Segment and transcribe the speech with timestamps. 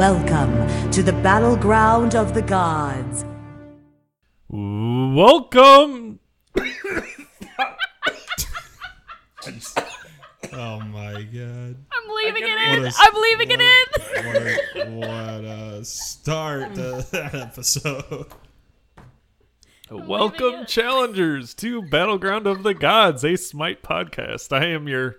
[0.00, 3.22] Welcome to the battleground of the gods.
[4.48, 6.20] Welcome.
[10.54, 11.76] Oh my god.
[11.92, 12.84] I'm leaving it What in.
[12.86, 13.84] a- I'm leaving it in.
[14.24, 18.32] What a, what a start to that episode.
[19.90, 24.50] Welcome, challengers, to Battleground of the Gods, a Smite podcast.
[24.50, 25.16] I am your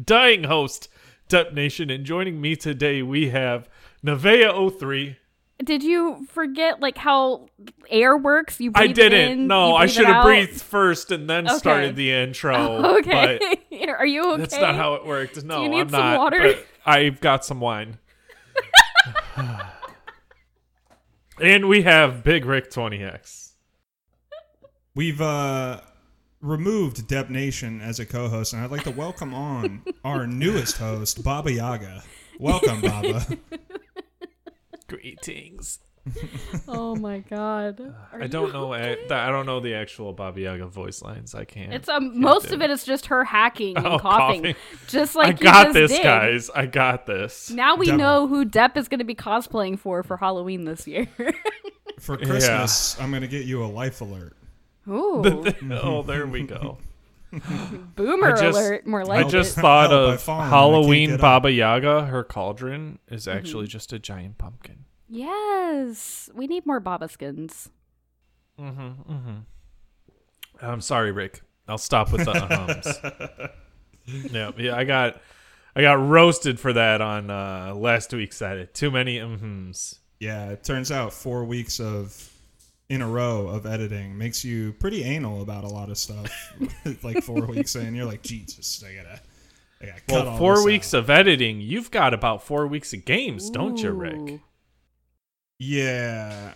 [0.00, 0.88] dying host,
[1.28, 3.68] Dep Nation, and joining me today we have
[4.04, 5.16] Nevea03.
[5.64, 7.46] Did you forget like how
[7.88, 8.60] air works?
[8.60, 9.30] You I breathe it didn't.
[9.40, 11.56] in, no, I should have breathed first and then Okay.
[11.58, 12.96] started the intro.
[12.98, 13.38] Okay,
[13.70, 14.40] But are you okay?
[14.42, 15.42] that's not how it worked.
[15.44, 16.18] No, you need I'm some not.
[16.18, 16.40] water?
[16.42, 17.98] but I've got some wine.
[21.40, 23.52] and we have Big Rick 20X.
[24.94, 25.80] We've uh
[26.40, 31.24] removed Deb Nation as a co-host, and I'd like to welcome on our newest host,
[31.24, 32.02] Baba Yaga.
[32.38, 33.26] Welcome, Baba.
[34.88, 35.78] Greetings.
[36.68, 37.80] Oh my god.
[38.12, 38.74] Are I don't know.
[38.74, 39.06] okay?
[39.08, 41.34] a- I don't know the actual Baba Yaga voice lines.
[41.34, 41.72] I can't.
[41.72, 44.56] It's um can't most do of it is just her hacking and Oh, coughing, coughing.
[44.86, 46.02] just like I got just this, did.
[46.02, 46.50] guys.
[46.50, 47.50] I got this.
[47.50, 47.98] Now we Devil.
[47.98, 51.08] know who Depp is going to be cosplaying for for Halloween this year.
[52.00, 54.36] For Christmas, I'm gonna get you a life alert.
[54.86, 56.76] Ooh, oh, there we go.
[57.96, 59.60] boomer just- alert, more like I just it.
[59.60, 61.20] thought Help, I of fallen, Halloween get up.
[61.20, 62.06] Baba Yaga.
[62.06, 63.38] Her cauldron is Mm-hmm.
[63.38, 64.84] actually just a giant pumpkin.
[65.08, 67.70] Yes, we need more Baba skins.
[68.58, 69.12] Mm-hmm.
[69.12, 69.36] Mm-hmm.
[70.60, 71.42] I'm sorry, Rick.
[71.68, 73.48] I'll stop with the
[74.06, 74.30] ums.
[74.32, 74.76] yeah, yeah.
[74.76, 75.20] I got,
[75.74, 78.74] I got roasted for that on uh, last week's edit.
[78.74, 79.98] Too many umhms.
[80.20, 82.30] Yeah, it turns out four weeks of
[82.88, 86.30] in a row of editing makes you pretty anal about a lot of stuff.
[87.02, 89.20] like four weeks in, you're like, Jesus, I gotta,
[89.80, 91.60] I gotta cut Well, four weeks out." of editing.
[91.60, 94.40] You've got about four weeks of games, don't you, Rick?
[95.58, 96.54] Yeah,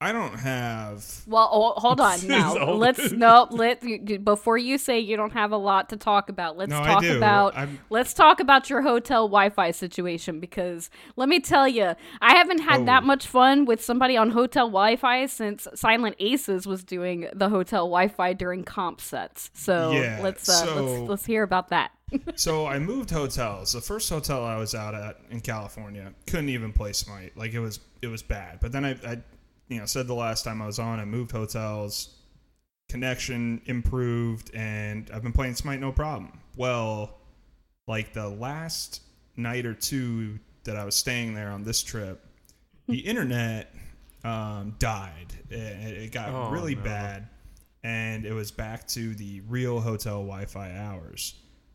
[0.00, 1.04] I don't have.
[1.26, 2.54] Well, oh, hold on now.
[2.74, 3.82] Let's no let
[4.24, 6.56] before you say you don't have a lot to talk about.
[6.56, 11.40] Let's No, talk about I'm- let's talk about your hotel Wi-Fi situation because let me
[11.40, 13.06] tell you, I haven't had that Oh.
[13.06, 18.34] much fun with somebody on hotel Wi-Fi since Silent Aces was doing the hotel Wi-Fi
[18.34, 19.50] during comp sets.
[19.54, 21.90] So Yeah, let's uh, so- let's let's hear about that.
[22.36, 23.72] So I moved hotels.
[23.72, 27.36] The first hotel I was out at in California couldn't even play Smite.
[27.36, 28.60] Like it was, it was bad.
[28.60, 29.18] But then I, I,
[29.68, 32.14] you know, said the last time I was on, I moved hotels.
[32.88, 36.40] Connection improved, and I've been playing Smite no problem.
[36.56, 37.18] Well,
[37.86, 39.02] like the last
[39.36, 42.24] night or two that I was staying there on this trip,
[42.86, 43.74] the internet
[44.24, 45.26] um, died.
[45.50, 46.82] It, it got Oh, really no.
[46.82, 47.28] bad,
[47.84, 51.34] and it was back to the real hotel Wi-Fi hours.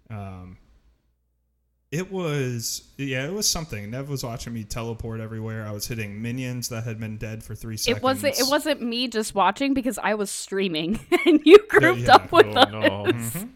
[0.09, 0.57] Um,
[1.93, 3.91] it was yeah, it was something.
[3.91, 5.63] Nev was watching me teleport everywhere.
[5.67, 7.99] I was hitting minions that had been dead for three seconds.
[7.99, 12.15] It wasn't it wasn't me just watching because I was streaming and you grouped yeah.
[12.15, 13.35] up with Oh, us.
[13.35, 13.47] no.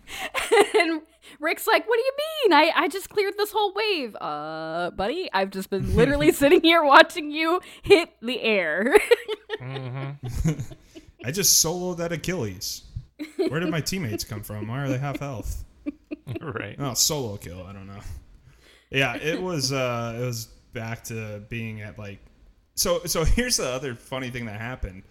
[0.79, 1.01] and
[1.39, 2.53] Rick's like, "What do you mean?
[2.53, 5.29] I I just cleared this whole wave, uh, buddy.
[5.33, 8.97] I've just been literally sitting here watching you hit the air."
[9.59, 12.83] I just soloed that Achilles.
[13.47, 14.67] Where did my teammates come from?
[14.67, 15.63] Why are they half health?
[16.39, 16.75] right.
[16.77, 17.63] Oh, solo kill.
[17.63, 17.99] I don't know.
[18.89, 19.71] Yeah, it was.
[19.71, 22.19] uh It was back to being at like.
[22.75, 25.03] So so here's the other funny thing that happened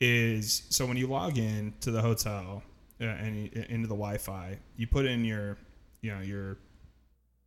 [0.00, 2.62] is so when you log in to the hotel
[3.00, 5.56] uh, and you, into the Wi-Fi, you put in your
[6.00, 6.58] you know your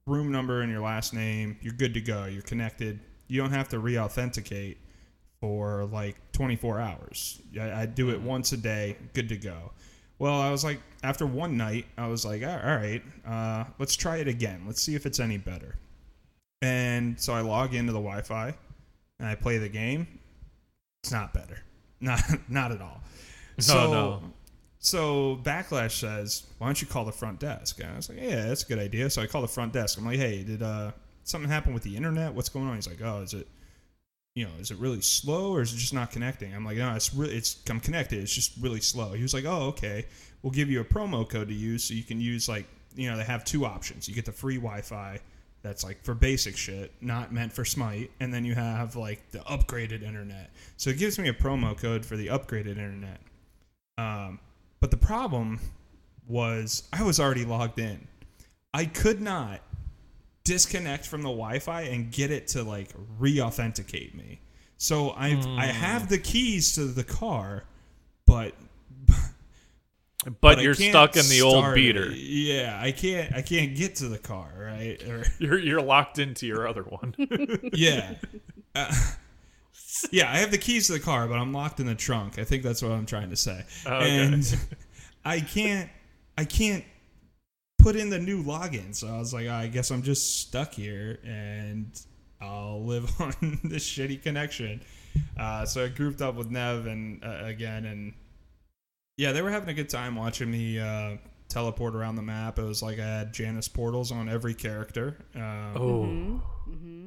[0.07, 1.57] room number and your last name.
[1.62, 2.25] You're good to go.
[2.25, 3.00] You're connected.
[3.28, 4.78] You don't have to re-authenticate
[5.41, 7.41] for like 24 hours.
[7.59, 8.97] I, I do it once a day.
[9.13, 9.72] Good to go.
[10.17, 14.17] Well, I was like, after one night, I was like, all right, uh, let's try
[14.17, 14.63] it again.
[14.65, 15.75] Let's see if it's any better.
[16.61, 18.53] And so I log into the Wi-Fi
[19.19, 20.07] and I play the game.
[21.03, 21.59] It's not better.
[22.01, 23.01] Not not at all.
[23.59, 24.21] so, no.
[24.79, 28.45] So Backlash says, "Why don't you call the front desk?" And I was like, "Yeah,
[28.47, 29.97] that's a good idea." So I call the front desk.
[29.97, 30.91] I'm like, "Hey, did uh,
[31.23, 32.34] something happen with the internet?
[32.34, 33.47] What's going on?" He's like, "Oh, is it,
[34.35, 36.93] you know, is it really slow or is it just not connecting?" I'm like, "No,
[36.96, 38.20] it's really, it's I'm connected.
[38.20, 40.05] It's just really slow." He was like, "Oh, okay.
[40.41, 43.17] We'll give you a promo code to use so you can use like, you know,
[43.17, 44.08] they have two options.
[44.08, 45.20] You get the free Wi-Fi."
[45.64, 49.40] That's like for basic shit, not meant for Smite, and then you have like the
[49.40, 50.52] upgraded internet.
[50.78, 53.20] So it gives me a promo code for the upgraded internet.
[53.97, 54.40] Um,
[54.79, 55.59] but the problem
[56.28, 58.08] was I was already logged in.
[58.76, 59.61] I could not
[60.45, 64.39] disconnect from the Wi-Fi and get it to like re-authenticate me.
[64.77, 67.65] So I I have the keys to the car,
[68.25, 68.53] but
[70.41, 72.11] But, I you're stuck in the old beater.
[72.11, 72.17] it.
[72.17, 75.01] Yeah, I can't I can't get to the car, right?
[75.03, 77.15] Or You're you're locked into your other one.
[77.73, 78.15] yeah.
[78.73, 78.91] Uh,
[80.11, 82.39] yeah, I have the keys to the car, but I'm locked in the trunk.
[82.39, 83.63] I think that's what I'm trying to say.
[83.85, 84.23] Oh, okay.
[84.23, 84.59] And
[85.23, 85.89] I can't
[86.37, 86.83] I can't
[87.85, 88.96] put in the new login.
[88.96, 91.85] So I was like, I guess I'm just stuck here and
[92.41, 94.82] I'll live on this shitty connection.
[95.40, 98.14] Uh, so I grouped up with Nev and uh, again and
[99.17, 101.17] yeah, they were having a good time watching me uh,
[101.47, 102.58] teleport around the map.
[102.58, 105.17] It was like I had Janus portals on every character.
[105.35, 106.41] Um, Oh,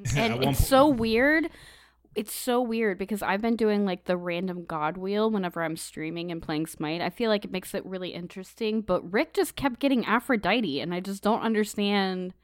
[0.17, 1.51] At and one it's po- so weird.
[2.19, 6.33] It's so weird because I've been doing like the random god wheel whenever I'm streaming
[6.33, 7.01] and playing Smite.
[7.01, 10.93] I feel like it makes it really interesting, but Rick just kept getting Aphrodite, and
[10.93, 12.35] I just don't understand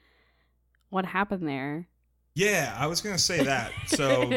[0.91, 1.89] what happened there.
[2.37, 3.71] Yeah, I was gonna say that.
[3.87, 4.29] So,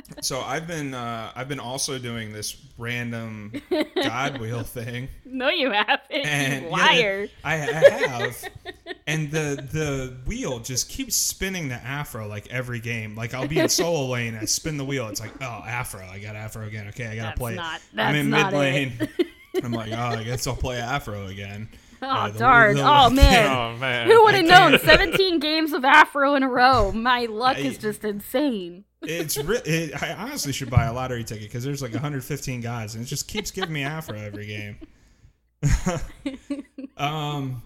[0.20, 3.52] so I've been uh, I've been also doing this random
[3.94, 7.26] God wheel thing, no, you haven't, and you yeah.
[7.42, 8.44] I, I have,
[9.06, 13.16] and the the wheel just keeps spinning the Afro like every game.
[13.16, 16.18] Like I'll be in solo lane, I spin the wheel, it's like oh Afro, I
[16.18, 16.88] got Afro again.
[16.88, 17.54] Okay, I gotta That's play.
[17.54, 17.98] not- it.
[17.98, 19.08] I'm in mid lane.
[19.64, 21.68] I'm like, oh, I guess I'll play Afro again.
[22.02, 22.76] Oh Uh, the- darn!
[22.76, 24.06] the- oh man, oh man.
[24.08, 24.78] who would have known?
[24.80, 26.90] Seventeen games of Afro in a row.
[26.92, 28.84] My luck is just insane.
[29.02, 32.94] It's re- it, I honestly should buy a lottery ticket because there's like 115 guys
[32.94, 34.76] and it just keeps giving me Afro every game.
[36.96, 37.62] um,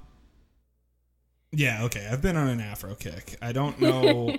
[1.53, 2.09] yeah, okay.
[2.11, 3.37] I've been on an Afro kick.
[3.43, 4.37] I don't know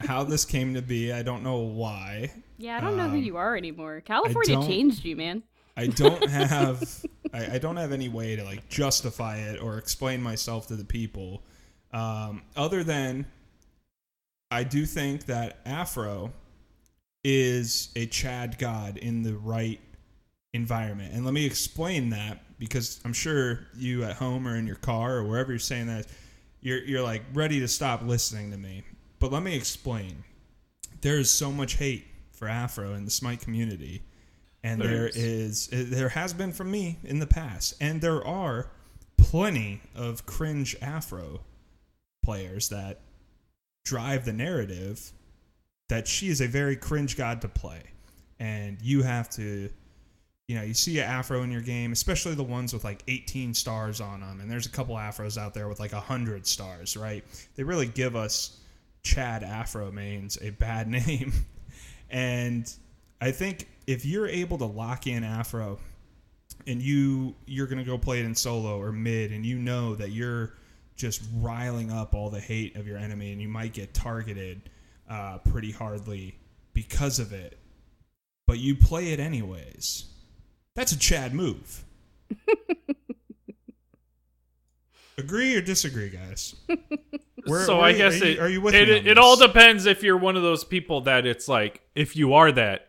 [0.00, 1.12] how this came to be.
[1.12, 2.32] I don't know why.
[2.58, 4.00] Yeah, I don't know who Um, you are anymore.
[4.00, 5.42] California changed you, man.
[5.76, 10.22] I don't have I, I don't have any way to like justify it or explain
[10.22, 11.42] myself to the people.
[11.92, 13.26] Um, other than
[14.50, 16.32] I do think that Afro
[17.24, 19.80] is a Chad god in the right
[20.52, 21.12] environment.
[21.12, 25.16] And let me explain that because I'm sure you at home or in your car
[25.16, 26.06] or wherever you're saying that
[26.60, 28.82] you're you're like ready to stop listening to me.
[29.18, 30.24] But let me explain.
[31.00, 34.02] There is so much hate for Afro in the Smite community
[34.66, 35.16] and There there is.
[35.16, 38.70] is uh, there has been from me in the past and there are
[39.16, 41.40] plenty of cringe afro
[42.22, 43.00] players that
[43.84, 45.12] drive the narrative
[45.88, 47.82] that she is a very cringe god to play.
[48.40, 49.70] And you have to
[50.48, 53.52] you know you see an afro in your game especially the ones with like 18
[53.54, 57.24] stars on them and there's a couple afros out there with like 100 stars right?
[57.56, 58.58] They really give us
[59.02, 61.32] chad afro mains a bad name.
[62.10, 62.72] And
[63.20, 65.78] I think if you're able to lock in Afro
[66.66, 70.10] and you you're gonna go play it in solo or mid and you know that
[70.12, 70.54] you're
[70.96, 74.68] just riling up all the hate of your enemy and you might get targeted
[75.08, 76.36] uh, pretty hardly
[76.72, 77.58] because of it,
[78.46, 80.06] but you play it anyways.
[80.74, 81.84] That's a Chad move.
[85.18, 86.54] Agree or disagree, guys?
[87.46, 88.98] Where- so where I are you- guess are you- it, are you with it, me
[88.98, 92.34] on it all depends if you're one of those people that it's like if you
[92.34, 92.88] are that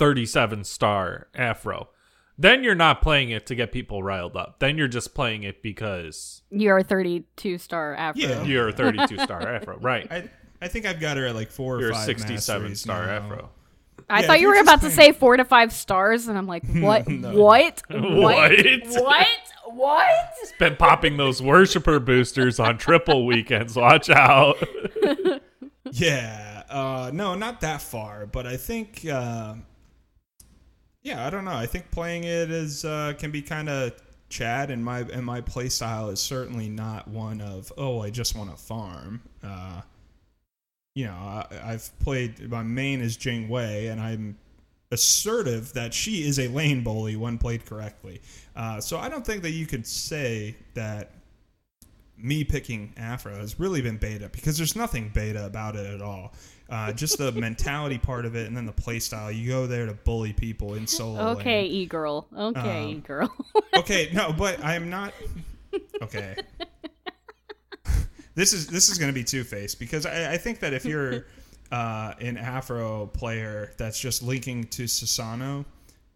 [0.00, 1.90] 37 star afro,
[2.38, 4.58] then you're not playing it to get people riled up.
[4.58, 8.20] Then you're just playing it because You're a 32 star Afro.
[8.20, 8.42] Yeah.
[8.44, 10.10] you're a 32 star afro, right?
[10.10, 10.30] I
[10.62, 13.12] I think I've got her at like four or You're a five 67 star now.
[13.12, 13.50] afro.
[14.08, 16.46] I Yeah, thought you were about just to say four to five stars, and I'm
[16.46, 17.06] like, what?
[17.06, 17.32] No.
[17.36, 17.82] What?
[17.90, 18.50] What?
[18.50, 18.86] What?
[18.88, 19.26] What?
[19.66, 20.08] What?
[20.58, 23.76] Been popping those worshiper boosters on triple weekends.
[23.76, 24.56] Watch out.
[25.92, 29.54] Yeah, uh, no, not that far, but I think, uh,
[31.02, 31.54] yeah, I don't know.
[31.54, 33.92] I think playing it is uh, can be kind of
[34.28, 38.36] Chad, and my and my play style is certainly not one of oh, I just
[38.36, 39.22] want to farm.
[39.42, 39.80] Uh,
[40.94, 44.38] you know, I, I've played my main is Jing Wei, and I'm
[44.92, 48.20] assertive that she is a lane bully when played correctly.
[48.56, 51.12] Uh, so I don't think that you could say that
[52.16, 56.34] me picking Afro has really been beta because there's nothing beta about it at all.
[56.70, 59.30] Uh, just the mentality part of it, and then the play style.
[59.30, 61.30] You go there to bully people in solo.
[61.30, 62.28] Okay, e girl.
[62.36, 63.32] Okay, Um, e girl.
[63.76, 65.12] Okay, no, but I am not.
[66.02, 66.36] Okay.
[68.34, 70.84] this is this is going to be two faced because I, I think that if
[70.84, 71.26] you're
[71.72, 75.64] uh, an Afro player that's just linking to Susano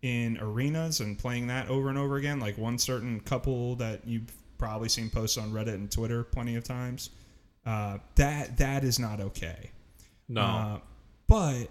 [0.03, 4.31] in arenas and playing that over and over again, like one certain couple that you've
[4.59, 7.11] probably seen posts on Reddit and Twitter plenty of times,
[7.67, 9.71] uh, that that is not okay.
[10.29, 10.41] No.
[10.43, 10.79] Uh,
[11.29, 11.69] but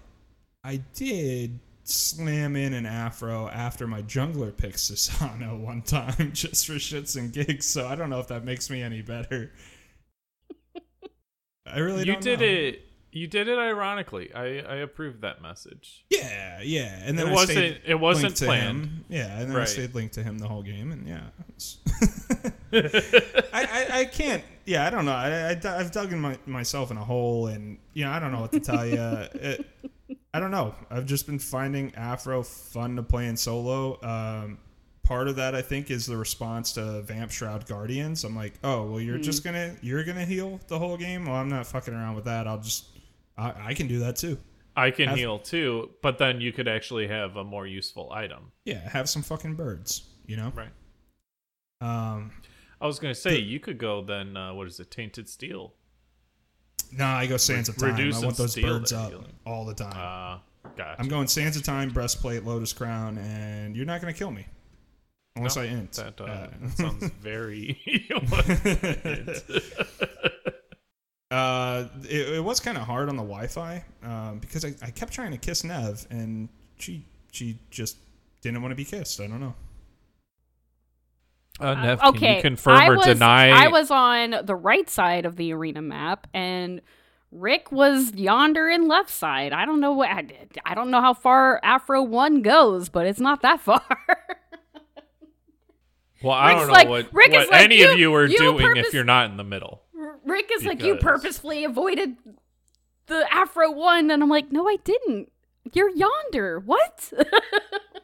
[0.62, 6.74] I did slam in an afro after my jungler picked Susano one time just for
[6.74, 7.66] shits and gigs.
[7.66, 9.52] So I don't know if that makes me any better.
[11.66, 12.46] I really you don't did know.
[12.46, 12.82] it.
[13.12, 14.32] You did it ironically.
[14.34, 16.04] I I approve that message.
[16.10, 17.00] Yeah, yeah.
[17.04, 19.04] And then It I wasn't- it wasn't planned.
[19.08, 19.68] Yeah, and then I Right.
[19.68, 22.50] stayed linked to him the whole game, and yeah.
[22.74, 24.42] it's- I, I, I can't.
[24.64, 25.12] Yeah, I don't know.
[25.12, 28.32] I, I, have dug in my, myself in a hole, and you know, I don't
[28.32, 28.94] know what to tell you.
[29.34, 29.66] It,
[30.34, 30.74] I don't know.
[30.90, 34.00] I've just been finding Afro fun to play in solo.
[34.02, 34.58] Um,
[35.04, 38.24] part of that I think is the response to Vamp Shroud Guardians.
[38.24, 41.26] I'm like, oh well, you're just gonna you're gonna heal the whole game.
[41.26, 42.48] Well, I'm not fucking around with that.
[42.48, 42.86] I'll just
[43.38, 44.38] I, I can do that too.
[44.76, 48.50] I can Have- heal too, but then you could actually have a more useful item.
[48.64, 50.02] Yeah, have some fucking birds.
[50.26, 50.52] You know.
[50.54, 50.70] Right.
[51.80, 52.32] Um,
[52.80, 54.36] I was gonna say you could go then.
[54.36, 54.90] Uh, what is it?
[54.90, 55.72] Tainted steel.
[56.92, 57.96] nah, I go Sands of Time.
[57.96, 59.12] I want those birds up
[59.46, 59.92] all the time.
[59.96, 60.96] Uh, gotcha.
[61.00, 64.46] I'm going Sands of Time, breastplate, lotus crown, and you're not gonna kill me
[65.36, 65.92] unless No, I int.
[65.92, 67.80] That, uh, Uh, that sounds very.
[71.30, 75.12] Uh, it, it was kind of hard on the Wi-Fi um, because I, I kept
[75.12, 77.96] trying to kiss Nev and she she just
[78.40, 79.20] didn't want to be kissed.
[79.20, 79.54] I don't know.
[81.60, 83.50] Uh, Nev, can okay, you confirm I or was, deny?
[83.50, 86.80] I was on the right side of the arena map, and
[87.30, 89.52] Rick was yonder in left side.
[89.52, 90.58] I don't know what I, did.
[90.64, 93.82] I don't know how far Afro One goes, but it's not that far.
[96.22, 98.14] well, I Rick's don't know like- what, Rick is what like, any you- of you
[98.14, 99.82] are you doing purpose- if you're not in the middle.
[100.24, 102.16] Rick is like, you Because- purposefully avoided
[103.06, 105.30] the Afro One, and I'm like, no, I didn't.
[105.72, 106.58] You're yonder.
[106.60, 107.12] What?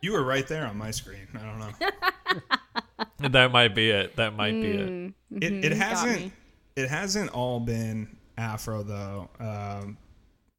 [0.03, 1.29] You were right there on my screen.
[1.35, 2.80] I don't know.
[3.19, 4.17] That might be it.
[4.17, 4.89] That might be it.
[4.89, 6.33] Mm, It it got hasn't
[6.77, 9.29] it hasn't all been Afro though.
[9.39, 9.97] Um,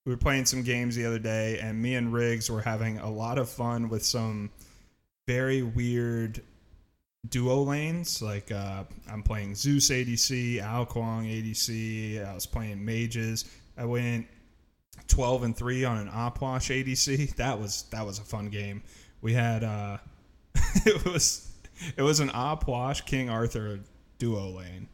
[0.05, 3.09] we were playing some games the other day, and me and Riggs were having a
[3.09, 4.49] lot of fun with some
[5.27, 6.41] very weird
[7.29, 8.21] duo lanes.
[8.21, 12.25] Like uh, I'm playing Zeus ADC, Ao Kuang ADC.
[12.27, 13.45] I was playing mages.
[13.77, 14.27] I went
[15.07, 17.35] 12 and three on an Opwash ADC.
[17.35, 18.81] That was that was a fun game.
[19.21, 19.97] We had uh,
[20.85, 21.50] it was
[21.97, 23.79] it was an Opwash King Arthur
[24.17, 24.87] duo lane,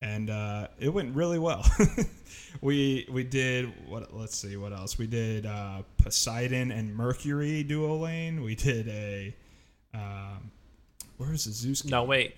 [0.00, 1.64] and uh, it went really well.
[2.60, 4.14] we we did what?
[4.14, 4.98] Let's see what else.
[4.98, 8.42] We did uh, Poseidon and Mercury duo lane.
[8.42, 9.34] We did a
[9.94, 10.50] um,
[11.16, 11.82] where is the Zeus?
[11.82, 11.90] game?
[11.90, 12.36] No, wait.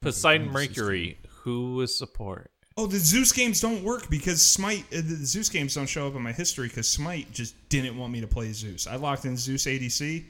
[0.00, 1.18] Poseidon Mercury.
[1.42, 2.50] Who was support?
[2.76, 4.84] Oh, the Zeus games don't work because Smite.
[4.92, 8.12] Uh, the Zeus games don't show up in my history because Smite just didn't want
[8.12, 8.86] me to play Zeus.
[8.86, 10.24] I locked in Zeus ADC.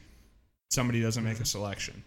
[0.71, 2.03] Somebody doesn't make a selection.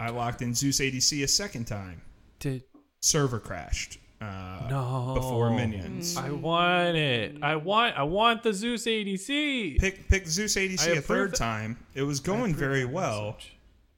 [0.00, 2.02] I locked in Zeus ADC a second time.
[2.38, 2.64] Did
[3.00, 3.98] Server crashed.
[4.20, 6.16] Uh, no before minions.
[6.16, 7.36] I want it.
[7.42, 7.96] I want.
[7.96, 9.78] I want the Zeus ADC.
[9.78, 11.78] Pick pick Zeus ADC a third time.
[11.94, 13.32] It was going very well.
[13.36, 13.54] message.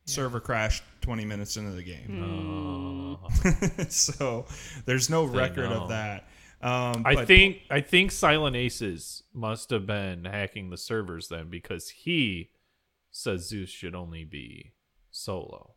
[0.07, 3.17] Server crashed 20 minutes into the game.
[3.89, 4.47] So
[4.87, 6.27] there's no record of that.
[6.63, 11.49] Um, I but- think I think Silent Aces must have been hacking the servers then
[11.49, 12.51] because he
[13.11, 14.73] says Zeus should only be
[15.11, 15.75] solo.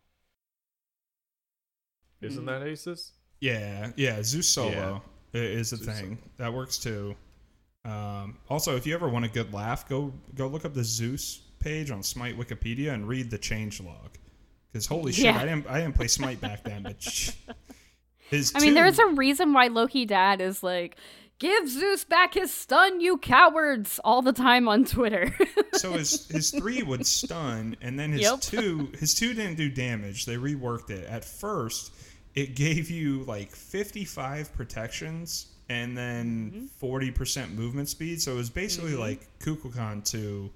[2.25, 3.11] Isn't that Aces?
[3.39, 4.21] Yeah, yeah.
[4.23, 5.01] Zeus solo
[5.33, 7.15] i is a Zeus thing that works too.
[7.85, 11.41] Um, also, if you ever want a good laugh, go go look up the Zeus
[11.59, 14.17] page on Smite Wikipedia and read the change log.
[14.71, 15.37] Because holy shit, Yeah.
[15.37, 17.31] I didn't I didn't play Smite back then, but sh-
[18.29, 20.95] his I mean, there's a reason why Loki Dad is like,
[21.39, 25.35] give Zeus back his stun, you cowards, all the time on Twitter.
[25.73, 28.39] so his his three would stun, and then his Yep.
[28.41, 30.25] two his two didn't do damage.
[30.25, 31.05] They reworked it.
[31.09, 31.91] At first,
[32.35, 38.21] it gave you like 55 protections and then 40 percent movement speed.
[38.21, 40.49] So it was basically like Kukulkan 2,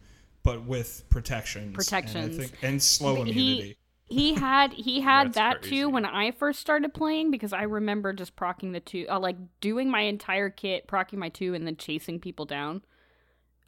[0.44, 1.76] but with protections.
[1.76, 2.16] Protections.
[2.16, 3.78] and, I think, and slow He- immunity.
[4.06, 5.78] he had he had that crazy.
[5.78, 9.38] too when I first started playing because I remember just procking the two, uh, like
[9.62, 12.82] doing my entire kit, procking my two, and then chasing people down,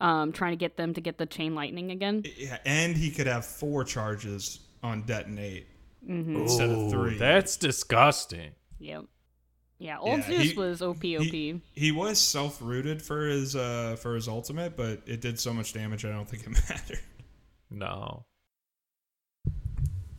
[0.01, 2.23] um, trying to get them to get the chain lightning again.
[2.37, 5.67] Yeah, and he could have four charges on detonate
[6.09, 7.17] instead of three.
[7.17, 8.51] That's disgusting.
[8.79, 9.05] Yep.
[9.77, 11.03] Yeah, old Yeah, Zeus he- was OP OP.
[11.23, 15.53] He, he was self rooted for his uh for his ultimate, but it did so
[15.53, 16.03] much damage.
[16.03, 16.99] I don't think it mattered.
[17.69, 18.25] No.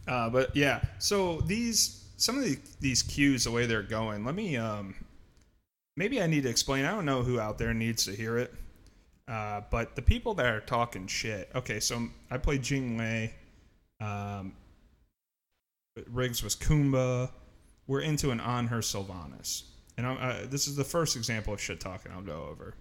[0.08, 4.24] Uh, but yeah, so these some of the, these cues, the way they're going.
[4.24, 4.94] Let me um,
[5.96, 6.84] maybe I need to explain.
[6.84, 8.52] I don't know who out there needs to hear it,
[9.28, 11.50] uh, but the people that are talking shit.
[11.54, 13.34] Okay, so I play Jing Wei.
[14.00, 14.54] Um,
[16.08, 17.30] Riggs was Kumba.
[17.86, 19.64] We're into an Anhur Sylvanus,
[19.96, 22.74] and I'm, uh, this is the first example of shit talking I'll go over.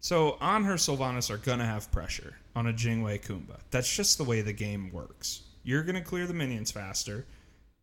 [0.00, 3.60] So Anhur Sylvanus are gonna have pressure on a Jing Wei Kumba.
[3.70, 5.42] That's just the way the game works.
[5.62, 7.24] You're gonna clear the minions faster,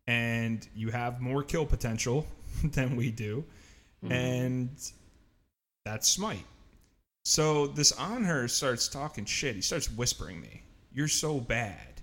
[0.06, 2.26] and you have more kill potential
[2.64, 3.44] than we do,
[4.10, 4.70] and
[5.84, 6.44] that's Smite.
[7.24, 9.54] So this Anhur starts talking shit.
[9.54, 10.62] He starts whispering me,
[10.92, 12.00] "You're so bad,"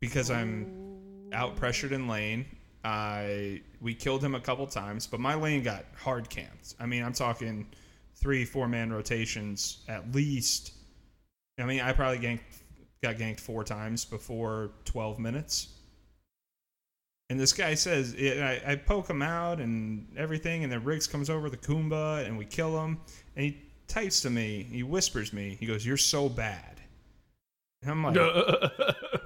[0.00, 0.87] because I'm
[1.32, 2.46] out pressured in lane.
[2.84, 6.74] I we killed him a couple times, but my lane got hard camped.
[6.78, 7.66] I mean, I'm talking
[8.14, 10.72] three, four man rotations at least
[11.58, 12.40] I mean, I probably ganked,
[13.02, 15.74] got ganked four times before 12 minutes.
[17.30, 21.28] And this guy says, I, I poke him out and everything, and then Riggs comes
[21.28, 22.98] over the Kumba, and we kill him.
[23.36, 26.80] And he types to me, he whispers me, he goes, "You're so bad."
[27.82, 28.16] And I'm like,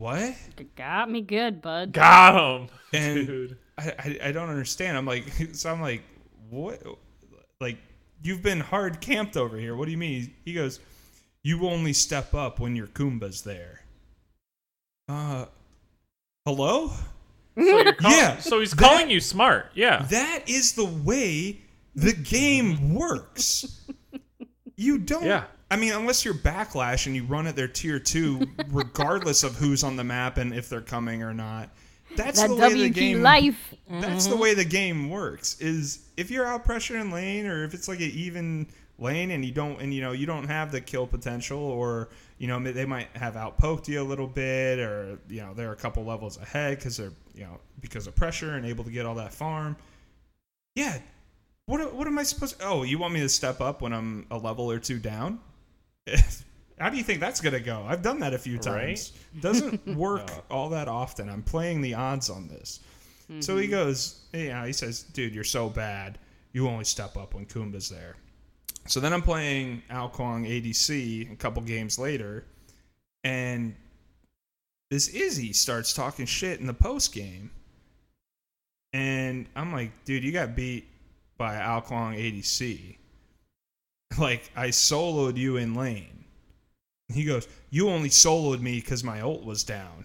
[0.00, 0.34] "What?"
[0.76, 1.92] Got me good, bud.
[1.92, 3.58] Got him, And dude.
[3.78, 4.96] I, I I don't understand.
[4.96, 6.02] I'm like, so I'm like,
[6.48, 6.82] what?
[7.60, 7.76] Like,
[8.22, 9.76] you've been hard camped over here.
[9.76, 10.32] What do you mean?
[10.44, 10.80] He goes,
[11.44, 13.82] you only step up when your Kumba's there.
[15.08, 15.44] Uh,
[16.46, 16.90] hello?
[17.56, 19.72] So you're call- Yeah, So he's that- calling you smart.
[19.74, 20.06] Yeah.
[20.08, 21.60] That is the way
[21.94, 23.66] the game works.
[24.76, 25.24] You don't.
[25.26, 25.44] Yeah.
[25.70, 29.84] I mean, unless you're backlash and you run at their tier two, regardless of who's
[29.84, 31.70] on the map and if they're coming or not.
[32.16, 33.22] That's That the way the game.
[33.22, 33.74] life.
[33.88, 34.40] That's the mm-hmm.
[34.40, 35.60] way the game works.
[35.60, 38.66] Is if you're out pressuring lane, or if it's like an even
[38.98, 42.08] lane, and you don't, and you know you don't have the kill potential, or
[42.38, 45.76] you know they might have outpoked you a little bit, or you know they're a
[45.76, 49.14] couple levels ahead because they're you know because of pressure and able to get all
[49.14, 49.76] that farm.
[50.74, 50.98] Yeah.
[51.66, 52.58] What what am I supposed?
[52.58, 55.38] To, oh, you want me to step up when I'm a level or two down?
[56.80, 57.84] How do you think that's gonna go?
[57.86, 59.12] I've done that a few times.
[59.40, 61.28] Doesn't work all that often.
[61.28, 62.80] I'm playing the odds on this.
[63.38, 63.70] So he mm-hmm.
[63.70, 66.18] goes, yeah, he says, dude, you're so bad.
[66.52, 68.16] You only step up when Kumba's there.
[68.88, 72.44] So then I'm playing Ao Kuang ADC a couple games later,
[73.22, 73.76] and
[74.90, 77.52] this Izzy starts talking shit in the post game.
[78.92, 80.88] And I'm like, dude, you got beat
[81.38, 82.96] by Ao Kuang ADC.
[84.18, 86.24] Like, I soloed you in lane.
[87.12, 90.04] He goes, You only soloed me because my ult was down.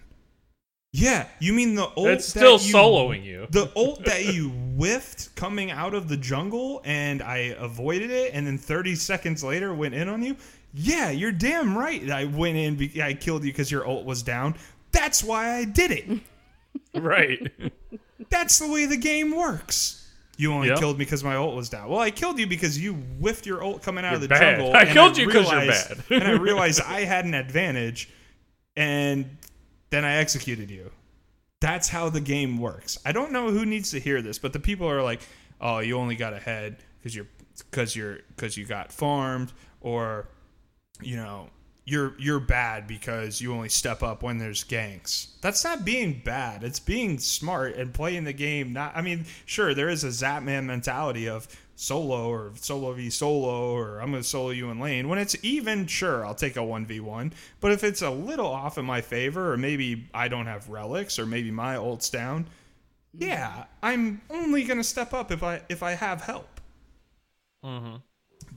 [0.92, 3.46] Yeah, you mean the ult It's still that you, soloing you.
[3.50, 8.46] The ult that you whiffed coming out of the jungle and I avoided it and
[8.46, 10.36] then 30 seconds later went in on you?
[10.72, 12.10] Yeah, you're damn right.
[12.10, 14.54] I went in, be- I killed you because your ult was down.
[14.92, 16.20] That's why I did it.
[16.94, 17.52] right.
[18.30, 19.95] That's the way the game works.
[20.38, 20.78] You only Yep.
[20.78, 21.88] killed me because my ult was down.
[21.88, 24.56] Well, I killed you because you whiffed your ult coming out of You're the bad.
[24.58, 24.74] jungle.
[24.76, 26.02] I killed you 'cause you're bad.
[26.10, 28.10] and I realized I had an advantage,
[28.76, 29.38] and
[29.90, 30.90] then I executed you.
[31.60, 32.98] That's how the game works.
[33.06, 35.20] I don't know who needs to hear this, but the people are like,
[35.60, 37.26] "Oh, you only got ahead because you're
[37.70, 40.28] because you're because you got farmed," or
[41.00, 41.48] you know,
[41.86, 45.28] you're you're bad because you only step up when there's ganks.
[45.40, 46.64] That's not being bad.
[46.64, 48.72] It's being smart and playing the game.
[48.72, 51.46] Not, I mean, sure, there is a Zapman mentality of
[51.76, 55.08] solo or solo v solo or I'm going to solo you in lane.
[55.08, 57.32] When it's even, sure, I'll take a one v one.
[57.60, 61.20] But if it's a little off in my favor, or maybe I don't have relics,
[61.20, 62.48] or maybe my ult's down,
[63.14, 66.60] yeah, I'm only going to step up if I if I have help
[67.64, 67.96] mm-hmm.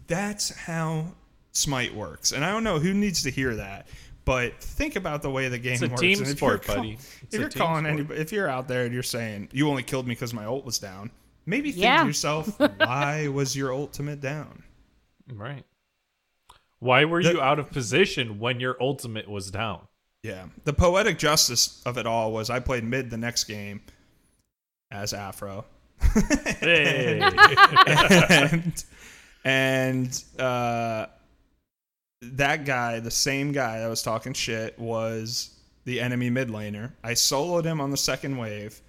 [0.07, 1.13] that's how
[1.51, 2.31] Smite works.
[2.31, 3.87] And I don't know who needs to hear that,
[4.25, 6.01] but think about the way the game a works.
[6.01, 6.91] team and if sport, you're buddy.
[6.93, 7.93] If It's a you're team calling sport.
[7.93, 10.63] anybody, if you're out there and you're saying you only killed me because my ult
[10.65, 11.09] was down,
[11.45, 12.01] maybe think Yeah.
[12.01, 14.63] to yourself, why was your ultimate down?
[15.33, 15.65] Right.
[16.79, 19.87] Why were The- you out of position when your ultimate was down?
[20.21, 23.81] Yeah, the poetic justice of it all was I played mid the next game
[24.91, 25.65] as Afro.
[26.59, 27.19] Hey.
[28.29, 28.83] and
[29.45, 31.05] and uh,
[32.21, 35.55] that guy, the same guy that was talking shit, was
[35.85, 36.91] the enemy mid laner.
[37.03, 38.81] I soloed him on the second wave.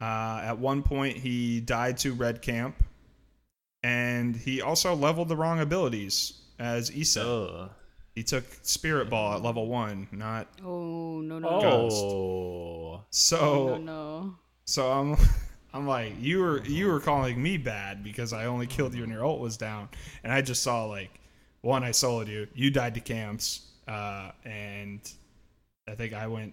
[0.00, 2.82] Uh, at one point, he died to red camp,
[3.82, 7.16] and he also leveled the wrong abilities as Isis.
[7.18, 7.70] Ugh.
[8.14, 13.04] He took Spirit Ball at level one, not Oh no no Oh.
[13.10, 13.38] so.
[13.40, 14.34] no no no.
[14.66, 15.16] So I'm,
[15.74, 19.10] I'm like, you were you were calling me bad because I only killed you when
[19.10, 19.88] your ult was down,
[20.24, 21.10] and I just saw like,
[21.62, 25.00] one I soloed you, you died to camps, uh, and
[25.88, 26.52] I think I went,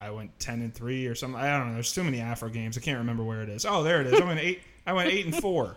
[0.00, 1.40] I went ten and three or something.
[1.40, 1.74] I don't know.
[1.74, 2.76] There's too many Afro games.
[2.78, 3.64] I can't remember where it is.
[3.66, 4.20] Oh, there it is.
[4.20, 4.60] I went eight.
[4.86, 5.76] I went eight and four.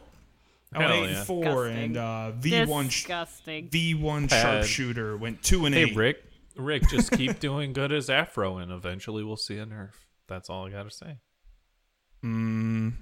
[0.73, 1.17] I went Hell eight yeah.
[1.17, 1.83] and four, Disgusting.
[1.83, 3.69] and uh, V one Disgusting.
[3.69, 4.41] V one Bad.
[4.41, 5.95] sharpshooter went two and Hey, eight.
[5.95, 6.23] Rick.
[6.57, 9.91] Rick, just keep doing good as Afro, and eventually we'll see a nerf.
[10.27, 11.17] That's all I got to say.
[12.25, 12.93] Mm,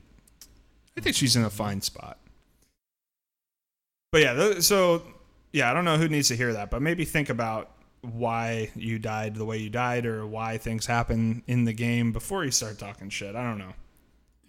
[0.97, 2.19] I think she's in a fine spot.
[4.15, 5.01] But yeah, so
[5.51, 8.97] yeah, I don't know who needs to hear that, but maybe think about why you
[8.97, 12.79] died the way you died or why things happen in the game before you start
[12.79, 13.35] talking shit.
[13.35, 13.73] I don't know.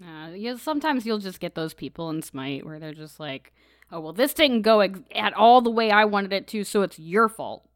[0.07, 3.53] Uh, yeah, sometimes you'll just get those people in Smite where they're just like,
[3.91, 6.83] "Oh well, this didn't go ex- at all the way I wanted it to, so
[6.83, 7.69] it's your fault,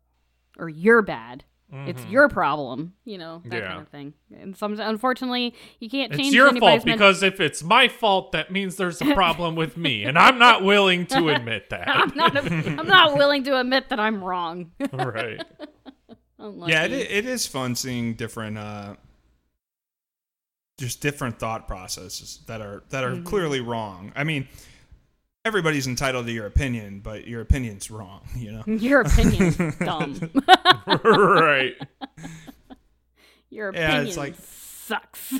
[0.56, 1.42] or you're bad."
[1.72, 3.68] It's your problem, you know that Yeah.
[3.68, 4.14] kind of thing.
[4.36, 6.34] And some, unfortunately, you can't change.
[6.34, 6.46] Anybody's mind.
[6.46, 9.76] It's your fault men- because if it's my fault, that means there's a problem with
[9.76, 11.88] me, and I'm not willing to admit that.
[11.88, 12.36] I'm not.
[12.36, 14.72] I'm not willing to admit that I'm wrong.
[14.92, 15.40] right.
[16.38, 16.72] Unlucky.
[16.72, 18.94] Yeah, it, it is fun seeing different, uh,
[20.78, 24.12] just different thought processes that are that are clearly wrong.
[24.16, 24.48] I mean,
[25.50, 28.20] everybody's entitled to your opinion, but your opinion's wrong.
[28.36, 28.62] You know.
[28.66, 30.30] Your opinion's dumb.
[30.86, 31.74] right.
[33.50, 35.34] Your opinion Yeah, it's like- sucks.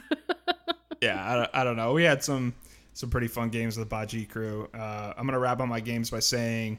[1.01, 1.92] yeah, I, don't- I don't know.
[1.92, 2.55] We had some
[2.92, 4.68] some pretty fun games with the Baji crew.
[4.75, 6.79] Uh, I'm gonna wrap up my games by saying,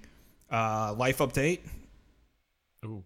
[0.52, 1.62] uh, life update.
[2.86, 3.04] Ooh.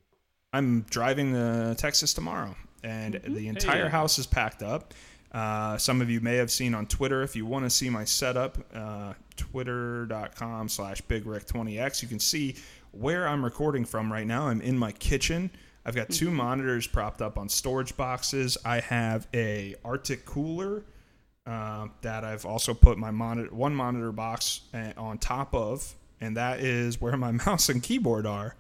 [0.52, 3.92] I'm driving to Texas tomorrow, and the entire Hey.
[3.92, 4.94] house is packed up.
[5.36, 7.22] Uh, some of you may have seen on Twitter.
[7.22, 12.56] If you want to see my setup, uh, twitter.com slash bigrick20x, you can see
[12.92, 14.48] where I'm recording from right now.
[14.48, 15.52] I'm in my kitchen.
[15.86, 18.58] I've got two monitors propped up on storage boxes.
[18.64, 20.86] I have a Arctic cooler
[21.46, 26.38] uh, that I've also put my monitor, one monitor box uh, on top of, and
[26.38, 28.56] that is where my mouse and keyboard are.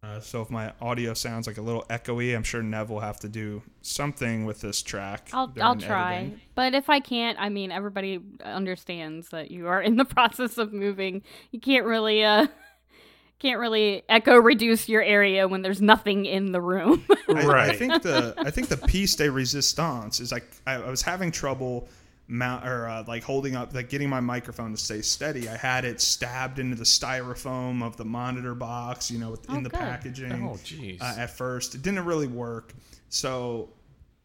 [0.00, 3.18] Uh, so if my audio sounds like a little echoey, I'm sure Nev will have
[3.20, 5.28] to do something with this track.
[5.32, 6.14] I'll I'll try.
[6.18, 6.40] editing.
[6.54, 10.72] But if I can't, I mean everybody understands that you are in the process of
[10.72, 11.22] moving.
[11.50, 12.46] You can't really uh
[13.40, 17.04] can't really echo reduce your area when there's nothing in the room.
[17.28, 17.76] I, I Right.
[17.76, 21.88] think the I think the piece de resistance is like I, I was having trouble
[22.30, 25.48] mount or uh, like holding up like getting my microphone to stay steady.
[25.48, 29.54] I had it stabbed into the styrofoam of the monitor box, you know, in Oh,
[29.62, 29.72] the good.
[29.72, 30.32] packaging.
[30.32, 31.00] Oh, jeez.
[31.00, 31.74] uh, at first.
[31.74, 32.74] It didn't really work.
[33.08, 33.70] So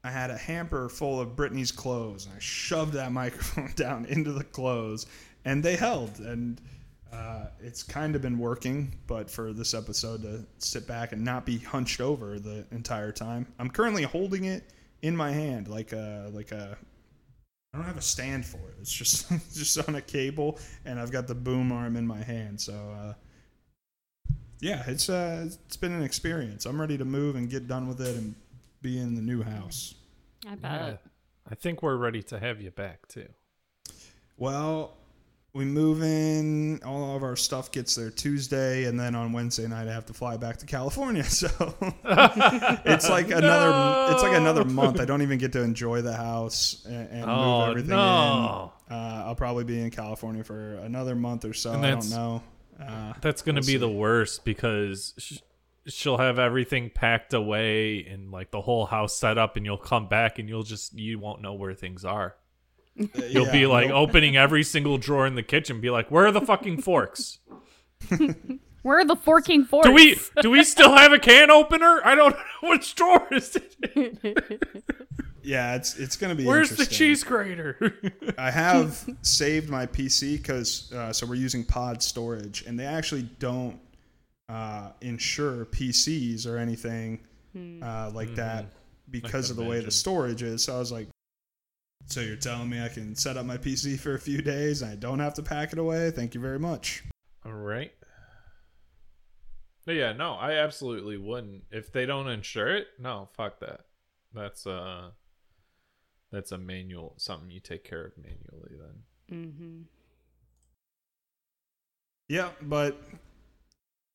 [0.04, 2.26] I had a hamper full of Britney's clothes.
[2.26, 5.06] And I shoved that microphone down into the clothes,
[5.46, 6.20] and they held.
[6.20, 6.60] And
[7.14, 11.46] uh, it's kind of been working, but for this episode to sit back and not
[11.46, 14.64] be hunched over the entire time, I'm currently holding it
[15.04, 16.78] in my hand like a like a.
[17.74, 18.76] I don't have a stand for it.
[18.80, 22.60] It's just just on a cable, and I've got the boom arm in my hand.
[22.62, 22.74] So.
[22.74, 23.14] Uh,
[24.64, 26.66] yeah, it's uh, it's been an experience.
[26.66, 28.34] I'm ready to move and get done with it and
[28.82, 29.96] be in the new house.
[30.48, 30.72] I bet.
[30.72, 30.98] Yeah.
[31.52, 33.28] I think we're ready to have you back too.
[34.38, 34.96] Well,
[35.54, 36.82] we move in.
[36.84, 40.14] All of our stuff gets there Tuesday, and then on Wednesday night I have to
[40.14, 41.24] fly back to California.
[41.34, 41.48] So
[42.86, 45.00] it's like another it's like another month.
[45.00, 48.72] I don't even get to enjoy the house and, and Oh, move everything no.
[48.90, 48.96] in.
[48.96, 51.74] Uh, I'll probably be in California for another month or so.
[51.74, 52.42] I don't know.
[52.82, 53.78] Uh, That's going to We'll be see.
[53.78, 55.38] the worst because sh-
[55.88, 60.08] she'll have everything packed away and like the whole house set up, and you'll come
[60.08, 62.36] back and you'll just you won't know where things are.
[62.96, 64.10] You'll yeah, be like nope.
[64.10, 67.40] opening every single drawer in the kitchen, be like, "Where are the fucking forks?
[68.84, 69.88] Where are the forking forks?
[69.88, 72.02] Do we do we still have a can opener?
[72.04, 74.98] I don't know which drawer is it.
[75.42, 76.46] yeah, it's it's gonna be.
[76.46, 77.98] Where's the cheese grater?
[78.38, 83.24] I have saved my PC because uh, so we're using pod storage, and they actually
[83.40, 83.80] don't
[84.50, 87.22] uh, insure PCs or anything
[87.82, 88.66] uh, like that
[89.10, 90.64] because of the way the storage is.
[90.66, 91.08] So I was like,
[92.06, 94.92] so you're telling me I can set up my PC for a few days and
[94.92, 96.12] I don't have to pack it away?
[96.12, 97.04] Thank you very much.
[97.46, 97.92] All right.
[99.86, 101.64] But yeah, no, I absolutely wouldn't.
[101.72, 103.82] If they don't insure it, no, fuck that.
[104.34, 105.10] That's uh
[106.32, 109.40] that's a manual something you take care of manually then.
[109.40, 109.82] Mm-hmm.
[112.30, 113.00] Yeah, but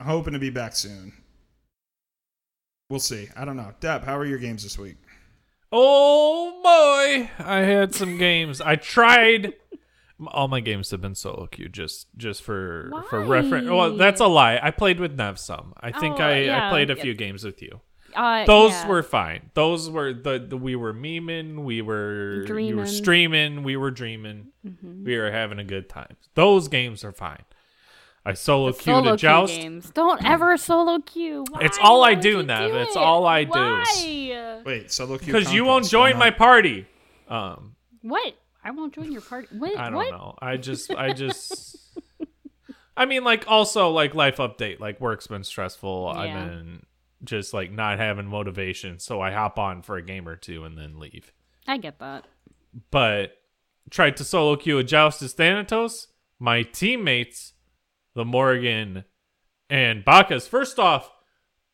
[0.01, 1.12] I'm hoping to be back soon.
[2.88, 3.29] We'll see.
[3.37, 3.72] I don't know.
[3.81, 4.96] Deb, how are your games this week?
[5.71, 8.61] Oh boy, I had some games.
[8.61, 9.55] I tried.
[10.29, 13.69] All my games have been solo queue, just just for for reference.
[13.69, 14.59] Well, that's a lie.
[14.63, 15.75] I played with Nev some.
[15.81, 17.81] I think Oh, I, I yeah, played a few games with you.
[18.17, 18.89] Uh, Those yeah.
[18.89, 19.51] were fine.
[19.55, 24.47] Those were the, the we were memeing, we were you were streaming, we were dreaming,
[24.67, 25.05] Mm-hmm.
[25.05, 26.17] we were having a good time.
[26.35, 27.43] Those games are fine.
[28.25, 29.55] I solo queued solo a queue joust.
[29.55, 29.91] games.
[29.91, 31.45] Don't ever solo queue.
[31.51, 31.61] Why?
[31.63, 32.71] It's all I Why do, you Nev.
[32.73, 33.51] do It's all I do.
[33.51, 34.63] Why?
[34.65, 36.87] Wait, solo queue Because you won't join my party.
[37.29, 38.35] Um, What?
[38.63, 39.49] I won't join your party.
[39.57, 39.79] What?
[39.79, 40.11] I don't what?
[40.11, 40.35] know.
[40.43, 41.77] I just, I just,
[42.97, 44.81] I mean, like, also, like, life update.
[44.81, 46.09] Like, work's been stressful.
[46.09, 46.85] I've been
[47.25, 48.99] just, like, not having motivation.
[48.99, 51.33] So I hop on for a game or two and then leave.
[51.67, 52.27] I get that.
[52.91, 53.39] But
[53.91, 56.09] tried to solo queue a joust as Thanatos.
[56.39, 57.53] My teammates,
[58.19, 59.05] the Morrigan
[59.71, 60.49] and Bacchus.
[60.49, 61.13] First off,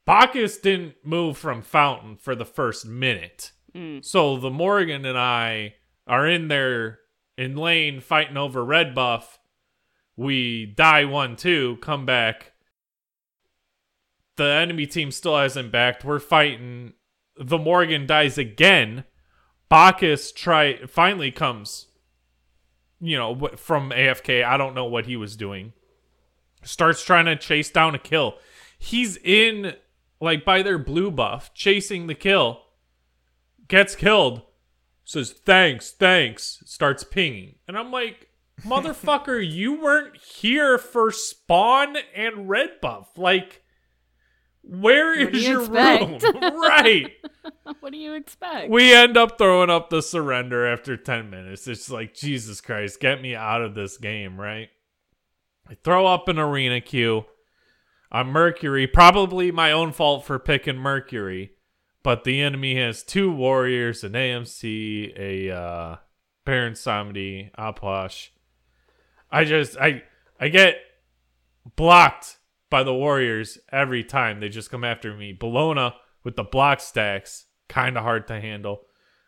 [0.05, 3.53] Bacchus didn't move from Fountain for the first minute.
[3.75, 4.01] Hmm.
[4.03, 5.77] So the Morrigan and I
[6.07, 6.99] are in there
[7.39, 9.39] in lane fighting over red buff.
[10.17, 12.53] We die one two, come back.
[14.37, 16.05] the enemy team still hasn't backed.
[16.05, 16.93] We're fighting.
[17.39, 19.05] The Morrigan dies again.
[19.71, 21.87] Bacchus try finally comes.
[23.01, 24.45] You know from AFK.
[24.45, 25.73] I don't know what he was doing.
[26.65, 28.39] Starts trying to chase down a kill.
[28.79, 29.75] He's in
[30.21, 32.63] like by their blue buff, chasing the kill.
[33.69, 34.43] Gets killed.
[35.05, 36.63] Says thanks, thanks.
[36.65, 38.29] Starts pinging, and I'm like,
[38.63, 43.09] motherfucker, you weren't here for spawn and red buff.
[43.19, 43.63] Like,
[44.63, 46.23] where What is you your expect?
[46.23, 46.41] room?
[46.61, 47.13] right.
[47.81, 48.71] what do you expect?
[48.71, 51.69] We end up throwing up the surrender after 10 minutes.
[51.69, 54.71] It's like, Jesus Christ, get me out of this game, right?
[55.69, 57.25] I throw up an arena queue.
[58.13, 58.87] I'm Mercury.
[58.87, 61.53] Probably my own fault for picking Mercury.
[62.03, 65.97] But the enemy has two warriors, an AMC, a uh,
[66.45, 68.29] Baron Samedi, Apash.
[69.31, 70.03] I just I
[70.39, 70.77] I get
[71.77, 74.41] blocked by the warriors every time.
[74.41, 75.33] They just come after me.
[75.33, 78.83] Bellona with the block stacks, kind of hard to handle.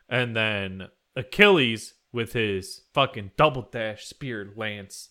[0.08, 5.08] And then Achilles with his fucking double dash spear lance.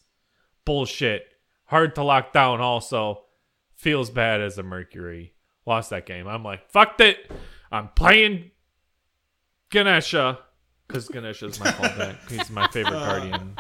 [0.66, 1.28] Bullshit.
[1.66, 3.22] Hard to lock down also.
[3.76, 5.34] Feels bad as a Mercury.
[5.66, 6.28] Lost that game.
[6.28, 7.32] I'm like, fucked it.
[7.72, 8.52] I'm playing
[9.70, 10.40] Ganesha.
[10.88, 12.30] Because Ganesha's my fallback.
[12.30, 13.58] He's my favorite guardian.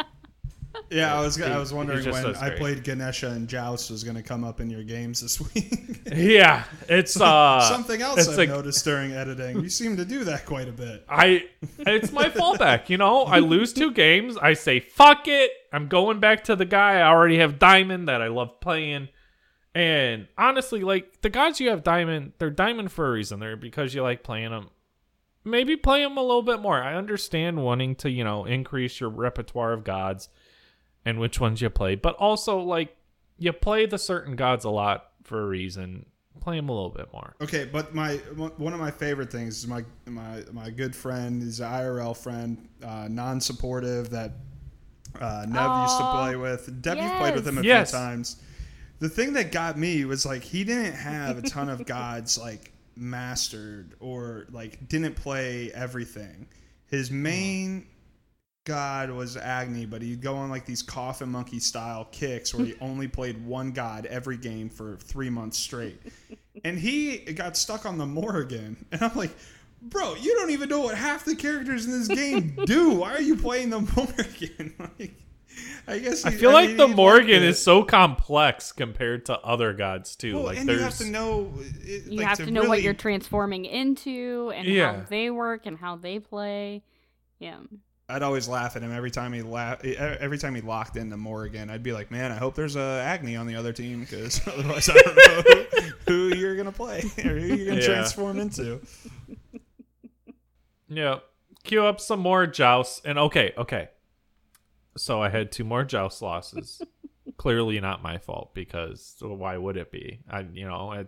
[0.96, 4.24] Yeah, I was I was wondering when I played Ganesha and Joust was going to
[4.24, 6.02] come up in your games this week.
[6.16, 6.64] Yeah.
[6.88, 9.60] It's uh Something else it's I've a- noticed during editing.
[9.62, 11.04] You seem to do that quite a bit.
[11.10, 11.46] I
[11.80, 13.24] it's my fallback, you know.
[13.24, 15.52] I lose two games, I say fuck it.
[15.74, 19.10] I'm going back to the guy I already have diamond that I love playing.
[19.74, 23.40] And honestly, like the guys you have diamond, they're diamond for a reason.
[23.40, 24.70] They're because you like playing them.
[25.44, 26.82] Maybe play them a little bit more.
[26.82, 30.30] I understand wanting to, you know, increase your repertoire of gods
[31.06, 32.96] and which ones you play, but also like
[33.38, 36.06] you play the certain gods a lot for a reason.
[36.41, 37.36] Play them a little bit more.
[37.41, 38.15] Okay, but my
[38.58, 42.68] one of my favorite things is my my my good friend, he's an IRL friend,
[42.84, 44.34] uh, non-supportive that
[45.20, 46.82] uh, Nev used to play with.
[46.82, 47.91] Deb, you've played with him a Yes.
[47.91, 48.41] few times.
[49.00, 52.72] The thing that got me was like he didn't have a ton of gods like
[52.98, 56.48] mastered or like didn't play everything.
[56.88, 57.88] His main
[58.65, 62.75] god was Agni, but he'd go on like these coffin monkey style kicks where he
[62.82, 66.01] only played one god every game for three months straight.
[66.63, 68.86] And he got stuck on the Morrigan.
[68.91, 69.32] And I'm like,
[69.82, 72.89] bro, you don't even know what half the characters in this game do.
[72.91, 74.73] Why are you playing the Morrigan?
[74.99, 75.13] like,
[75.88, 77.43] I guess I he- feel like mean, the Morrigan it.
[77.43, 80.36] is so complex compared to other gods too.
[80.36, 81.54] Well, like and there's you have to know.
[81.82, 84.95] It, you like, have to, know what you're transforming into and Yeah.
[85.01, 86.84] how they work and how they play.
[87.39, 87.58] Yeah.
[88.08, 91.70] I'd always laugh at him every time he la- every time he locked into Morrigan.
[91.72, 94.88] I'd be like, man, I hope there's a Agni on the other team because otherwise
[94.89, 95.41] I don't know
[96.06, 97.86] who, who you're gonna play or who you're gonna Yeah.
[97.88, 98.80] transform into.
[100.88, 101.20] yeah.
[101.63, 103.89] Queue up some more jousts and okay, okay.
[104.98, 106.82] So I had two more joust losses.
[107.38, 110.20] Clearly not my fault because why would it be?
[110.30, 111.06] I you know I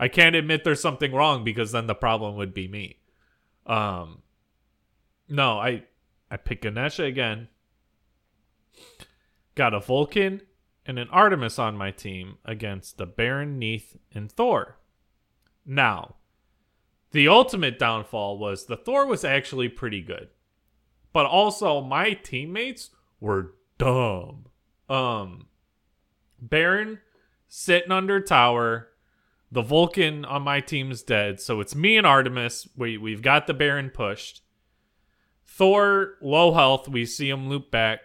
[0.00, 2.98] I can't admit there's something wrong because then the problem would be me.
[3.66, 4.22] Um.
[5.28, 5.84] No, I
[6.30, 7.48] I picked Ganesha again.
[9.54, 10.42] Got a Vulcan
[10.86, 14.78] and an Artemis on my team against the Baron, Neith, and Thor.
[15.66, 16.16] Now,
[17.12, 20.28] the ultimate downfall was the Thor was actually pretty good.
[21.12, 24.46] But also my teammates were dumb.
[24.88, 25.46] Um
[26.40, 27.00] Baron
[27.48, 28.88] sitting under tower.
[29.52, 32.68] The Vulcan on my team's dead, so it's me and Artemis.
[32.76, 34.42] We we've got the Baron pushed.
[35.52, 36.88] Thor low health.
[36.88, 38.00] We see him loop back.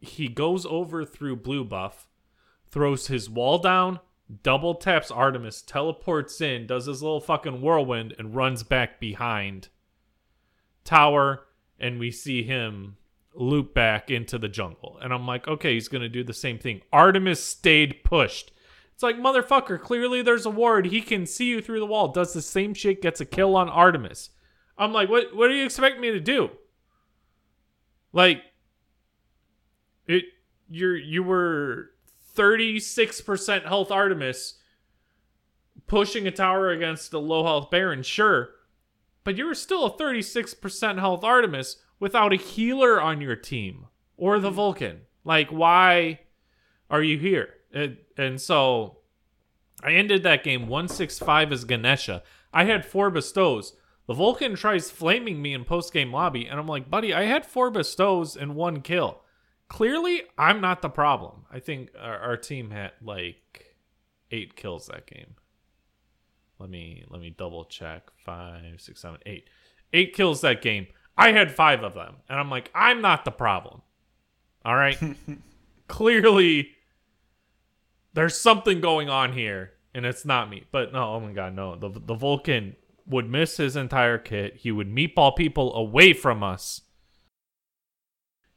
[0.00, 2.08] He goes over through blue buff,
[2.66, 4.00] throws his wall down,
[4.42, 9.68] double taps Artemis, teleports in, does his little fucking whirlwind, and runs back behind
[10.84, 11.44] tower.
[11.78, 12.96] And we see him
[13.34, 14.98] loop back into the jungle.
[15.02, 16.80] And I'm like, okay, he's gonna do the same thing.
[16.92, 18.52] Artemis stayed pushed.
[18.94, 19.80] It's like motherfucker.
[19.80, 20.86] Clearly, there's a ward.
[20.86, 22.08] He can see you through the wall.
[22.08, 23.02] Does the same shit.
[23.02, 24.30] Gets a kill on Artemis.
[24.78, 25.34] I'm like, what?
[25.34, 26.50] What do you expect me to do?
[28.12, 28.42] Like,
[30.06, 30.24] it.
[30.70, 31.90] You're you were
[32.34, 34.54] 36 percent health Artemis
[35.86, 38.50] pushing a tower against a low health Baron, sure,
[39.24, 43.86] but you were still a 36 percent health Artemis without a healer on your team
[44.16, 44.56] or the hmm.
[44.56, 45.00] Vulcan.
[45.24, 46.20] Like, why
[46.90, 47.54] are you here?
[47.72, 48.98] And, and so
[49.82, 52.22] I ended that game 165 as Ganesha.
[52.52, 53.74] I had four bestows.
[54.08, 57.44] The Vulcan tries flaming me in post game lobby, and I'm like, buddy, I had
[57.44, 59.20] four bestows and one kill.
[59.68, 61.44] Clearly, I'm not the problem.
[61.52, 63.76] I think our, our team had like
[64.30, 65.34] eight kills that game.
[66.58, 68.08] let me let me double check.
[68.24, 69.44] Five, six, seven, eight.
[69.92, 70.86] Eight kills that game.
[71.18, 73.82] I had five of them, and I'm like, I'm not the problem.
[74.64, 74.98] All right,
[75.86, 76.70] clearly
[78.14, 80.64] there's something going on here, and it's not me.
[80.72, 81.76] But no, oh my god, no.
[81.76, 82.74] The the Vulcan
[83.08, 84.56] would miss his entire kit.
[84.56, 86.82] He would meatball people away from us.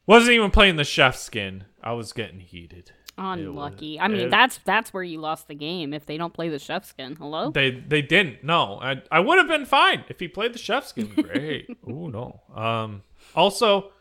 [0.06, 1.64] Wasn't even playing the chef skin.
[1.82, 2.92] I was getting heated.
[3.18, 3.92] Unlucky.
[3.98, 6.48] was- I mean, it- that's that's where you lost the game if they don't play
[6.48, 7.14] the chef skin.
[7.16, 7.50] Hello.
[7.50, 8.42] They they didn't.
[8.42, 11.08] No, I I would have been fine if he played the chef skin.
[11.14, 11.68] Great.
[11.86, 12.40] oh no.
[12.54, 13.02] Um.
[13.36, 13.92] Also,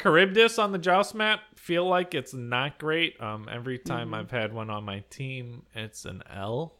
[0.00, 3.20] Charybdis on the Joust map feel like it's not great.
[3.20, 3.48] Um.
[3.52, 6.74] Every time I've had one on my team, it's an L.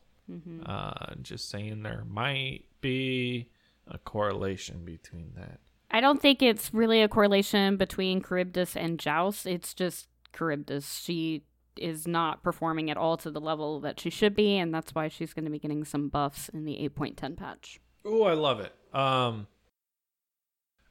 [0.66, 1.14] Uh.
[1.22, 3.50] Just saying, there might be
[3.86, 5.60] a correlation between that.
[5.90, 9.46] I don't think it's really a correlation between Charybdis and Joust.
[9.46, 10.98] It's just Charybdis.
[10.98, 11.44] She
[11.76, 15.08] is not performing at all to the level that she should be, and that's why
[15.08, 17.80] she's going to be getting some buffs in the 8.10 patch.
[18.06, 18.72] Ooh, I love it.
[18.94, 19.46] Um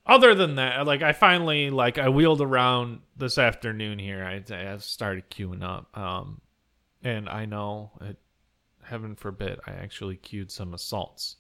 [0.06, 4.23] other than that, like I finally like I wheeled around this afternoon here.
[4.23, 5.95] I, I started queuing up.
[5.97, 6.41] Um
[7.04, 8.17] and I know it,
[8.84, 11.38] heaven forbid I actually queued some assaults.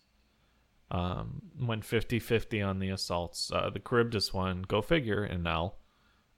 [0.89, 3.51] Um went 50-50 on the assaults.
[3.53, 5.73] Uh the Charybdis one, go figure, and now.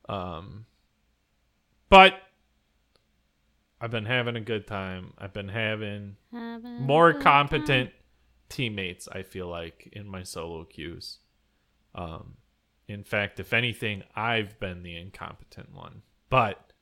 [0.07, 0.65] Um
[1.89, 2.13] but
[3.81, 5.13] I've been having a good time.
[5.17, 7.91] I've been having more competent
[8.49, 11.19] teammates i feel like in my solo queues
[11.93, 12.33] um
[12.87, 16.73] in fact if anything i've been the incompetent one but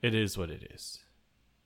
[0.00, 1.00] it is what it is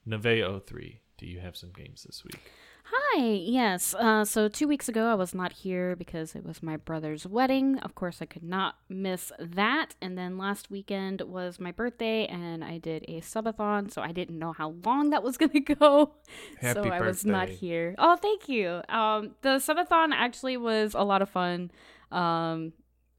[0.04, 2.50] neve 03 do you have some games this week
[2.90, 3.94] Hi, yes.
[3.94, 7.78] Uh, so two weeks ago, I was not here because it was my brother's wedding.
[7.80, 9.94] Of course, I could not miss that.
[10.00, 14.38] And then last weekend was my birthday, and I did a subathon, so I didn't
[14.38, 16.14] know how long that was going to go.
[16.60, 17.94] Happy so Happy I was not here.
[17.98, 18.80] Oh, thank you.
[18.88, 21.70] Um, the subathon actually was a lot of fun.
[22.10, 22.72] Um,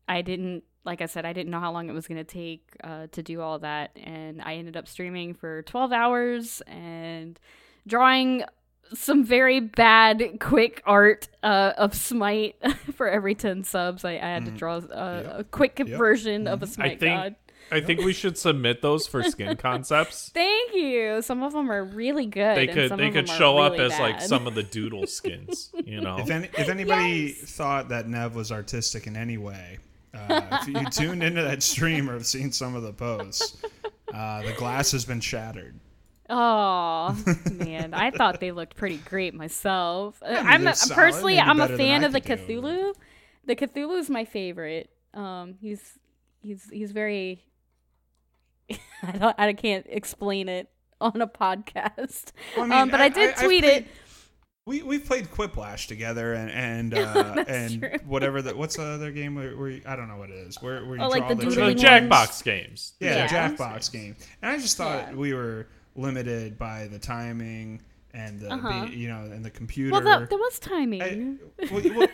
[0.07, 0.63] I didn't.
[0.83, 3.21] Like I said, I didn't know how long it was going to take uh, to
[3.21, 3.91] do all that.
[4.01, 7.39] And I ended up streaming for 12 hours and
[7.85, 8.45] drawing
[8.93, 12.55] some very bad quick art uh, of Smite
[12.95, 14.03] for every 10 subs.
[14.05, 15.87] I, I had to draw uh, a quick Yep.
[15.97, 17.35] version of a Smite I think god.
[17.71, 21.21] i think we should submit those for skin concepts Thank you.
[21.21, 22.57] Some of them are really good.
[22.57, 24.47] they and could some they of could them are show up really as like some
[24.47, 27.51] of the doodle skins you know If, any, if anybody Yes.
[27.51, 29.77] thought that Nev was artistic in any way,
[30.15, 33.57] uh, if you tuned into that stream or have seen some of the posts,
[34.13, 35.79] uh, the glass has been shattered.
[36.29, 37.17] Oh
[37.51, 40.21] man, I thought they looked pretty great myself.
[40.23, 42.93] Uh, mean, I'm they're a, personally, I'm a fan of the could do, Cthulhu.
[43.45, 44.89] The Cthulhu's my favorite.
[45.13, 45.97] Um, he's
[46.41, 47.43] he's he's very.
[49.03, 49.35] I don't.
[49.39, 50.69] I can't explain it
[51.01, 52.31] on a podcast.
[52.55, 53.87] Well, mean, um, but I, did I've tweet played- it.
[54.65, 57.89] We we played Quiplash together and and uh, and true.
[58.05, 60.61] whatever the what's the other game where, where you, I don't know what it is
[60.61, 62.09] where where you Oh, like draw the the, the doodling chickens.
[62.11, 62.29] ones?
[62.29, 63.47] jackbox games Yeah, Yeah.
[63.47, 64.15] the Jackbox game.
[64.43, 65.15] And I just thought Yeah.
[65.15, 67.81] we were limited by the timing
[68.13, 68.85] and the Uh-huh.
[68.85, 69.91] be- you know and the computer.
[69.91, 71.01] Well, that, there was timing.
[71.01, 72.07] I, well, well,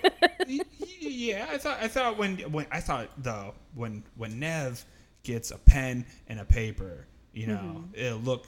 [0.99, 4.83] yeah, I thought I thought when when I thought though when when Nev
[5.23, 7.95] gets a pen and a paper, you know, Mm-hmm.
[7.95, 8.45] it'll look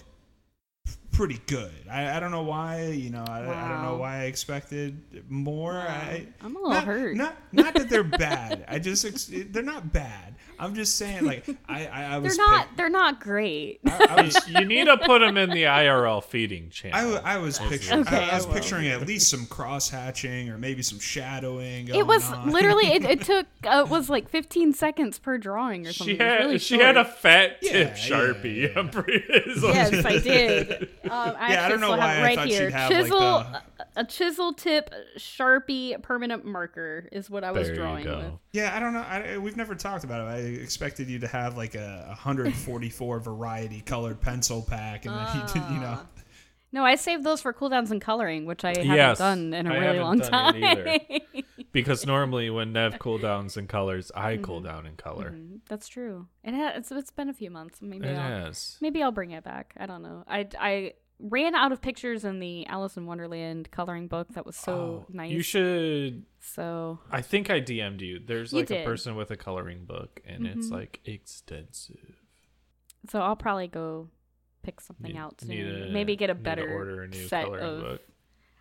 [1.17, 1.71] pretty good.
[1.89, 5.73] I, I don't know why, you know, I, I don't know why I expected more.
[5.73, 7.15] I I'm a little not, hurt.
[7.17, 8.63] Not not that they're bad.
[8.67, 10.36] I just ex- they're not bad.
[10.60, 12.67] I'm just saying like I I, I they're not.
[12.67, 13.80] pic- They're not great.
[13.86, 17.21] I, I was you need to put them in the irl feeding channel I, w-
[17.23, 20.58] I was picturing Okay, I, I was I picturing at least some cross hatching or
[20.58, 21.89] maybe some shadowing.
[21.89, 22.49] It was on.
[22.51, 22.88] literally.
[22.88, 23.45] It, it took.
[23.63, 26.15] Uh, it was like 15 seconds per drawing or something.
[26.17, 28.80] she had really she had a fat tip yeah, sharpie yeah.
[28.80, 30.89] I'm pretty- it's like- Yes, I did.
[31.12, 32.67] Um, I Yeah, I actually don't know why have it I right thought here.
[32.70, 33.63] she'd have, like, the- a,
[33.98, 38.34] a chisel tip Sharpie permanent marker is what I was there you drawing with.
[38.54, 39.02] Yeah, I don't know.
[39.02, 40.30] I, we've never talked about it.
[40.32, 45.41] I expected you to have like a 144 variety colored pencil pack, and then you
[45.54, 46.00] did, you know.
[46.71, 49.74] No, I saved those for cooldowns and coloring, which I haven't Yes, done in a
[49.74, 50.99] I really long time.
[51.72, 55.32] because normally when Nev cooldowns and colors, I cool down in color.
[55.32, 56.28] Mhm, That's true.
[56.43, 56.78] It has.
[56.78, 57.82] It's, it's been a few months.
[57.82, 58.78] Maybe It I'll, has.
[58.82, 59.74] maybe I'll bring it back.
[59.78, 60.24] I don't know.
[60.28, 64.55] I I ran out of pictures in the Alice in Wonderland coloring book that was
[64.55, 65.32] so Oh, nice.
[65.32, 66.26] You should.
[66.41, 68.20] So I think I DM'd you.
[68.20, 68.78] There's You like a did.
[68.82, 68.89] Mm-hmm.
[68.89, 72.18] person with a coloring book, and it's like extensive.
[73.09, 74.09] so I'll probably go
[74.68, 75.49] pick something Need- out soon.
[75.86, 77.82] to- maybe get a better order a new set of.
[77.82, 78.01] book.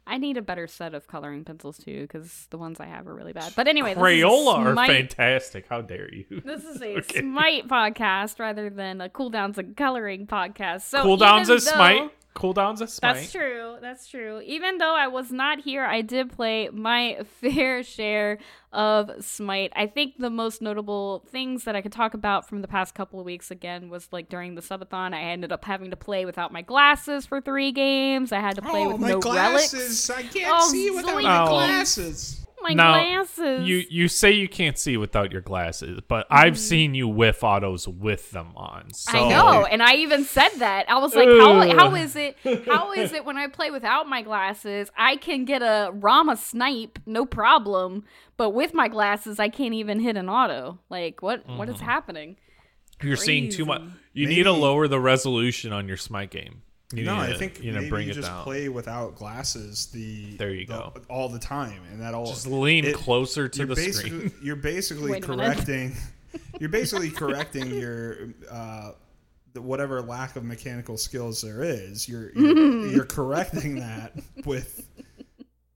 [0.08, 3.14] I need a better set of coloring pencils too, because the ones I have are
[3.14, 3.54] really bad.
[3.56, 5.66] But anyway, a Crayola are fantastic.
[5.68, 6.42] How dare you?
[6.44, 7.20] This is a Okay.
[7.22, 10.82] Smite podcast rather than a cooldowns and coloring podcast.
[10.82, 12.12] So Cooldowns even is Smite.
[12.40, 13.14] Though- cooldowns of Smite.
[13.16, 13.76] That's true.
[13.80, 14.40] That's true.
[14.44, 18.38] Even though I was not here, I did play my fair share
[18.72, 19.72] of Smite.
[19.74, 23.18] I think the most notable things that I could talk about from the past couple
[23.18, 26.52] of weeks again was like during the subathon, I ended up having to play without
[26.52, 28.32] my glasses for three games.
[28.32, 30.08] I had to play oh, with my no glasses!
[30.08, 30.10] relics.
[30.10, 31.22] I can't Oh, see without Zoe.
[31.24, 31.48] my Oh.
[31.48, 32.45] glasses.
[32.62, 33.68] My Now, glasses.
[33.68, 37.86] You you say you can't see without your glasses, but I've seen you whiff autos
[37.86, 38.92] with them on.
[38.92, 39.16] So.
[39.18, 40.90] I know, and I even said that.
[40.90, 42.36] I was like, how, how is it?
[42.66, 46.98] How is it when I play without my glasses, I can get a Rama snipe,
[47.06, 48.04] no problem,
[48.36, 50.78] but with my glasses, I can't even hit an auto.
[50.90, 51.46] Like, what?
[51.48, 51.74] what Mm-hmm.
[51.74, 52.36] is happening?
[53.02, 53.80] You're seeing too much.
[53.82, 53.92] Crazy.
[54.14, 56.62] You need to lower the resolution on your Smite game.
[56.92, 58.44] You no, need I to, think you know maybe bring you just down.
[58.44, 59.86] play without glasses.
[59.86, 60.92] The There you the- go.
[61.10, 64.32] all the time, and that all Just lean it- closer to the basically, screen.
[64.42, 65.44] You're basically Wait a minute.
[65.56, 65.96] correcting.
[66.60, 68.92] You're basically correcting your uh,
[69.54, 72.08] the, whatever lack of mechanical skills there is.
[72.08, 74.12] You're you're, you're correcting that
[74.44, 74.86] with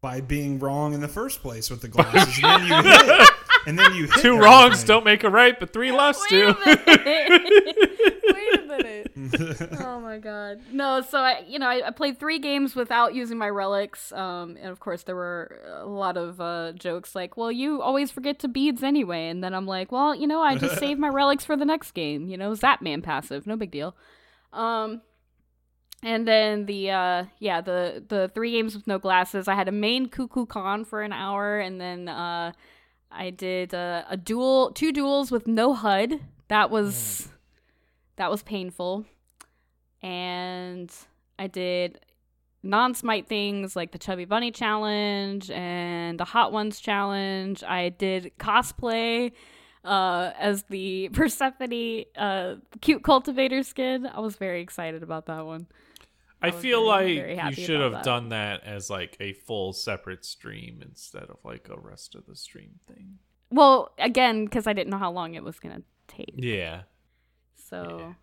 [0.02, 3.28] by being wrong in the first place with the glasses, and then you hit,
[3.66, 4.86] and then you hit Two wrongs everything.
[4.86, 6.48] don't make a right, but three lefts do.
[6.50, 6.86] a minute.
[6.86, 9.12] Wait a minute.
[9.80, 10.60] oh my god.
[10.72, 14.56] No, so I, you know, I, I played three games without using my relics, um,
[14.60, 18.38] and of course there were a lot of uh, jokes like, "Well, you always forget
[18.40, 21.44] to beads anyway," and then I'm like, "Well, you know, I just save my relics
[21.44, 22.28] for the next game.
[22.28, 23.94] You know, Zapman passive, no big deal."
[24.52, 25.02] Um,
[26.02, 29.48] and then the uh, yeah, the the three games with no glasses.
[29.48, 32.52] I had a main Kukulkan for an hour, and then uh,
[33.10, 36.20] I did uh, a duel, two duels with no HUD.
[36.48, 37.28] That was
[38.16, 39.04] that was painful.
[40.02, 40.92] And
[41.38, 42.00] I did
[42.62, 47.62] non-smite things like the Chubby Bunny challenge and the Hot Ones challenge.
[47.64, 49.32] I did cosplay
[49.84, 54.06] uh, as the Persephone uh, cute cultivator skin.
[54.06, 55.66] I was very excited about that one.
[56.42, 58.04] I was feel very, very like you should have that.
[58.04, 62.34] done that as like a full separate stream instead of like a rest of the
[62.34, 63.18] stream thing.
[63.50, 66.34] Well, again, because I didn't know how long it was gonna take.
[66.36, 66.82] Yeah.
[67.56, 68.14] So,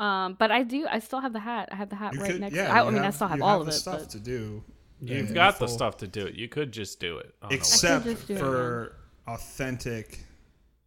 [0.00, 0.86] um, but I do.
[0.90, 1.68] I still have the hat.
[1.70, 2.56] I have the hat You right could- next.
[2.56, 3.76] yeah, I, you I mean, I still have you all of the it.
[3.76, 4.64] stuff But to do.
[5.02, 6.34] You've got the full- stuff to do it.
[6.34, 7.34] You could just do it.
[7.50, 8.96] except just do it, for
[9.28, 10.20] authentic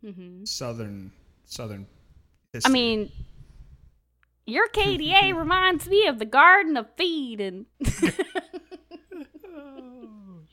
[0.03, 0.45] Mhm.
[0.47, 1.11] southern
[1.45, 1.85] southern
[2.65, 3.11] I mean,
[4.45, 7.65] your KDA reminds me of the Garden of Eden.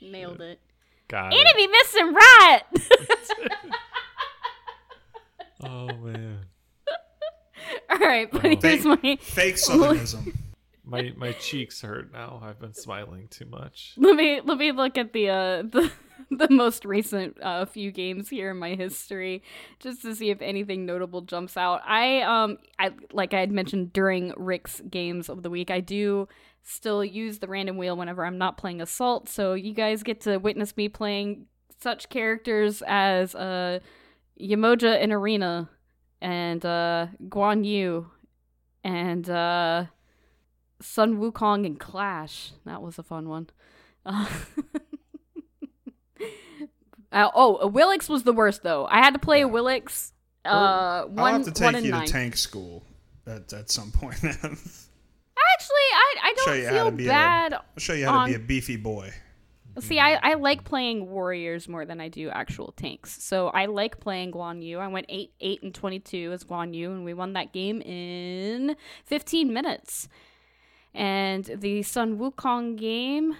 [0.00, 0.60] Nailed it.
[1.08, 1.40] Got it.
[1.40, 2.62] Enemy missing right.
[5.62, 6.39] Oh man.
[7.92, 9.16] All right, but here's Fake- my.
[9.20, 10.34] fake southernism.
[10.82, 12.40] My my cheeks hurt now.
[12.42, 13.92] I've been smiling too much.
[13.96, 15.92] Let me let me look at the uh the
[16.32, 19.44] the most recent uh, few games here in my history
[19.78, 21.82] just to see if anything notable jumps out.
[21.86, 26.26] I um I like I had mentioned during Rick's games of the week, I do
[26.64, 30.38] still use the random wheel whenever I'm not playing Assault, so you guys get to
[30.38, 31.46] witness me playing
[31.80, 33.78] such characters as uh
[34.40, 35.68] Yemoja in Arena
[36.20, 38.10] and uh Guan Yu
[38.84, 39.86] and uh
[40.80, 42.52] Sun Wukong and Clash.
[42.64, 43.50] That was a fun one.
[44.06, 44.26] Uh,
[47.12, 48.86] uh, oh, a Willix was the worst though.
[48.86, 50.12] I had to play a Willix.
[50.44, 52.06] Uh, I'll one, have to take you nine.
[52.06, 52.82] to tank school
[53.26, 54.14] at, at some point.
[54.24, 57.54] Actually, I I don't feel to be a- bad.
[57.76, 59.12] show you how to be a beefy boy.
[59.78, 63.22] See, I, I like playing warriors more than I do actual tanks.
[63.22, 64.78] So I like playing Guan Yu.
[64.78, 68.76] I went 8 8 and 22 as Guan Yu, and we won that game in
[69.06, 70.08] 15 minutes.
[70.92, 73.36] And the Sun Wukong game,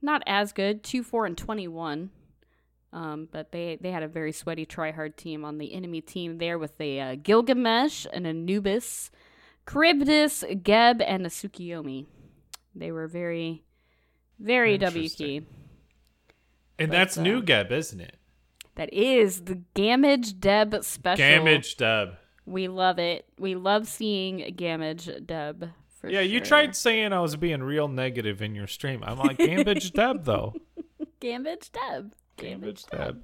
[0.00, 2.10] not as good 2 4 and 21.
[2.92, 6.38] Um, but they, they had a very sweaty try hard team on the enemy team
[6.38, 9.10] there with a uh, Gilgamesh, an Anubis,
[9.68, 12.06] Charybdis, Geb, and a Tsukiyomi.
[12.76, 13.64] They were very,
[14.38, 15.44] very W key.
[16.78, 18.16] And But, that's uh, new Geb, isn't it?
[18.76, 21.24] That is the Gamage Deb special.
[21.24, 22.16] Gamage Deb.
[22.46, 23.26] We love it.
[23.38, 25.70] We love seeing Gamage Deb.
[26.00, 29.02] For Yeah, you tried saying I was being real negative in your stream.
[29.04, 30.54] I'm like Gambage Deb though.
[31.20, 32.14] Gamage Deb.
[32.36, 33.22] Gambage Deb.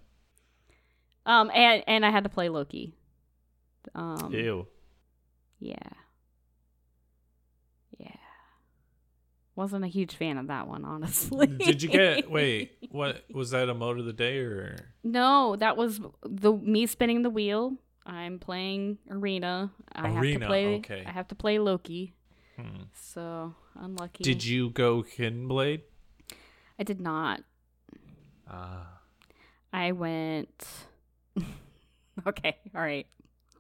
[1.27, 2.95] Um, and and I had to play Loki.
[3.95, 4.67] Um, Ew.
[5.59, 5.77] yeah.
[9.57, 11.47] Wasn't a huge fan of that one, honestly.
[11.59, 15.77] Did you get wait, what was that a mode of the day or No, that
[15.77, 17.75] was the me spinning the wheel.
[18.07, 19.71] I'm playing Arena.
[19.93, 20.77] I have Arena, to play.
[20.77, 21.05] okay.
[21.07, 22.15] I have to play Loki.
[22.57, 22.85] Hmm.
[22.95, 24.25] So unlucky.
[24.25, 25.83] Did you go Hidden Blade?
[26.79, 27.43] I did not.
[28.49, 29.01] Ah.
[29.73, 30.67] I went.
[32.27, 33.07] okay, all right.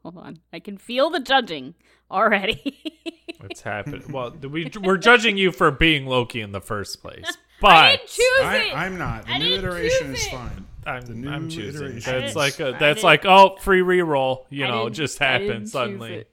[0.03, 0.38] Hold on.
[0.53, 1.74] I can feel the judging
[2.11, 2.76] already.
[3.42, 4.03] It's happening.
[4.12, 7.32] Well, we we're judging you for being Loki in the first place, I
[7.62, 8.76] but didn't choose I, it.
[8.76, 9.24] I'm not.
[9.24, 10.66] The I new iteration is fine.
[10.84, 11.86] I'm, The new I'm choosing.
[11.86, 12.20] iteration.
[12.20, 14.44] That's like a I that's like oh free reroll.
[14.51, 16.12] You know, didn't- just I happened suddenly.
[16.16, 16.30] It.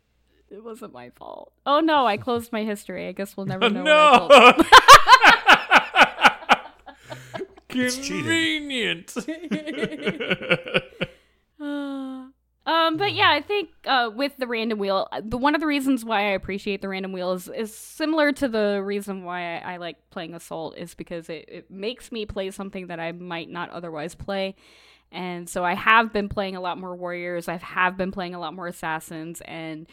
[0.49, 1.53] It wasn't my fault.
[1.65, 3.07] Oh no, I closed my history.
[3.07, 3.83] I guess we'll never know.
[3.83, 4.27] no.
[4.29, 4.67] What
[7.69, 8.05] I cheating.
[8.23, 9.15] Convenient.
[12.67, 15.67] Um, but yeah, I think uh, with the random wheel, uh, the one of the
[15.67, 19.73] reasons why I appreciate the random wheel is, is similar to the reason why I,
[19.73, 23.49] I like playing Assault is because it, it makes me play something that I might
[23.49, 24.55] not otherwise play.
[25.13, 27.47] And so I have been playing a lot more warriors.
[27.47, 29.41] I have been playing a lot more assassins.
[29.45, 29.87] And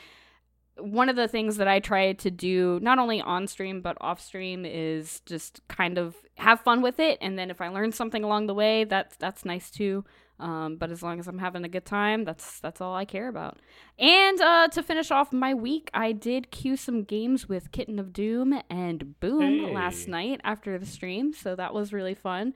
[0.76, 4.20] one of the things that I try to do, not only on stream but off
[4.20, 7.18] stream, is just kind of have fun with it.
[7.20, 10.04] And then if I learn something along the way, that's that's nice too.
[10.40, 13.28] Um, but as long as I'm having a good time, that's that's all I care
[13.28, 13.58] about.
[13.98, 18.12] And uh, to finish off my week, I did queue some games with Kitten of
[18.12, 19.72] Doom and Boom Hey.
[19.72, 22.52] last night after the stream, so that was really fun.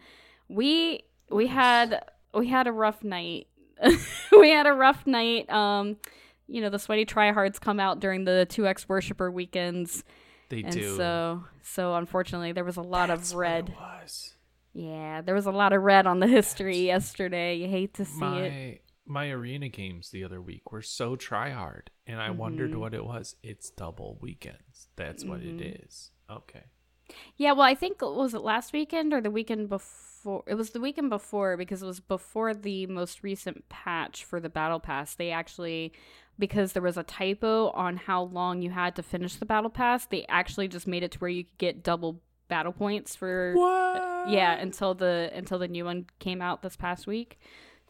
[0.49, 2.05] We we had
[2.35, 3.47] we had a rough night.
[4.33, 5.49] we had a rough night.
[5.49, 5.99] Um,
[6.49, 10.03] you know, the sweaty tryhards come out during the 2x worshiper weekends.
[10.49, 10.97] they And do.
[10.97, 13.73] so so unfortunately there was a lot That's of red.
[14.81, 17.57] Yeah, there was a lot of red on the history yesterday.
[17.57, 18.83] You hate to see my it.
[19.07, 22.81] my arena games the other week were so try hard, and I wondered Mm-hmm.
[22.81, 23.35] what it was.
[23.43, 24.89] It's double weekends.
[24.97, 25.85] That's what it Mm-hmm.
[25.85, 26.11] is.
[26.31, 26.65] Okay.
[27.37, 30.45] Yeah, well, I think was it last weekend or the weekend before?
[30.47, 34.51] It was the weekend before because it was before the most recent patch for the
[34.51, 35.15] battle pass.
[35.15, 35.93] They actually
[36.39, 40.07] because there was a typo on how long you had to finish the battle pass,
[40.07, 43.61] they actually just made it to where you could get double battle points for uh,
[43.61, 44.31] What?
[44.31, 47.39] yeah, until the until the new one came out this past week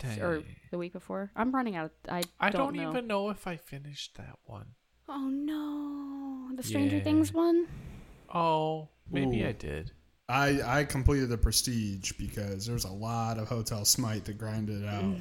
[0.02, 1.30] S- or the week before.
[1.36, 2.90] I'm running out of I I don't, don't, know.
[2.90, 4.66] even know if I finished that one.
[5.08, 6.54] Oh no.
[6.56, 7.02] The Stranger Yeah.
[7.04, 7.66] Things one?
[8.34, 9.48] Oh, maybe Ooh.
[9.48, 9.92] I did.
[10.30, 14.68] I, I completed the prestige because there was a lot of Hotel Smite to grind
[14.68, 15.16] it out.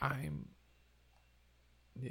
[0.02, 0.48] I'm.
[2.00, 2.10] Yeah.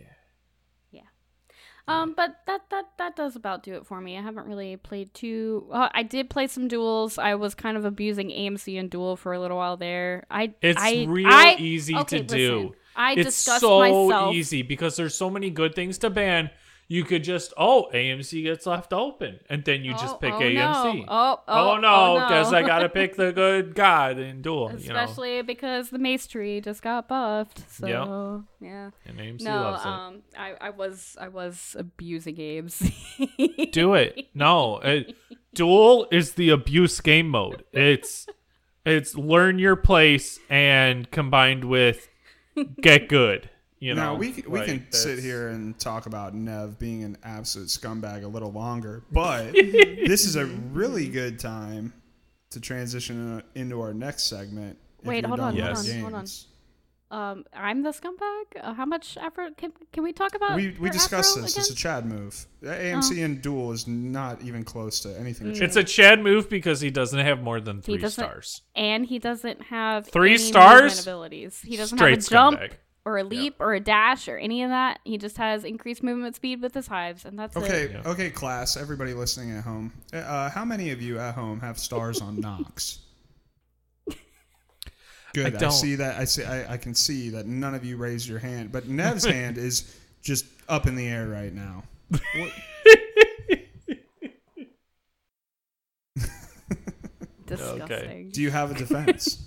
[1.88, 4.18] Um, but that that that does about do it for me.
[4.18, 5.68] I haven't really played too.
[5.72, 7.18] Uh, I did play some duels.
[7.20, 10.26] I was kind of abusing AMC and duel for a little while there.
[10.32, 12.56] I It's I, real I- easy okay, to do.
[12.58, 14.34] listen, I it's so myself.
[14.36, 16.50] easy because there's so many good things to ban.
[16.88, 20.40] You could just oh AMC gets left open, and then you Oh, just pick oh,
[20.40, 20.54] AMC.
[21.00, 21.06] No.
[21.08, 21.88] Oh, oh, Oh, no,
[22.24, 22.58] oh, guess no.
[22.60, 24.72] I gotta pick the good god in duel.
[24.78, 27.64] you know, Especially because the mace tree just got buffed.
[27.72, 28.44] So Yep.
[28.62, 28.90] yeah.
[29.08, 29.88] and AMC No, loves it.
[29.88, 32.80] um, I, I was I was abusing games.
[33.72, 34.28] Do it.
[34.36, 35.16] No, it,
[35.56, 37.64] duel is the abuse game mode.
[37.74, 38.28] It's
[38.86, 42.08] it's learn your place and combined with
[42.80, 43.50] get good.
[43.80, 47.04] You know, now we c- we like, can sit here and talk about Nev being
[47.04, 51.94] an absolute scumbag a little longer, but this is a really good time
[52.52, 54.78] to transition into our next segment.
[55.02, 56.26] if Wait, you're hold on, with hold on, hold on.
[57.12, 58.44] um, I'm the scumbag.
[58.62, 60.56] Uh, how much effort can can we talk about?
[60.56, 61.52] We, we for discussed this.
[61.54, 61.62] again?
[61.62, 62.48] It's a Chad move.
[62.62, 65.48] The AMC and Duel is not even close to anything.
[65.48, 65.62] Mm.
[65.62, 68.62] It's a Chad move because he doesn't have more than three stars.
[68.74, 71.02] and he doesn't have Three any stars?
[71.02, 71.62] abilities.
[71.62, 72.72] He doesn't Straight have a jump scumbag.
[73.08, 75.00] Or a leap or a dash or any of that.
[75.04, 77.92] He just has increased movement speed with his hives, and that's Okay, it.
[77.92, 78.02] Yeah.
[78.12, 78.76] okay, class.
[78.78, 82.98] Everybody listening at home, uh, how many of you at home have stars on Nox?
[85.36, 85.46] Good.
[85.56, 85.72] I, don't.
[85.72, 86.18] see that.
[86.20, 86.44] I see.
[86.44, 89.96] I, I can see that none of you raised your hand, but Nev's hand is
[90.24, 91.84] just up in the air right now.
[92.38, 92.52] What-
[97.46, 98.30] Disgusting.
[98.30, 99.44] do you have a defense?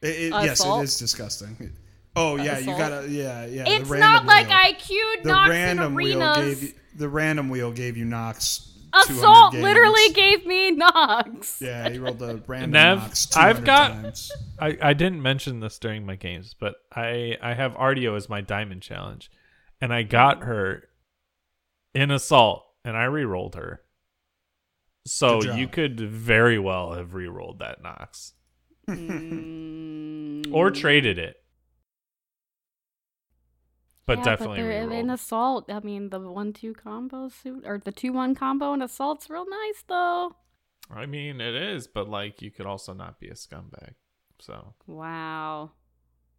[0.00, 0.82] It- it- yes, it Assault?
[0.98, 1.72] disgusting.
[2.14, 3.08] Oh yeah, you gotta.
[3.08, 3.64] Yeah, yeah.
[3.66, 4.56] It's the not like wheel.
[4.58, 6.36] I queued The Nox in random wheel arenas.
[6.60, 8.68] gave you, the random wheel gave you Nox.
[8.94, 9.62] Assault games.
[9.64, 11.62] literally gave me Nox.
[11.62, 14.30] Yeah, he rolled the random Nev, Nox I've got- times.
[14.58, 18.42] I, I didn't mention this during my games, but I I have Artio as my
[18.42, 19.30] diamond challenge,
[19.80, 20.84] and I got her
[21.94, 23.80] in assault, and I re-rolled her.
[25.06, 28.34] So you could very well have re-rolled that Nox
[28.88, 31.36] Mm, or traded it,
[34.16, 35.70] but yeah, definitely but in assault.
[35.70, 40.36] I mean, the one-two combo suit or the two-one combo in assault's real nice though.
[40.90, 43.94] I mean, it is, but like you could also not be a scumbag.
[44.38, 45.70] So Wow.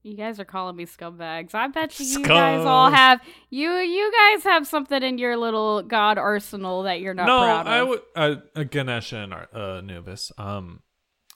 [0.03, 1.55] You guys are calling me scumbags.
[1.55, 5.81] I bet you, you guys all have you you guys have something in your little
[5.81, 7.67] god arsenal that you're not no, proud of.
[7.67, 10.33] I would uh, uh, Ganesha and Ar- uh, Anubis.
[10.37, 10.81] Um,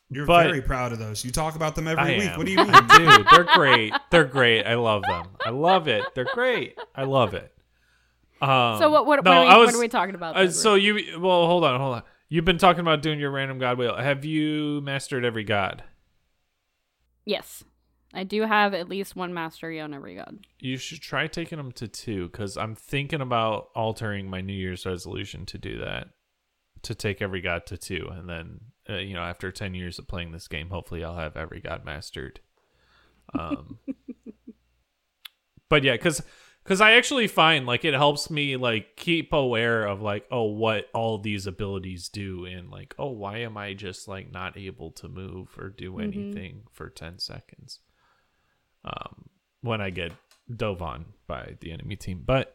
[0.10, 1.26] You're But- very proud of those.
[1.26, 2.30] You talk about them every I week.
[2.30, 2.38] am.
[2.38, 2.68] What do you mean?
[2.68, 3.94] Dude, they're great.
[4.10, 4.64] They're great.
[4.64, 5.28] I love them.
[5.46, 6.04] I love it.
[6.16, 6.78] They're great.
[6.96, 7.54] I love it.
[8.42, 9.06] Um, So what?
[9.06, 10.38] What, no, what, are, we, I was, what are we talking about?
[10.38, 12.04] Uh, so you well, hold on, hold on.
[12.30, 13.96] You've been talking about doing your random god wheel.
[13.96, 15.84] Have you mastered every god?
[17.26, 17.64] yes,
[18.14, 20.40] I do have at least one mastery on every god.
[20.60, 24.86] You should try taking them to two because I'm thinking about altering my New Year's
[24.86, 26.08] resolution to do that,
[26.84, 30.08] to take every god to two, and then uh, you know after ten years of
[30.08, 32.40] playing this game, hopefully I'll have every god mastered.
[33.38, 33.80] Um,
[35.70, 36.22] but yeah, because
[36.64, 40.90] because I actually find like it helps me like keep aware of like oh what
[40.94, 45.08] all these abilities do and like oh why am I just like not able to
[45.08, 46.04] move or do Mhm.
[46.04, 47.80] anything for ten seconds
[48.84, 49.30] um
[49.62, 50.12] when I get
[50.54, 52.54] dove on by the enemy team but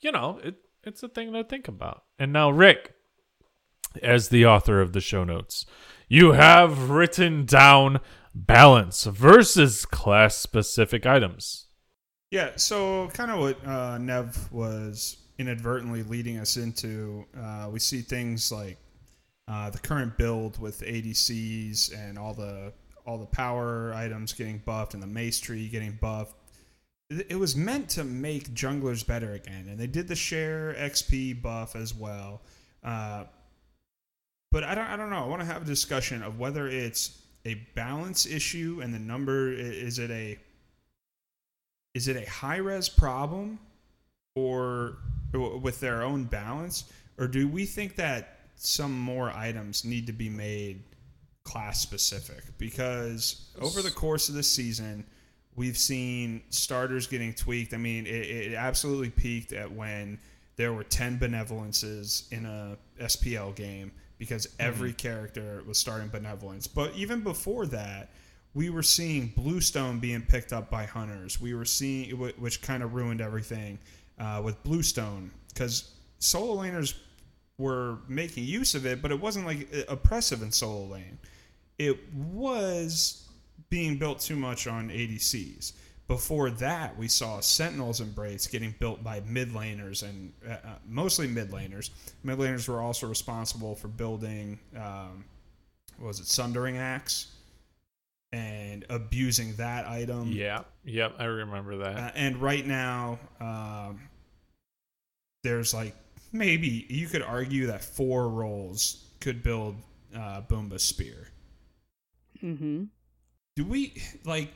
[0.00, 2.94] you know it it's a thing to think about and now Rick
[4.02, 5.66] as the author of the show notes
[6.08, 8.00] you have written down
[8.34, 11.66] balance versus class specific items
[12.30, 17.24] Yeah, so kind of what uh, Nev was inadvertently leading us into.
[17.38, 18.76] Uh, we see things like
[19.46, 22.72] uh, the current build with ADCs and all the
[23.06, 26.34] all the power items getting buffed and the mace tree getting buffed.
[27.08, 31.74] It was meant to make junglers better again, and they did the share XP buff
[31.74, 32.42] as well.
[32.84, 33.24] Uh,
[34.50, 35.24] but I don't, I don't know.
[35.24, 39.52] I want to have a discussion of whether it's a balance issue and the number
[39.52, 40.38] is it a
[41.94, 43.58] is it a Hi-Rez problem
[44.34, 44.98] or
[45.32, 46.84] with their own balance?
[47.16, 50.82] Or do we think that some more items need to be made
[51.44, 55.02] class specific because over the course of the season
[55.54, 57.72] we've seen starters getting tweaked.
[57.72, 60.18] I mean it, it absolutely peaked at when
[60.56, 66.94] there were 10 benevolences in a spl game because every character was starting benevolence but
[66.94, 68.10] even before that
[68.54, 71.40] we were seeing Bluestone being picked up by hunters.
[71.40, 73.78] We were seeing, which kind of ruined everything
[74.18, 76.94] uh, with Bluestone because solo laners
[77.58, 81.18] were making use of it, but it wasn't like oppressive in solo lane.
[81.78, 83.28] It was
[83.70, 85.72] being built too much on ADCs.
[86.08, 90.56] Before that, we saw Sentinels Embrace getting built by mid laners and uh, uh,
[90.88, 91.90] mostly mid laners.
[92.24, 95.24] Mid laners were also responsible for building, um,
[95.98, 97.34] what was it, Sundering Axe?
[98.30, 100.30] and abusing that item.
[100.30, 104.00] yeah yep I remember that Uh, and right now, um,
[105.42, 105.94] there's like
[106.30, 109.76] maybe you could argue that four roles could build
[110.14, 111.28] uh, Bumba's Spear.
[112.42, 112.84] Mm-hmm.
[113.56, 113.94] Do we
[114.26, 114.52] like?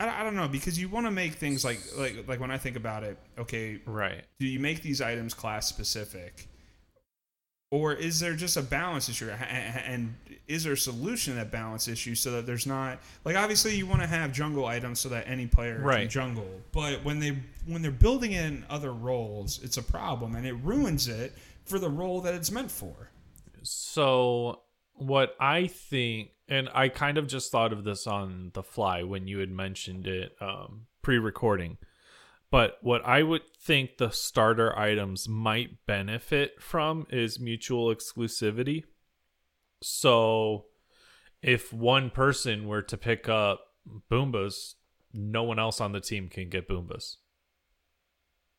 [0.00, 2.58] I, I don't know because you want to make things like like like when I
[2.58, 3.16] think about it.
[3.38, 6.48] Okay, right do you make these items class specific
[7.72, 10.12] or is there just a balance issue and
[10.48, 13.86] is there a solution to that balance issue so that there's not like obviously you
[13.86, 16.10] want to have jungle items so that any player can Right.
[16.10, 20.54] jungle but when they when they're building in other roles it's a problem and it
[20.54, 21.32] ruins it
[21.64, 23.10] for the role that it's meant for
[23.62, 24.62] So
[25.00, 29.26] what I think, and I kind of just thought of this on the fly when
[29.26, 31.78] you had mentioned it um, pre-recording,
[32.50, 38.84] but what I would think the starter items might benefit from is mutual exclusivity.
[39.82, 40.66] So
[41.42, 43.60] if one person were to pick up
[44.10, 44.76] Bumba's,
[45.12, 47.18] no one else on the team can get Bumba's.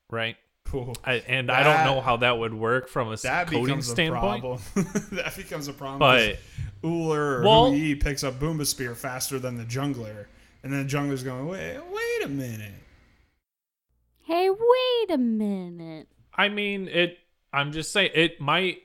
[0.09, 0.37] Right?
[0.72, 3.65] Cool I, and I don't know how that would work from a s- that coding
[3.65, 4.41] becomes a standpoint.
[4.41, 4.61] problem
[5.11, 6.38] that becomes a problem But 'cause
[6.84, 10.28] Ullr or Well- Hou Yi picks up Bumba's Spear faster than the jungler
[10.63, 12.72] and then the jungler's going wait wait a minute
[14.24, 16.07] Hey, wait a minute.
[16.34, 17.17] I mean, it.
[17.51, 18.78] I'm just saying it might,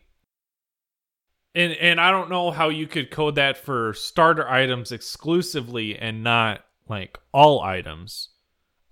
[1.54, 6.24] and and I don't know how you could code that for starter items exclusively and
[6.24, 8.30] not like all items.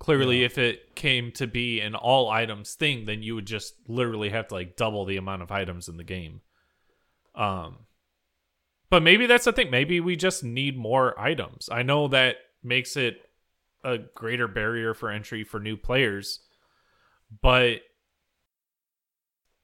[0.05, 0.46] Clearly, Yeah.
[0.46, 4.48] if it came to be an all items thing, then you would just literally have
[4.48, 6.42] to like double the amount of items in the game.
[7.34, 7.78] Um,
[8.90, 9.70] but maybe that's the thing.
[9.70, 11.70] Maybe we just need more items.
[11.72, 13.16] I know that makes it
[13.82, 16.40] a greater barrier for entry for new players,
[17.40, 17.80] but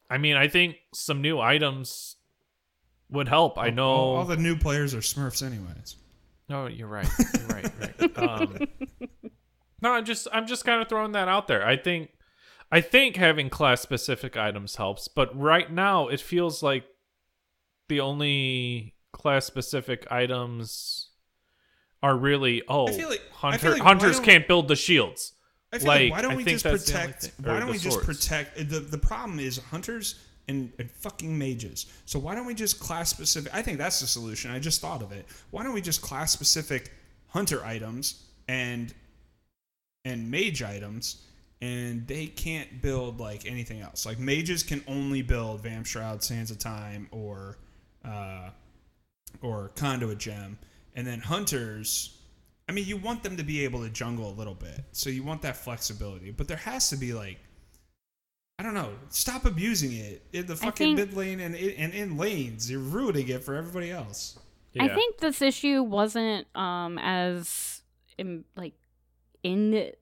[0.08, 2.16] I mean, I think some new items
[3.10, 3.58] would help.
[3.58, 3.88] I know.
[3.90, 5.96] all, all the new players are Smurfs anyways
[6.48, 7.08] No, you're right.
[7.38, 7.70] You're right.
[7.78, 8.16] Right.
[8.16, 8.58] Um,
[9.82, 11.66] no, I'm just I'm just kind of throwing that out there.
[11.66, 12.10] I think
[12.72, 16.84] I think having class specific items helps, but right now it feels like
[17.88, 21.08] the only class specific items
[22.02, 25.32] are really oh like- hunter like hunters can't build the shields.
[25.72, 27.22] I feel like, Like, why don't we just that's the only protect?
[27.26, 28.56] thing- Why don't the we just protect?
[28.70, 31.86] The the problem is hunters and, and fucking mages.
[32.06, 33.54] So why don't we just class specific?
[33.54, 34.50] I think that's the solution.
[34.50, 35.26] I just thought of it.
[35.50, 36.90] Why don't we just class specific
[37.28, 38.92] hunter items and
[40.04, 41.22] and mage items,
[41.60, 44.06] and they can't build like anything else.
[44.06, 47.58] Like mages can only build Vamp Shroud, Sands of Time, or
[48.04, 48.50] uh,
[49.42, 50.58] or Conduit Gem,
[50.94, 52.16] and then hunters.
[52.68, 55.22] I mean, you want them to be able to jungle a little bit, so you
[55.24, 56.30] want that flexibility.
[56.30, 57.38] But there has to be like,
[58.58, 62.16] I don't know, stop abusing it in the fucking think- mid lane and and in
[62.16, 62.70] lanes.
[62.70, 64.38] You're ruining it for everybody else.
[64.72, 64.84] Yeah.
[64.84, 67.82] I think this issue wasn't um as
[68.16, 68.74] in, like
[69.42, 69.92] in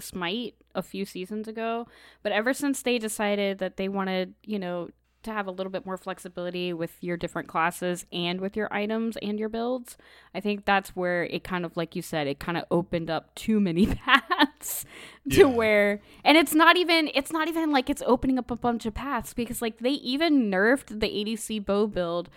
[0.00, 1.88] Smite a few seasons ago,
[2.22, 4.90] but ever since they decided that they wanted, you know,
[5.24, 9.16] to have a little bit more flexibility with your different classes and with your items
[9.20, 9.96] and your builds,
[10.32, 13.34] I think that's where it kind of like you said, it kind of opened up
[13.34, 14.84] too many paths
[15.30, 15.46] to Yeah.
[15.48, 18.94] where and it's not even it's not even like it's opening up a bunch of
[18.94, 22.30] paths because like they even nerfed the ADC bow build,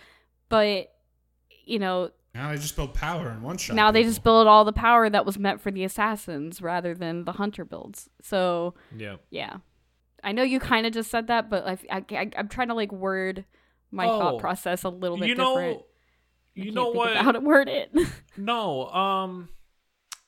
[0.48, 0.92] but
[1.64, 3.76] you know, Now they just build power in one shot.
[3.76, 7.24] now they just build all the power that was meant for the assassins rather than
[7.24, 8.08] the hunter builds.
[8.22, 9.16] So yeah.
[9.30, 9.56] yeah,
[10.24, 12.90] I know you kind of just said that, but I, I, am trying to like
[12.90, 13.44] word
[13.90, 15.78] my Oh, thought process a little bit you know, different.
[15.78, 15.82] I
[16.54, 17.16] you can't know think what?
[17.16, 17.92] How to word it?
[18.38, 19.50] No, um,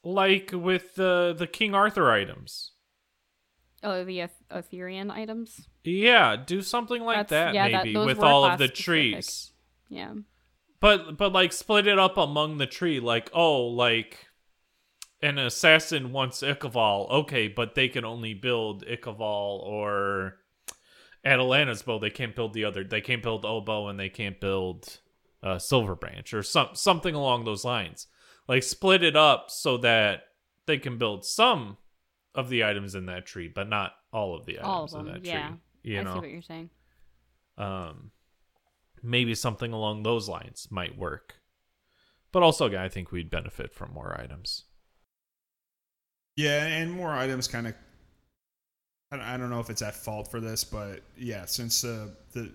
[0.03, 2.73] like with the the King Arthur items.
[3.83, 5.69] oh, the Eth- Etherean items.
[5.85, 8.85] Yeah, do something like That's- that yeah, maybe those with all of the specific.
[8.85, 9.53] trees.
[9.89, 10.13] Yeah,
[10.85, 13.01] But but like split it up among the tree.
[13.01, 14.27] Like oh, like
[15.23, 17.11] an assassin wants Ichaival.
[17.11, 20.37] Okay, but they can only build Ichaival or
[21.25, 21.99] Atalanta's bow.
[21.99, 22.85] They can't build the other.
[22.85, 25.01] They can't build Oboe and they can't build
[25.43, 28.07] uh, Silver Branch or some something along those lines.
[28.47, 30.25] Like split it up so that
[30.67, 31.79] they can build some
[32.35, 35.05] of the items in that tree, but not all of the items all of in
[35.07, 35.23] them.
[35.23, 35.57] that Yeah, tree.
[35.95, 36.69] You I know, see what you're saying.
[37.57, 38.11] um,
[39.05, 41.35] maybe something along those lines might work.
[42.33, 44.65] But also, again, I think we'd benefit from more items.
[46.37, 47.75] Yeah, and more items kind of.
[49.13, 52.53] I don't- know if it's at fault for this, but yeah, since uh, the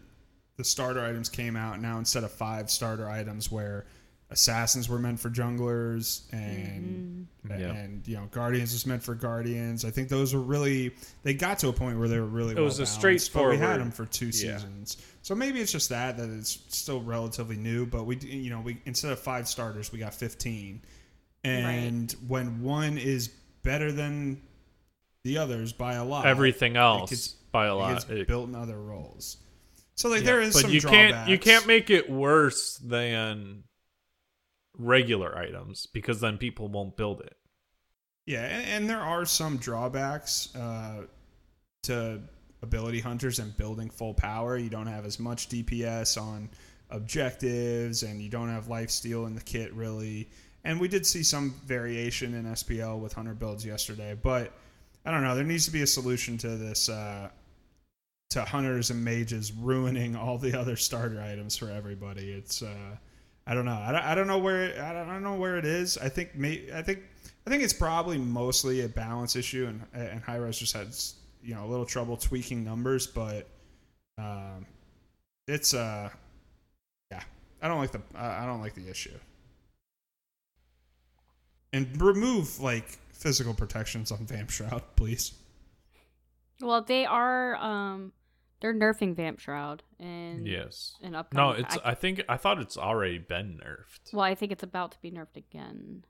[0.57, 3.85] the starter items came out now, instead of five starter items where
[4.31, 7.59] assassins were meant for junglers and Mhm.
[7.59, 7.71] Yeah.
[7.73, 9.83] and you know guardians was meant for guardians.
[9.85, 12.55] I think those were really they got to a point where they were really.
[12.55, 14.31] It was a well-balanced, We had them for two yeah.
[14.31, 17.85] seasons, so maybe it's just that that it's still relatively new.
[17.87, 20.81] But we you know we instead of five starters, we got fifteen,
[21.43, 23.29] and when one is
[23.63, 24.41] better than
[25.23, 27.93] the others by a lot, Everything else gets- by a lot.
[27.93, 29.37] gets It- built in other roles.
[29.95, 33.63] So like yeah, there is but some you can't you can't make it worse than
[34.79, 37.35] regular items because then people won't build it.
[38.25, 41.03] Yeah, and, and there are some drawbacks uh,
[41.83, 42.21] to
[42.61, 44.57] ability hunters and building full power.
[44.57, 46.49] You don't have as much DPS on
[46.89, 50.29] objectives, and you don't have life steal in the kit really.
[50.63, 54.51] And we did see some variation in SPL with hunter builds yesterday, but
[55.05, 55.35] I don't know.
[55.35, 56.89] There needs to be a solution to this.
[56.89, 57.29] Uh,
[58.29, 62.31] to hunters and mages ruining all the other starter items for everybody.
[62.31, 62.95] It's uh,
[63.49, 63.81] I don't know.
[63.83, 65.97] I don't, I don't know where I don't, I don't know where it is.
[65.97, 66.99] I think may, I think
[67.47, 70.89] I think it's probably mostly a balance issue, and and Hi-Rez just had
[71.41, 73.47] you know a little trouble tweaking numbers, but
[74.19, 74.67] um,
[75.47, 76.09] it's uh
[77.09, 77.23] yeah.
[77.59, 79.17] I don't like the I don't like the issue.
[81.73, 85.33] And remove like physical protections on Vamp Shroud, please.
[86.61, 88.11] Well, they are um
[88.61, 90.95] they're nerfing Vamp Shroud and Yes.
[91.01, 91.77] an No, it's.
[91.77, 94.13] I, I think I thought it's already been nerfed.
[94.13, 96.03] well, I think it's about to be nerfed again,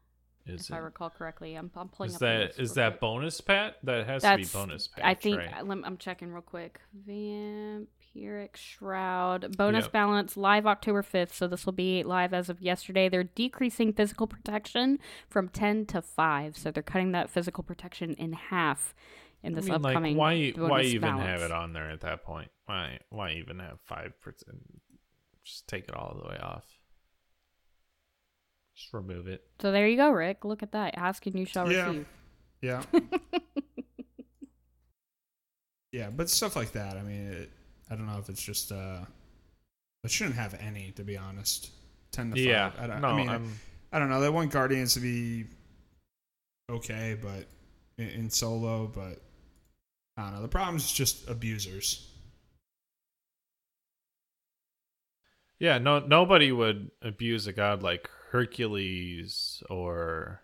[0.45, 0.73] Is if it?
[0.75, 1.55] I recall correctly.
[1.55, 2.19] I'm, I'm pulling Is up.
[2.21, 3.01] the that is that quick.
[3.01, 3.77] bonus pat?
[3.83, 5.05] That has That's to be bonus patch.
[5.05, 5.53] I think right?
[5.59, 6.79] I'm checking real quick.
[7.07, 9.91] Vampiric Shroud bonus Yep.
[9.91, 11.33] balance live October 5th.
[11.33, 13.09] So this will be live as of yesterday.
[13.09, 16.57] They're decreasing physical protection from 10 to 5.
[16.57, 18.93] So they're cutting that physical protection in half
[19.43, 21.27] in this I mean, like, upcoming why why even balance.
[21.27, 22.49] have it on there at that point?
[22.65, 24.57] Why why even have five percent?
[25.43, 26.65] Just take it all the way off.
[28.75, 29.43] Just remove it.
[29.59, 30.45] So there you go, Rick.
[30.45, 30.95] Look at that.
[30.97, 31.87] Ask and you shall Yeah.
[31.87, 32.07] receive.
[32.61, 32.83] Yeah.
[35.91, 36.97] yeah, but stuff like that.
[36.97, 37.51] I mean, it,
[37.89, 38.71] I don't know if it's just.
[38.71, 39.05] uh
[40.03, 41.71] It shouldn't have any, to be honest.
[42.11, 42.79] Ten to Yeah, five.
[42.79, 43.59] I, don't, no, I mean, I, I'm,
[43.91, 44.21] I don't know.
[44.21, 45.45] They want Guardians to be
[46.69, 47.45] okay, but
[47.97, 49.21] in, in solo, but
[50.19, 50.41] I don't know.
[50.41, 52.05] The problem is just abusers.
[55.59, 55.77] yeah.
[55.77, 60.41] No, nobody would abuse a god like Hercules or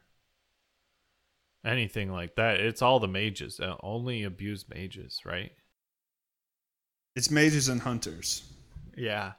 [1.66, 2.60] anything like that.
[2.62, 3.60] It's all the mages.
[3.60, 5.52] Uh, only abuse mages, right?
[7.16, 8.44] It's mages and hunters.
[8.98, 9.34] Yeah.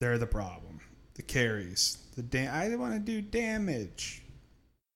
[0.00, 0.80] They're the problem.
[1.14, 1.98] The carries.
[2.14, 4.22] The da- I want to do damage.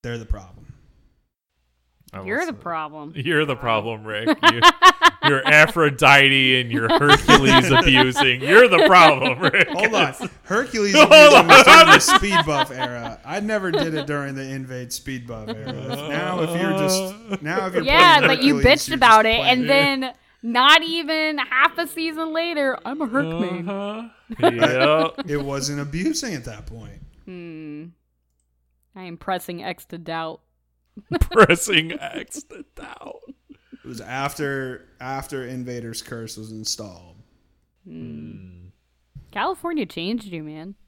[0.03, 0.72] They're the problem.
[2.12, 3.12] I You're the problem.
[3.16, 4.36] You're the problem, Rick.
[5.22, 8.40] You, you're Aphrodite and you're Hercules abusing.
[8.40, 9.68] You're the problem, Rick.
[9.68, 10.14] Hold on.
[10.44, 11.86] Hercules Hold abusing was during on.
[11.88, 13.20] the speed buff era.
[13.24, 15.72] I never did it during the invade speed buff era.
[15.72, 19.26] Now if you're just now if you're Yeah, playing but you Hercules, bitched you're about
[19.26, 23.68] it, and playing- then not even half a season later, I'm a Herc main.
[23.68, 24.08] Uh-huh.
[24.40, 25.08] Yeah.
[25.28, 26.98] it wasn't abusing at that point.
[27.26, 27.84] Hmm.
[28.96, 30.40] I am pressing X to doubt.
[31.20, 33.12] Pressing X to down.
[33.51, 37.16] It was after after Invader's Curse was installed.
[39.30, 40.74] California changed you, man.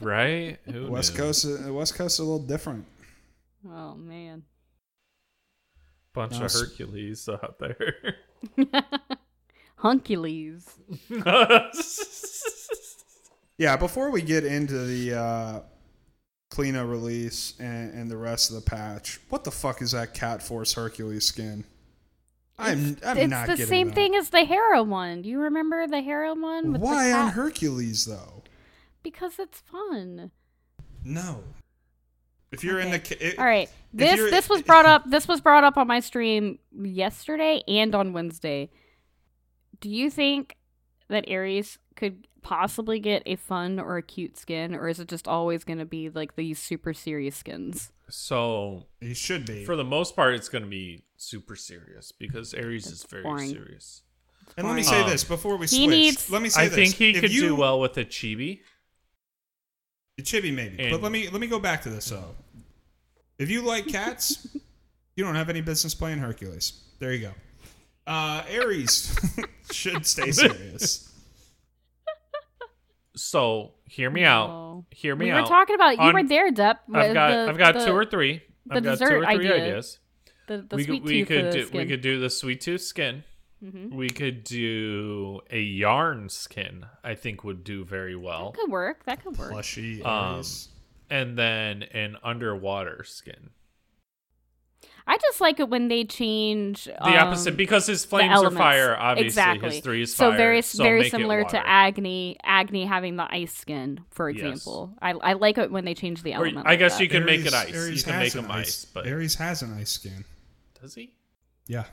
[0.00, 0.58] Right?
[0.66, 1.20] Who West knew?
[1.20, 2.84] Coast West Coast is a little different.
[3.66, 4.42] Oh man.
[6.12, 8.16] Bunch Now of Hercules out there.
[9.82, 10.64] Hunkules.
[13.58, 15.60] Yeah, before we get into the uh
[16.58, 20.42] Cliodhna release and, and the rest of the patch, what the fuck is that Cat
[20.42, 21.64] Force Hercules skin?
[22.58, 23.22] I'm I'm not sure.
[23.22, 23.94] it's not the same that.
[23.94, 25.22] thing as the Hera one.
[25.22, 26.72] Do you remember the Hera one?
[26.72, 27.30] With Why on?
[27.30, 28.42] Hercules though?
[29.04, 30.32] Because it's fun.
[31.04, 31.44] No.
[32.50, 33.70] If you're in the it, All right.
[33.92, 38.12] This this was brought up this was brought up on my stream yesterday and on
[38.12, 38.70] Wednesday.
[39.80, 40.56] Do you think
[41.08, 45.28] that Ares could possibly get a fun or a cute skin or is it just
[45.28, 47.92] always going to be like these super serious skins?
[48.08, 49.66] so, he should be.
[49.66, 53.50] for the most part, it's going to be super serious because Ares is very boring.
[53.50, 54.00] serious.
[54.56, 55.90] and let me say Um, this before we he switch.
[55.90, 56.74] needs- let me say I this.
[56.74, 58.60] think he If could you- do well with a chibi.
[60.18, 60.90] A chibi maybe.
[60.90, 62.34] but let me let me go back to this though.
[63.38, 64.48] If you like cats,
[65.16, 66.72] you don't have any business playing Hercules.
[66.98, 67.32] There you go.
[68.06, 69.14] Uh Ares
[69.70, 71.04] should stay serious.
[73.18, 74.84] So, hear me out.
[74.90, 75.36] Hear me We out.
[75.36, 76.76] We were talking about you On- were there, Depp.
[76.94, 78.42] I've got the- I've got the- two or three.
[78.66, 79.54] the I've got two or three idea.
[79.54, 79.98] ideas.
[80.46, 81.78] the, the we sweet could, we tooth could do skin.
[81.80, 83.24] we could do the sweet tooth skin.
[83.62, 83.92] Mhm.
[83.92, 86.86] We could do a yarn skin.
[87.04, 88.52] I think would do very well.
[88.52, 89.04] That could work.
[89.04, 89.50] That could work.
[89.50, 90.42] Plushy Um,
[91.10, 93.50] And then an underwater skin.
[95.10, 98.94] I just like it when they change The um, opposite because his flames are fire.
[98.96, 99.70] Obviously, exactly.
[99.70, 102.36] his three is so very so very similar to Agni.
[102.44, 104.42] Agni having the ice skin, for Yes.
[104.44, 104.92] example.
[105.00, 106.66] I I like it when they change the Or element.
[106.66, 107.02] I like guess that.
[107.04, 107.74] you can make it ice.
[107.74, 110.24] Ares you can make an them ice, but Ares has an ice skin.
[110.80, 111.14] does he?
[111.66, 111.84] Yeah.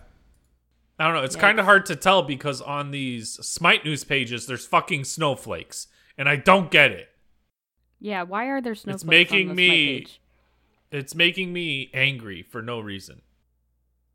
[0.99, 1.23] I don't know.
[1.23, 1.39] It's Yikes.
[1.39, 5.87] kind of hard to tell because on these Smite news pages, there's fucking snowflakes,
[6.17, 7.09] and I don't get it.
[7.99, 10.21] Yeah, why are there snowflakes making on this me- page?
[10.95, 13.21] It's making me angry for no reason.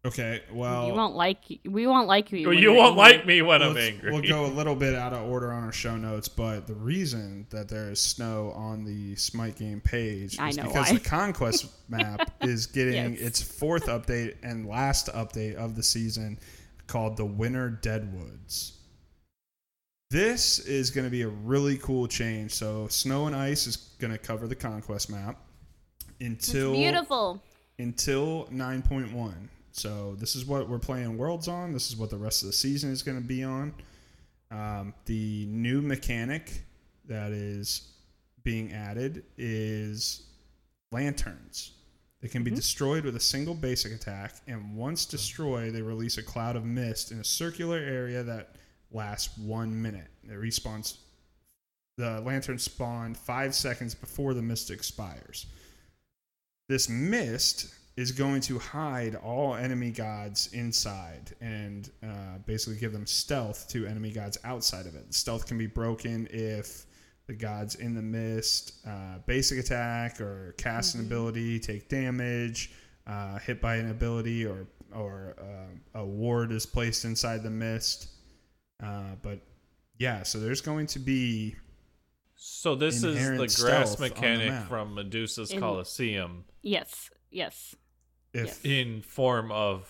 [0.02, 2.48] Okay, well you won't like we won't like you.
[2.48, 3.16] Well, you won't angry.
[3.18, 4.10] like me when I'm angry.
[4.10, 7.46] We'll go a little bit out of order on our show notes, but the reason
[7.50, 10.94] that there is snow on the Smite game page I is know because why.
[10.96, 13.20] the conquest map is getting Yes.
[13.20, 16.38] its fourth update and last update of the season
[16.86, 18.78] called the Winter Deadwoods.
[20.10, 22.52] This is going to be a really cool change.
[22.52, 25.38] So, snow and ice is going to cover the conquest map
[26.20, 27.42] It's until beautiful.
[27.78, 29.32] until 9.1.
[29.72, 31.72] So this is what we're playing worlds on.
[31.72, 33.72] This is what the rest of the season is going to be on.
[34.50, 36.64] Um, the new mechanic
[37.06, 37.92] that is
[38.42, 40.24] being added is
[40.92, 41.72] lanterns.
[42.20, 46.22] They can be destroyed with a single basic attack, and once destroyed, they release a
[46.22, 48.56] cloud of mist in a circular area that
[48.92, 50.08] lasts one minute.
[50.24, 50.98] It respawns.
[51.96, 55.46] The lantern spawn five seconds before the mist expires.
[56.70, 63.08] This mist is going to hide all enemy gods inside and uh, basically give them
[63.08, 65.12] stealth to enemy gods outside of it.
[65.12, 66.86] Stealth can be broken if
[67.26, 72.70] the gods in the mist uh, basic attack or cast an ability, take damage,
[73.08, 78.10] uh, hit by an ability, or or uh, a ward is placed inside the mist.
[78.80, 79.40] Uh, but
[79.98, 81.56] yeah, so there's going to be
[82.42, 83.52] So this is the grass
[83.92, 87.74] stealth on the mechanic from Medusa's In- Colosseum Yes, yes.
[88.32, 88.60] if Yes.
[88.64, 89.86] in form of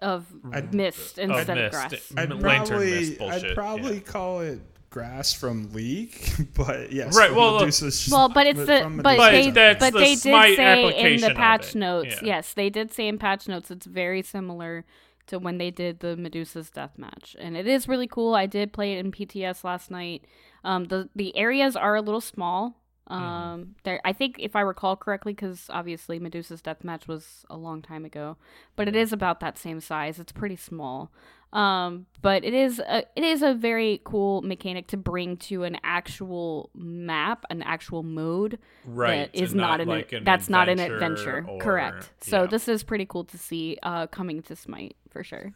[0.00, 1.72] Of I'd- mist instead of, mist.
[1.72, 2.12] grass.
[2.16, 4.00] I'd probably, mist bullshit, I'd probably yeah.
[4.00, 6.20] call it grass from League,
[6.54, 10.14] but yes, Right, well, Medusa's- Well, but it's the but But they but the they
[10.16, 12.16] did say in the patch notes.
[12.22, 12.36] yeah.
[12.36, 14.84] Yes, they did say in patch notes it's very similar
[15.28, 18.34] to when they did the Medusa's death match, and it is really cool.
[18.34, 20.24] I did play it in PTS last night.
[20.64, 22.76] Um, the the areas are a little small.
[23.06, 27.56] Um, there, I think if I recall correctly, because obviously Medusa's death match was a
[27.56, 28.38] long time ago,
[28.76, 30.18] but it is about that same size.
[30.18, 31.10] It's pretty small.
[31.52, 35.76] Um, but it is a, it is a very cool mechanic to bring to an
[35.84, 39.30] actual map, an actual mode Right.
[39.32, 41.44] that is and not, an, like an that's not an adventure.
[41.46, 42.10] or- Correct.
[42.22, 42.46] So yeah.
[42.46, 45.52] this is pretty cool to see uh coming to Smite for sure.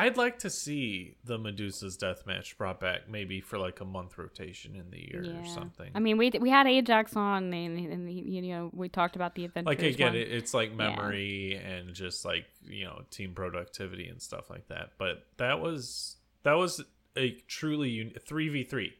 [0.00, 4.16] I'd like to see the Medusa's death match brought back, maybe for like a month
[4.16, 5.90] rotation in the year or something.
[5.92, 9.44] I mean, we we had Ajax on, and, and you know we talked about the
[9.44, 9.68] adventure.
[9.68, 14.48] like again, it, it's like memory and just like you know team productivity and stuff
[14.48, 14.90] like that.
[14.98, 16.80] But that was that was
[17.16, 18.92] a truly three v three.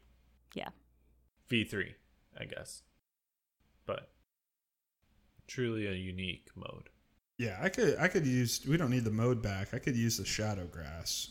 [0.54, 0.70] Yeah.
[1.48, 1.94] V three,
[2.36, 2.82] I guess.
[3.86, 4.10] But
[5.46, 6.88] truly a unique mode.
[7.38, 8.60] Yeah, I could I could use.
[8.68, 9.72] We don't need the mode back.
[9.72, 11.30] I could use the shadow grass.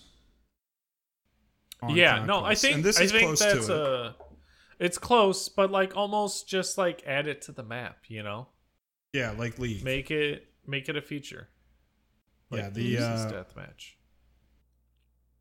[1.89, 4.13] yeah, no, I think and this I is think close that's to it.
[4.79, 8.47] It's close, but like almost just like add it to the map, you know.
[9.13, 9.83] yeah, like League.
[9.83, 11.49] Make it make it a feature.
[12.51, 13.97] Yeah, the, uh, death match.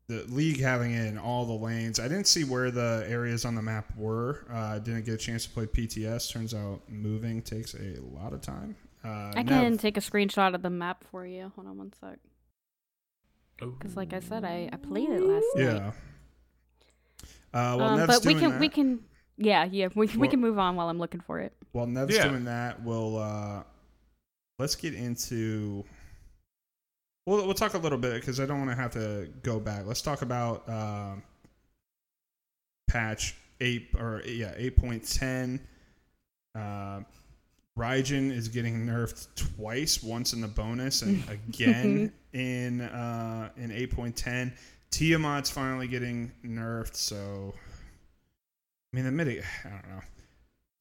[0.09, 1.99] the league having it in all the lanes.
[2.01, 4.45] I didn't see where the areas on the map were.
[4.51, 6.29] Uh, I didn't get a chance to play PTS.
[6.29, 8.75] Turns out moving takes a lot of time.
[9.07, 11.51] Uh, I Nev- can take a screenshot of the map for you.
[11.55, 12.19] Hold on one sec.
[13.59, 15.63] Because like I said, I, I played it last night.
[15.63, 15.91] Yeah.
[17.53, 18.59] Uh, well, um, Nev's but we can that.
[18.59, 18.99] we can
[19.37, 21.53] yeah yeah we we can move on while I'm looking for it.
[21.71, 22.27] While Nev's Yeah.
[22.27, 23.63] doing that, we'll uh,
[24.59, 25.85] let's get into.
[27.25, 29.85] We'll we'll talk a little bit because I don't want to have to go back.
[29.85, 31.23] Let's talk about um,
[32.87, 35.59] patch eight or yeah eight point ten.
[36.53, 37.01] Uh,
[37.77, 43.91] Raijin is getting nerfed twice, once in the bonus and again in uh, in eight
[43.91, 44.53] point ten.
[44.91, 50.01] Tiamat's finally getting nerfed, so I mean the midi I don't know.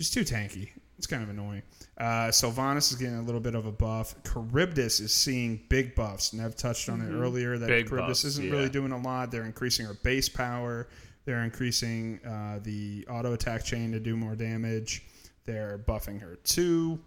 [0.00, 0.70] She's too tanky.
[0.98, 1.62] It's kind of annoying.
[1.98, 4.14] Uh, Sylvanus is getting a little bit of a buff.
[4.24, 6.32] Charybdis is seeing big buffs.
[6.32, 8.52] Nev touched on it earlier that Big Charybdis buffs, isn't yeah.
[8.52, 9.30] really doing a lot.
[9.30, 10.88] They're increasing her base power.
[11.26, 15.04] They're increasing uh, the auto attack chain to do more damage.
[15.46, 17.00] They're buffing her two.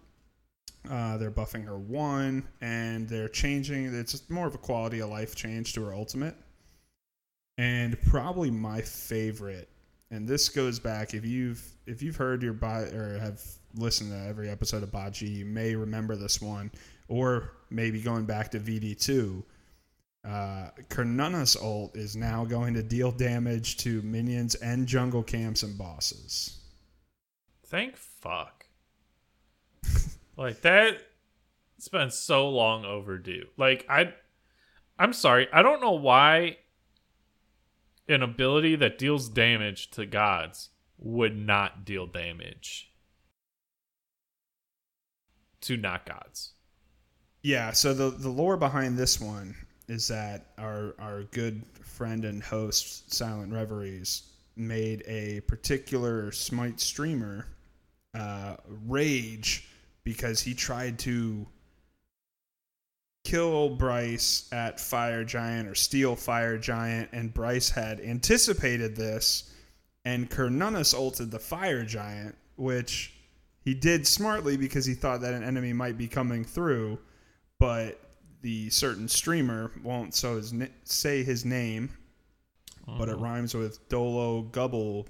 [0.88, 3.94] Uh, they're buffing her one, and they're changing.
[3.94, 6.34] It's more of a quality of life change to her ultimate.
[7.58, 9.68] And probably my favorite,
[10.10, 13.42] and this goes back if you've if you've heard your bot or have
[13.74, 16.70] listened to every episode of Baji, you may remember this one,
[17.08, 19.44] or maybe going back to VD two.
[20.26, 25.76] Uh, Cernunnos's ult is now going to deal damage to minions and jungle camps and
[25.76, 26.59] bosses.
[27.70, 28.66] Thank fuck.
[30.36, 30.98] like that
[31.78, 33.46] it's been so long overdue.
[33.56, 34.12] Like I
[34.98, 36.58] I'm sorry, I don't know why
[38.08, 42.92] an ability that deals damage to gods would not deal damage
[45.60, 46.54] to not gods.
[47.40, 49.54] Yeah, so the the lore behind this one
[49.86, 54.24] is that our our good friend and host Silent Reveries
[54.56, 57.46] made a particular Smite streamer
[58.14, 58.56] uh,
[58.86, 59.68] rage
[60.04, 61.46] because he tried to
[63.24, 69.54] kill Bryce at Fire Giant or steal Fire Giant, and Bryce had anticipated this,
[70.04, 73.14] and Cernunnos ulted the Fire Giant, which
[73.62, 76.98] he did smartly because he thought that an enemy might be coming through,
[77.58, 78.00] but
[78.42, 81.90] the certain streamer won't so his na- say his name,
[82.98, 85.06] but it rhymes with Dolo Gubble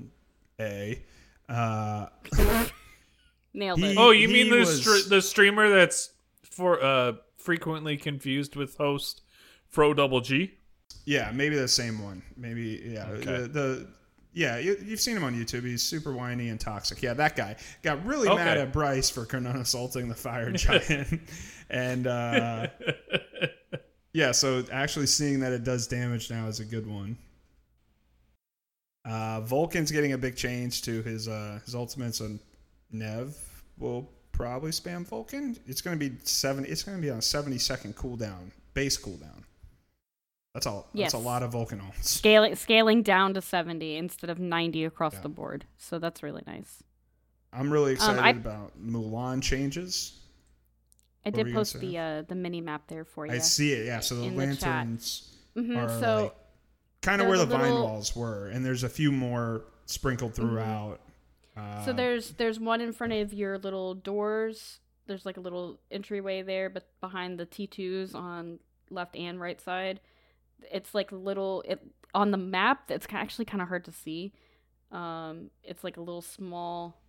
[0.60, 1.00] A.
[1.48, 2.06] Uh,
[3.52, 3.96] Nailed He- it.
[3.98, 6.10] Oh, you mean the was- str- the streamer that's
[6.44, 9.22] for uh frequently confused with host
[9.68, 10.52] Fro Double G?
[11.04, 12.22] Yeah, maybe the same one.
[12.36, 13.06] Maybe yeah.
[13.08, 13.24] Okay.
[13.24, 13.86] The, the
[14.32, 15.64] yeah, you, you've seen him on YouTube.
[15.64, 17.02] He's super whiny and toxic.
[17.02, 18.36] Yeah, that guy got really Okay.
[18.44, 21.20] mad at Bryce for Cernunnos assaulting the fire giant,
[21.68, 22.68] and uh,
[24.12, 24.30] yeah.
[24.30, 27.16] So actually seeing that it does damage now is a good one.
[29.04, 32.38] Uh, Vulcan's getting a big change to his uh, his ultimates, and
[32.92, 33.36] Nev
[33.78, 35.56] will probably spam Vulcan.
[35.66, 36.68] It's going to be seventy.
[36.68, 39.44] It's going to be on a seventy second cooldown, base cooldown.
[40.54, 40.88] That's all.
[40.92, 41.12] Yes.
[41.12, 42.02] That's a lot of Vulcan ults.
[42.04, 45.20] Scaling scaling down to 70 instead of 90 across Yeah.
[45.20, 45.64] the board.
[45.78, 46.82] So that's really nice.
[47.52, 50.18] I'm really excited Um, I- about Mulan changes.
[51.24, 53.32] I What did post the uh, the mini map there for you.
[53.32, 53.86] I see it.
[53.86, 54.00] Yeah.
[54.00, 56.34] So the In the lanterns Mhm, are so like
[57.02, 61.00] kind of where the a vine walls were, and there's a few more sprinkled throughout.
[61.60, 64.80] Uh, so there's there's one in front of your little doors.
[65.06, 68.58] There's like a little entryway there, but behind the T2s on
[68.90, 70.00] left and right side,
[70.72, 71.80] it's like little it
[72.14, 72.90] on the map.
[72.90, 74.32] It's actually kind of hard to see.
[74.92, 77.00] Um, it's like a little small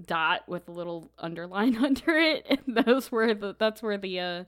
[0.00, 2.46] dot with a little underline under it.
[2.48, 4.44] And those were the that's where the uh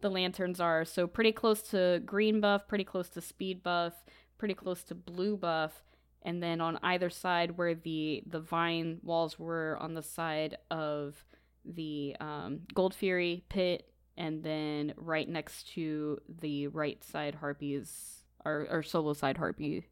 [0.00, 0.84] the lanterns are.
[0.84, 3.92] So pretty close to green buff, pretty close to speed buff,
[4.38, 5.82] pretty close to blue buff,
[6.22, 11.24] and then on either side where the the vine walls were on the side of
[11.64, 18.66] the um, Gold Fury pit, and then right next to the right side harpies or,
[18.70, 19.86] or solo side harpy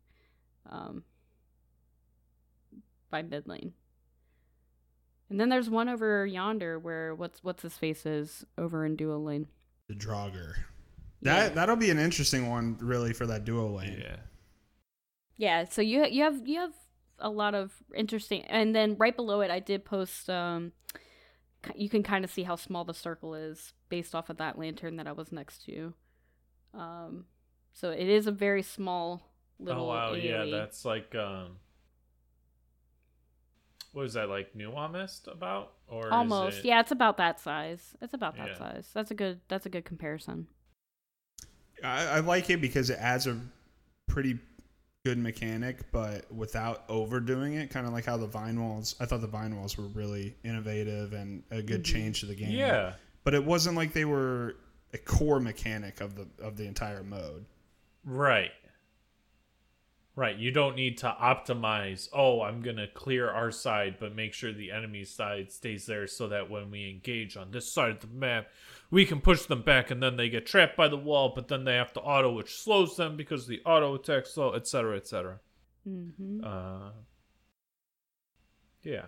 [0.71, 1.03] um,
[3.11, 3.73] by mid lane.
[5.31, 9.19] And then there's one over yonder where what's what's his face is over in duo
[9.19, 9.47] lane.
[9.89, 10.55] The Draugr.
[11.21, 11.35] Yeah.
[11.35, 13.99] That that'll be an interesting one, really, for that duo lane.
[14.01, 14.17] Yeah.
[15.39, 16.75] Yeah, so you you have you have
[17.21, 20.29] a lot of interesting, and then right below it, I did post.
[20.29, 20.73] Um,
[21.75, 24.97] you can kind of see how small the circle is based off of that lantern
[24.97, 25.95] that I was next to.
[26.75, 27.25] Um,
[27.73, 29.23] so it is a very small
[29.59, 29.85] little.
[29.85, 31.57] oh wow, yeah, that's like um
[33.93, 35.73] what is that like nuamist about?
[35.89, 36.81] Or is almost it- yeah.
[36.81, 37.97] It's about that size.
[38.03, 38.59] It's about that Yeah.
[38.59, 38.91] size.
[38.93, 39.41] That's a good.
[39.49, 40.49] That's a good comparison.
[41.83, 43.41] I, I like it because it adds a
[44.09, 44.39] pretty
[45.09, 47.71] good mechanic, but without overdoing it.
[47.71, 48.95] Kind of like how the vine walls.
[49.01, 51.93] I thought the vine walls were really innovative and a good Mhm.
[51.93, 52.51] change to the game.
[52.51, 52.95] Yeah.
[53.25, 54.57] but it wasn't like they were
[54.95, 57.45] a core mechanic of the of the entire mode.
[58.05, 58.53] Right.
[60.17, 60.37] Right.
[60.37, 64.53] You don't need to optimize, oh, I'm going to clear our side, but make sure
[64.53, 68.07] the enemy side stays there so that when we engage on this side of the
[68.09, 68.49] map,
[68.91, 71.65] we can push them back and then they get trapped by the wall, but then
[71.65, 75.41] they have to auto, which slows them because the auto attacks slow, etc., etc.
[75.87, 76.41] Mm-hmm.
[76.45, 76.91] Uh,
[78.83, 79.07] yeah.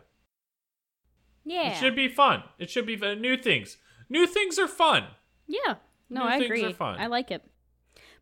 [1.45, 1.73] Yeah.
[1.73, 2.43] It should be fun.
[2.59, 3.21] It should be fun.
[3.21, 3.79] new things.
[4.09, 5.05] New things are fun.
[5.47, 5.77] Yeah.
[6.11, 6.65] No, New I agree.
[6.65, 6.99] are fun.
[7.01, 7.43] I like it.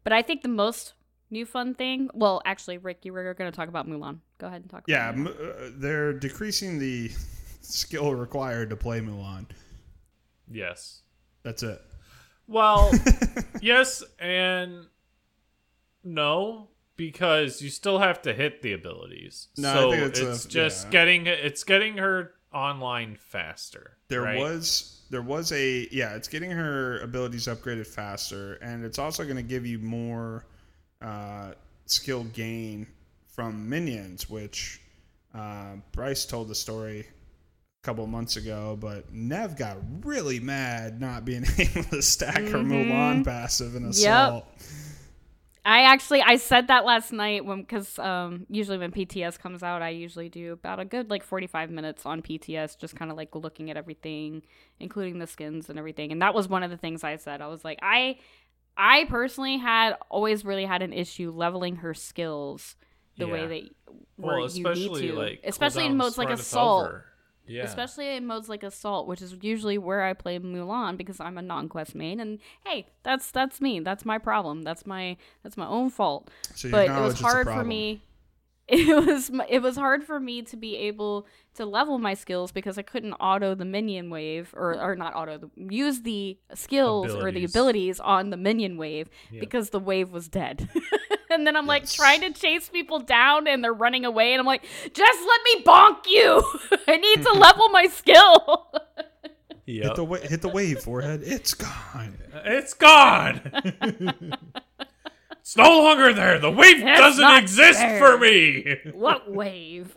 [0.05, 0.95] But I think the most
[1.31, 2.11] new fun thing.
[2.15, 4.19] Well, actually, Rick, you were going to talk about Mulan.
[4.39, 4.85] Go ahead and talk.
[4.87, 7.11] Yeah, About m- uh, they're decreasing the
[7.61, 9.47] skill required to play Mulan.
[10.51, 11.03] Yes.
[11.43, 11.81] That's it.
[12.47, 12.91] Well,
[13.61, 14.87] yes and
[16.03, 19.49] no because you still have to hit the abilities.
[19.57, 20.91] No, so it's it's, a- just yeah.
[20.91, 23.97] getting it's getting her online faster.
[24.09, 24.39] There right?
[24.39, 29.37] was there was a yeah, it's getting her abilities upgraded faster, and it's also going
[29.37, 30.45] to give you more
[31.01, 31.53] uh,
[31.87, 32.87] skill gain
[33.27, 34.81] from minions, which
[35.35, 37.07] uh, Bryce told the story
[37.83, 42.59] couple of months ago, but Nev got really mad not being able to stack her
[42.59, 44.47] Mulan passive in assault.
[45.65, 49.83] I actually I said that last night when because um usually when PTS comes out
[49.83, 53.19] I usually do about a good like forty five minutes on PTS just kind of
[53.19, 54.43] like looking at everything
[54.81, 56.11] including the skins and everything.
[56.11, 57.43] And that was one of the things I said.
[57.43, 58.19] I was like I
[58.79, 62.77] I personally had always really had an issue leveling her skills
[63.19, 66.41] the way that well, especially you need to like especially in modes like run it
[66.41, 67.05] assault over.
[67.49, 67.65] Yeah.
[67.65, 71.43] especially in modes like assault which is usually where i play mulan because i'm a
[71.43, 73.81] non-quest main and hey that's that's me.
[73.81, 74.63] That's my problem.
[74.63, 76.31] That's my that's my own fault.
[76.55, 78.03] So but it was hard for me.
[78.71, 81.27] It was it was hard for me to be able
[81.59, 85.39] to level my skills because I couldn't auto the minion wave or or not auto
[85.39, 87.51] the, use the skills or the Abilities.
[87.55, 89.41] abilities on the minion wave Yeah.
[89.41, 90.69] because the wave was dead.
[91.31, 94.47] and then I'm like trying to chase people down and they're running away and I'm
[94.47, 96.43] like just let me bonk you.
[96.89, 98.71] I need to level my skill.
[99.67, 99.85] Yep.
[99.85, 101.21] Hit the wa- hit the wave, forehead.
[101.23, 102.17] It's gone.
[102.35, 103.41] Uh, it's gone.
[105.43, 106.39] it's no longer there.
[106.39, 107.99] The wave It's doesn't not exist there.
[107.99, 108.77] for me.
[108.95, 109.95] what wave?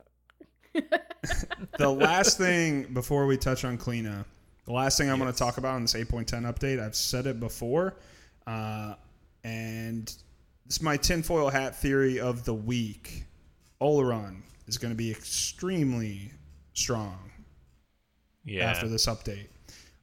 [1.78, 4.26] The last thing before we touch on Cliodhna,
[4.66, 7.40] the last thing I'm going to talk about in this 8.10 update, I've said it
[7.40, 7.96] before,
[8.48, 8.96] uh,
[9.44, 10.06] and
[10.66, 13.26] this is my tinfoil hat theory of the week.
[13.82, 16.32] Olorun is going to be extremely
[16.74, 17.32] strong
[18.46, 18.70] Yeah.
[18.70, 19.48] after this update.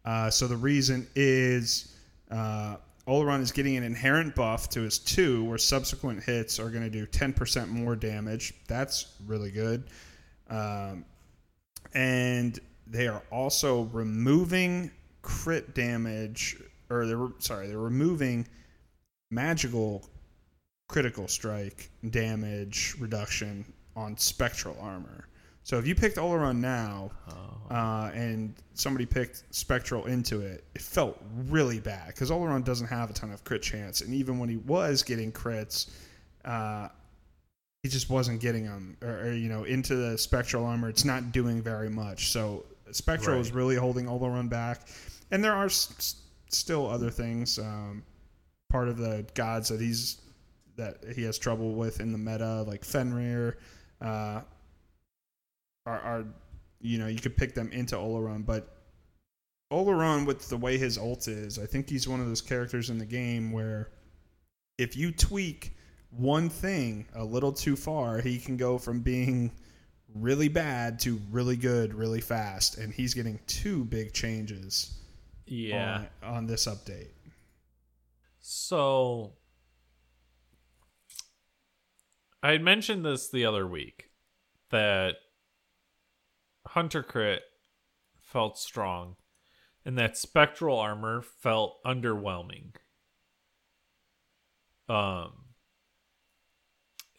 [0.04, 1.96] Uh, so the reason is
[2.30, 2.76] uh,
[3.06, 6.90] Olorun is getting an inherent buff to his two, where subsequent hits are going to
[6.90, 8.54] do 10% more damage.
[8.66, 9.84] That's really good.
[10.50, 11.04] Um,
[11.94, 14.90] and they are also removing
[15.22, 16.56] crit damage,
[16.90, 18.46] or they're sorry, they're removing
[19.30, 20.08] magical
[20.88, 25.26] critical strike damage reduction on spectral armor.
[25.64, 27.74] So if you picked Olorun now, Oh.
[27.74, 33.10] uh, and somebody picked Spectral into it, it felt really bad because Olorun doesn't have
[33.10, 35.90] a ton of crit chance, and even when he was getting crits,
[36.46, 36.88] uh,
[37.82, 40.88] he just wasn't getting them, or, or, you know, into the Spectral armor.
[40.88, 42.32] It's not doing very much.
[42.32, 44.88] So Spectral is really holding Olorun back,
[45.30, 46.16] and there are s- s-
[46.50, 47.58] still other things.
[47.58, 48.02] Um,
[48.70, 50.20] part of the gods that he's
[50.76, 53.58] that he has trouble with in the meta, like Fenrir.
[54.00, 54.40] Uh,
[55.86, 56.24] are, are
[56.80, 58.76] you know you could pick them into Olorun, but
[59.72, 62.98] Olorun with the way his ult is, I think he's one of those characters in
[62.98, 63.90] the game where
[64.78, 65.76] if you tweak
[66.10, 69.52] one thing a little too far, he can go from being
[70.14, 74.98] really bad to really good really fast, and he's getting two big changes
[75.46, 76.06] Yeah.
[76.22, 77.10] on, on this update.
[78.40, 79.34] So
[82.42, 84.10] I had mentioned this the other week
[84.70, 85.16] that
[86.68, 87.42] Hunter Crit
[88.22, 89.16] felt strong
[89.84, 92.74] and that spectral armor felt underwhelming.
[94.88, 95.47] Um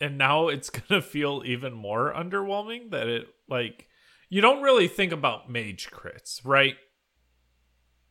[0.01, 3.87] and now it's going to feel even more underwhelming that it like
[4.29, 6.75] you don't really think about mage crits, right?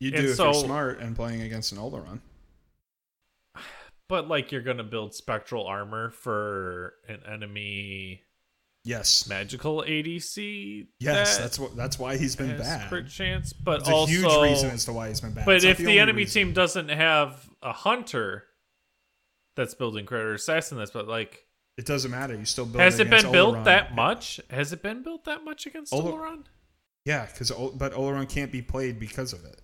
[0.01, 2.21] You do And if so- you're smart and playing against an Olorun.
[4.09, 8.23] But like you're going to build spectral armor for an enemy
[8.85, 10.87] Yes, magical ADC.
[10.99, 12.89] yes, that that's what that's why he's been bad.
[12.89, 15.45] Crit chance, but It's a huge reason as to why he's been bad.
[15.45, 16.45] But It's if the, only enemy reason.
[16.47, 18.45] team doesn't have a hunter
[19.57, 21.45] that's building crit or assassin that's but like
[21.79, 22.35] it doesn't matter.
[22.35, 22.81] You still build.
[22.83, 23.65] has it been built Olorun.
[23.65, 24.41] that much?
[24.51, 26.45] Has it been built that much against Ole- Olorun?
[27.07, 29.63] Yeah, because but Olorun can't be played because of it.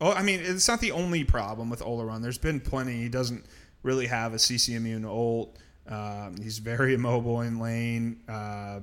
[0.00, 2.22] Oh, I mean, it's not the only problem with Olorun.
[2.22, 3.00] There's been plenty.
[3.02, 3.46] He doesn't
[3.82, 5.58] really have a CC immune ult.
[5.88, 8.20] Um, he's very immobile in lane.
[8.28, 8.80] Uh,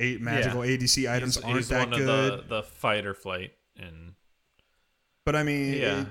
[0.00, 2.32] eight magical ADC items he's, aren't he's that one good.
[2.34, 4.14] of the, the fight or flight and
[5.24, 6.04] But I mean, Yeah.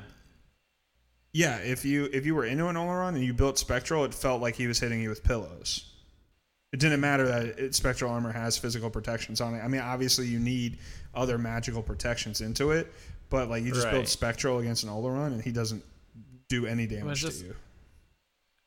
[1.33, 1.57] Yeah.
[1.57, 4.55] If you if you were into an Olorun and you built Spectral, it felt like
[4.55, 5.85] he was hitting you with pillows.
[6.73, 9.59] It didn't matter that it, Spectral armor has physical protections on it.
[9.59, 10.77] I mean, obviously you need
[11.13, 12.91] other magical protections into it,
[13.29, 13.91] but like you just Right.
[13.93, 15.83] build Spectral against an Olorun and he doesn't
[16.47, 17.55] do any damage just- to you.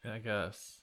[0.05, 0.81] I guess.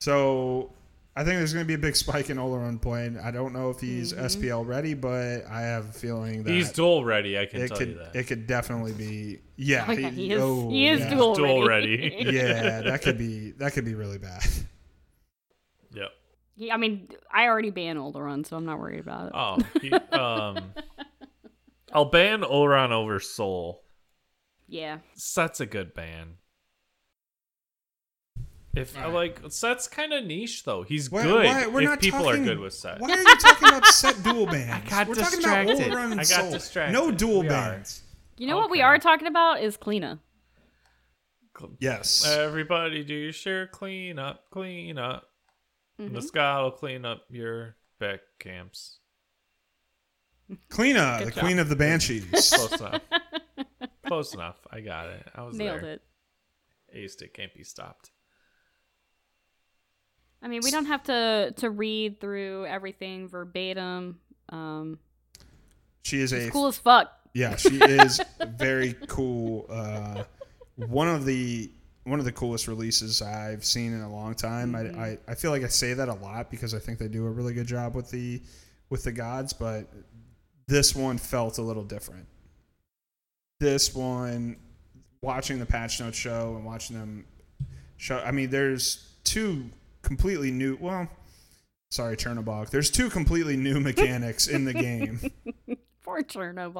[0.00, 0.70] So
[1.18, 3.18] I think there's going to be a big spike in Olorun playing.
[3.18, 7.06] I don't know if he's SPL ready, but I have a feeling that He's dual
[7.06, 8.14] ready, I can it tell could you that.
[8.14, 11.14] it could definitely be yeah Oh, yeah, he is, oh, he is yeah.
[11.14, 11.96] dual, Dual ready.
[12.22, 12.30] ready.
[12.36, 14.42] yeah, that could be that could be really bad.
[15.94, 16.10] yep.
[16.54, 19.32] Yeah, I mean, I already ban Olorun, so I'm not worried about it.
[19.34, 20.72] Oh, he, um,
[21.92, 23.82] I'll ban Olorun over Sol.
[24.68, 24.98] yeah.
[25.14, 26.34] Set's a good ban.
[28.76, 31.44] If like Set's kind of niche though, he's Why- good.
[31.46, 33.00] why- we're if not people talking- are good with Set.
[33.00, 34.70] Why are you talking about set dual bans?
[34.70, 35.42] I got We're distracted.
[35.76, 36.50] talking about Olorun and I got Soul.
[36.52, 36.92] distracted.
[36.92, 37.50] No dual We are.
[37.50, 38.02] bans.
[38.36, 40.18] You know what we are talking about is Cliodhna.
[41.80, 42.26] Yes.
[42.26, 45.30] Everybody do your share, clean up, clean up.
[45.98, 46.14] Mm-hmm.
[46.14, 48.98] The sky will clean up your back camps.
[50.68, 51.40] Cliodhna, Good the job.
[51.44, 52.26] queen of the banshees.
[52.30, 53.02] Close enough.
[54.06, 54.58] Close enough.
[54.70, 55.26] I got it.
[55.34, 55.92] I was Nailed there.
[55.94, 56.02] it.
[56.94, 57.32] Aced it.
[57.32, 58.10] Can't be stopped.
[60.42, 64.18] I mean, we don't have to to read through everything verbatim.
[64.48, 64.98] Um,
[66.02, 67.12] she is a cool as fuck.
[67.34, 69.66] Yeah, she is very cool.
[69.68, 70.24] Uh,
[70.76, 71.70] one of the
[72.04, 74.76] one of the coolest releases I've seen in a long time.
[74.76, 77.26] I, I, I feel like I say that a lot because I think they do
[77.26, 78.40] a really good job with the
[78.90, 79.86] with the gods, but
[80.68, 82.26] this one felt a little different.
[83.58, 84.56] This one,
[85.22, 87.24] watching the patch notes show and watching them
[87.96, 88.18] show.
[88.18, 89.70] I mean, there's two
[90.06, 90.78] completely new.
[90.80, 91.08] Well,
[91.90, 92.70] sorry, Chernobog.
[92.70, 95.18] There's two completely new mechanics in the game
[96.02, 96.76] For Chernobyl.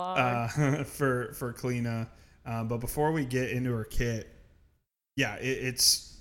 [0.78, 2.08] uh, for for Cliodhna.
[2.46, 4.28] Um, but before we get into her kit,
[5.16, 6.18] yeah, it, it's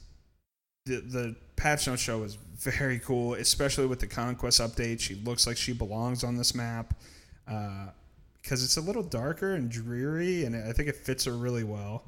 [0.86, 5.00] the the patch note show is very cool, especially with the conquest update.
[5.00, 6.96] She looks like she belongs on this map
[7.48, 7.88] uh,
[8.42, 12.06] because it's a little darker and dreary, and I think it fits her really well.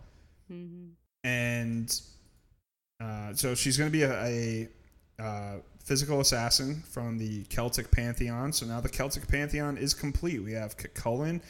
[0.51, 0.91] Mhm.
[1.23, 2.01] And
[2.99, 4.69] uh, so she's going to be a, a
[5.19, 8.52] uh, physical assassin from the Celtic pantheon.
[8.53, 10.44] So now the Celtic pantheon is complete.
[10.44, 11.41] We have Cullen,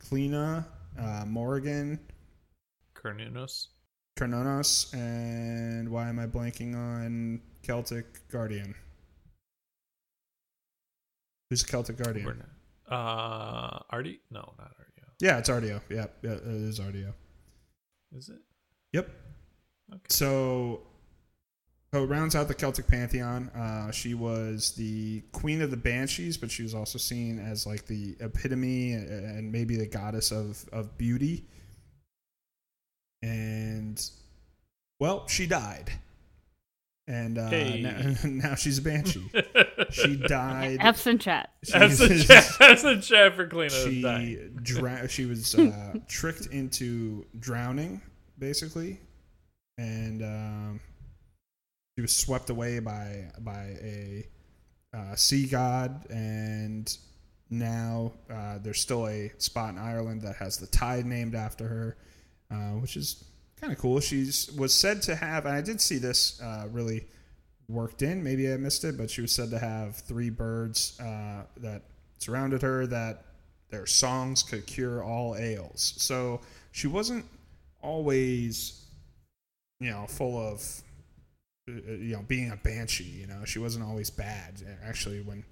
[0.00, 0.64] Cliodhna,
[0.98, 1.98] uh, Morrigan,
[2.94, 3.68] Cernunnos.
[4.18, 8.74] Cernunnos, and why am I blanking on Celtic Guardian?
[11.50, 12.42] Who's Celtic Guardian?
[12.90, 14.20] Uh, Artie?
[14.30, 14.94] No, not Artie.
[15.20, 15.80] Yeah, it's Artio.
[15.88, 17.12] Yeah, yeah, it is Artio.
[18.16, 18.40] Is it?
[18.92, 19.08] Yep.
[19.90, 20.00] Okay.
[20.08, 20.82] So,
[21.94, 23.50] so it rounds out the Celtic pantheon.
[23.50, 27.86] Uh, she was the queen of the banshees, but she was also seen as like
[27.86, 31.44] the epitome and, and maybe the goddess of of beauty.
[33.22, 34.04] And
[34.98, 35.92] well, she died,
[37.06, 37.80] and uh, Hey.
[37.82, 38.14] now,
[38.48, 39.30] now she's a banshee.
[39.90, 40.78] she died.
[40.80, 41.50] F's in chat.
[41.72, 42.44] That's a She- chat.
[42.58, 44.58] That's a chat for Clean she dying.
[44.64, 48.02] dra- she was uh, tricked into drowning
[48.36, 48.98] basically
[49.78, 50.80] and um,
[51.94, 54.26] she was swept away by by a
[54.92, 56.96] uh, sea god, and
[57.50, 61.96] now uh, there's still a spot in Ireland that has the tide named after her,
[62.50, 63.24] uh, which is
[63.60, 64.00] kind of cool.
[64.00, 67.06] She's was said to have, and I did see this uh, really
[67.68, 68.22] worked in.
[68.22, 71.82] Maybe I missed it, but she was said to have three birds uh, that
[72.18, 73.24] surrounded her that
[73.70, 75.94] their songs could cure all ails.
[75.96, 76.40] So
[76.72, 77.24] she wasn't
[77.82, 78.84] always,
[79.80, 80.82] you know, full of,
[81.66, 83.04] you know, being a banshee.
[83.04, 84.62] You know, she wasn't always bad.
[84.84, 85.44] Actually, when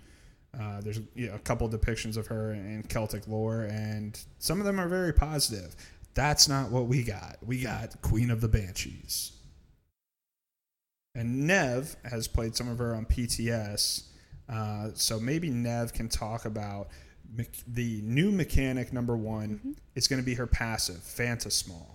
[0.59, 4.67] uh, there's you know, a couple depictions of her in Celtic lore, and some of
[4.67, 5.75] them are very positive.
[6.15, 7.39] That's not what we got.
[7.45, 9.33] We got Queen of the Banshees.
[11.15, 14.05] And Nev has played some of her on PTS.
[14.49, 16.89] Uh, so maybe Nev can talk about
[17.35, 19.71] me- the new mechanic number one Mm-hmm.
[19.95, 21.92] is going to be her passive, Phantasmal.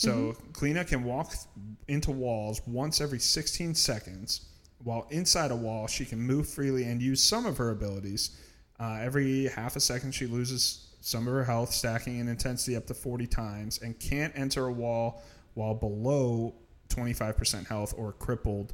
[0.00, 0.50] So Mm-hmm.
[0.52, 1.34] Cliodhna can walk
[1.88, 4.46] into walls once every 16 seconds.
[4.82, 8.30] While inside a wall, she can move freely and use some of her abilities.
[8.78, 12.86] Uh, every half a second, she loses some of her health, stacking in intensity up
[12.86, 15.22] to 40 times, and can't enter a wall
[15.54, 16.54] while below
[16.88, 18.72] 25% health or crippled.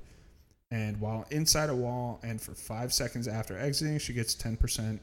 [0.71, 5.01] And while inside a wall and for five seconds after exiting, she gets 10%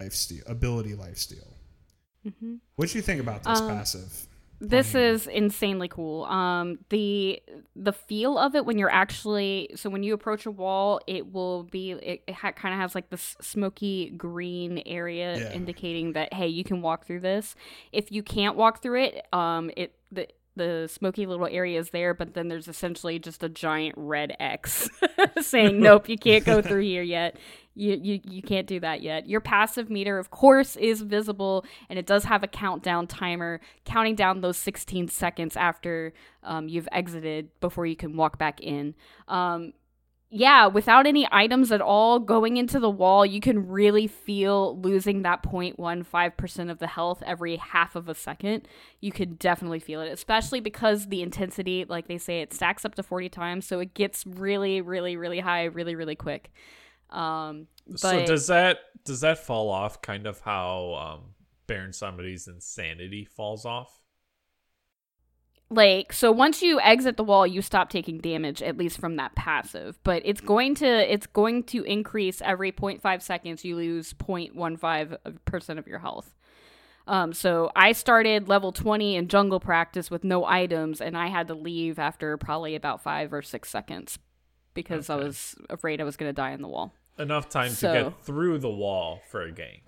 [0.00, 1.48] life steal, ability life steal.
[2.40, 4.26] hmm What do you think about this Um, passive?
[4.60, 6.24] This is insanely cool.
[6.24, 7.42] Um, the
[7.76, 11.64] the feel of it when you're actually so when you approach a wall, it will
[11.64, 15.52] be it, it ha- kind of has like this smoky green area Yeah.
[15.52, 17.54] indicating that hey, you can walk through this.
[17.92, 22.14] If you can't walk through it, um, it the the smoky little area is there,
[22.14, 24.88] but then there's essentially just a giant red X
[25.42, 27.36] saying, "Nope, you can't go through here yet.
[27.74, 31.98] You, you you can't do that yet." Your passive meter, of course, is visible, and
[31.98, 37.48] it does have a countdown timer counting down those 16 seconds after um, you've exited
[37.60, 38.94] before you can walk back in.
[39.28, 39.72] Um,
[40.36, 45.22] yeah, without any items at all going into the wall, you can really feel losing
[45.22, 48.66] that 0.15% of the health every half of a second.
[49.00, 52.96] You could definitely feel it, especially because the intensity, like they say, it stacks up
[52.96, 53.64] to 40 times.
[53.64, 56.50] So it gets really, really, really high, really, really quick.
[57.14, 61.20] Um, but so does that does that fall off kind of how um,
[61.66, 64.04] Baron Samedi's insanity falls off?
[65.70, 69.34] like so once you exit the wall you stop taking damage at least from that
[69.34, 75.78] passive but it's going to it's going to increase every 0.5 seconds you lose 0.15%
[75.78, 76.34] of your health.
[77.06, 81.48] Um, so i started level 20 in jungle practice with no items and i had
[81.48, 84.18] to leave after probably about five or six seconds
[84.74, 87.92] because i was afraid i was going to die in the wall Enough time So-
[87.92, 89.80] to get through the wall for a gank.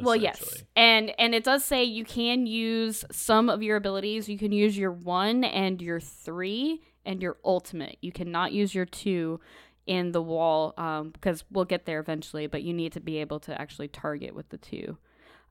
[0.00, 4.28] Well, yes, and and it does say you can use some of your abilities.
[4.28, 7.98] You can use your one and your three and your ultimate.
[8.00, 9.38] You cannot use your two
[9.86, 12.48] in the wall um, because we'll get there eventually.
[12.48, 14.98] But you need to be able to actually target with the two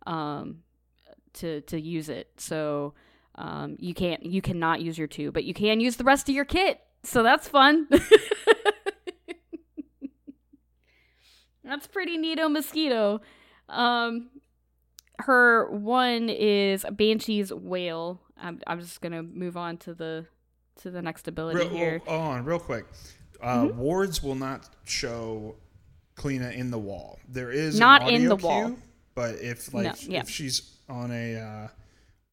[0.05, 0.63] um,
[1.35, 2.29] to to use it.
[2.35, 2.95] So
[3.35, 6.35] um, you can't you cannot use your two, but you can use the rest of
[6.35, 6.81] your kit.
[7.03, 7.87] So that's fun.
[11.63, 13.21] that's pretty neato mosquito.
[13.69, 14.29] Um,
[15.19, 18.19] her one is Banshee's Wail.
[18.37, 20.25] I'm, I'm just gonna move on to the
[20.81, 22.01] to the next ability Real, here.
[22.05, 22.85] hold on, real quick.
[23.41, 25.55] Uh, Wards will not show
[26.15, 27.19] Cliodhna in the wall.
[27.29, 28.75] There is Not in the cue, wall.
[29.15, 30.19] but if like No, yeah.
[30.21, 31.67] if she's on a uh,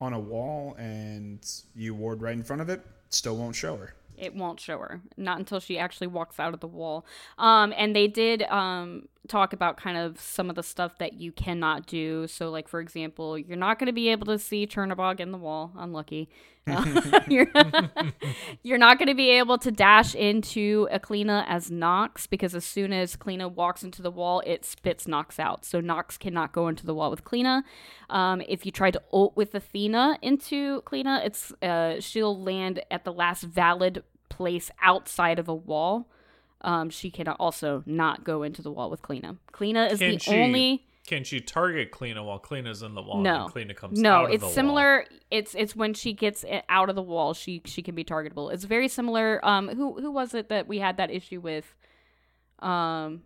[0.00, 1.44] on a wall and
[1.74, 2.80] you ward right in front of it,
[3.10, 3.94] still won't show her.
[4.16, 7.06] it won't show her not until she actually walks out of the wall
[7.38, 11.32] um and they did um talk about kind of some of the stuff that you
[11.32, 15.20] cannot do so like for example you're not going to be able to see chernobog
[15.20, 16.28] in the wall unlucky
[16.66, 17.50] Uh, you're,
[18.62, 22.64] you're not going to be able to dash into a Cliodhna as Nox because as
[22.64, 25.64] soon as Cliodhna walks into the wall, it spits Nox out.
[25.64, 27.62] So Nox cannot go into the wall with Cliodhna.
[28.08, 33.04] Um, if you try to ult with Athena into Cliodhna, it's uh, she'll land at
[33.04, 36.08] the last valid place outside of a wall.
[36.62, 39.38] Um, she can also not go into the wall with Cliodhna.
[39.52, 40.84] Cliodhna is Can the she only.
[41.06, 43.20] can she target Cliodhna while Cliodhna's in the wall?
[43.20, 44.54] No, and Cliodhna comes no, out of it's the wall?
[44.54, 45.04] similar.
[45.30, 48.52] It's it's when she gets it out of the wall, she she can be targetable.
[48.52, 49.40] It's very similar.
[49.42, 51.74] Um, who who was it that we had that issue with?
[52.58, 53.22] Um,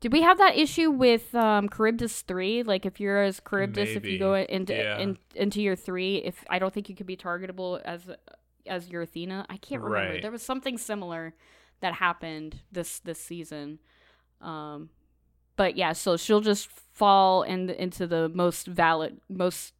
[0.00, 2.62] did we have that issue with um Charybdis three?
[2.62, 4.98] Like if you're as Charybdis, if you go into yeah.
[4.98, 8.02] in, into your three, if I don't think you could be targetable as
[8.66, 9.46] as your Athena.
[9.50, 10.12] I can't remember.
[10.12, 10.22] Right.
[10.22, 11.34] There was something similar
[11.82, 13.78] that happened this this season.
[14.40, 14.88] Um,
[15.56, 19.74] but yeah, so she'll just fall in into the most valid, most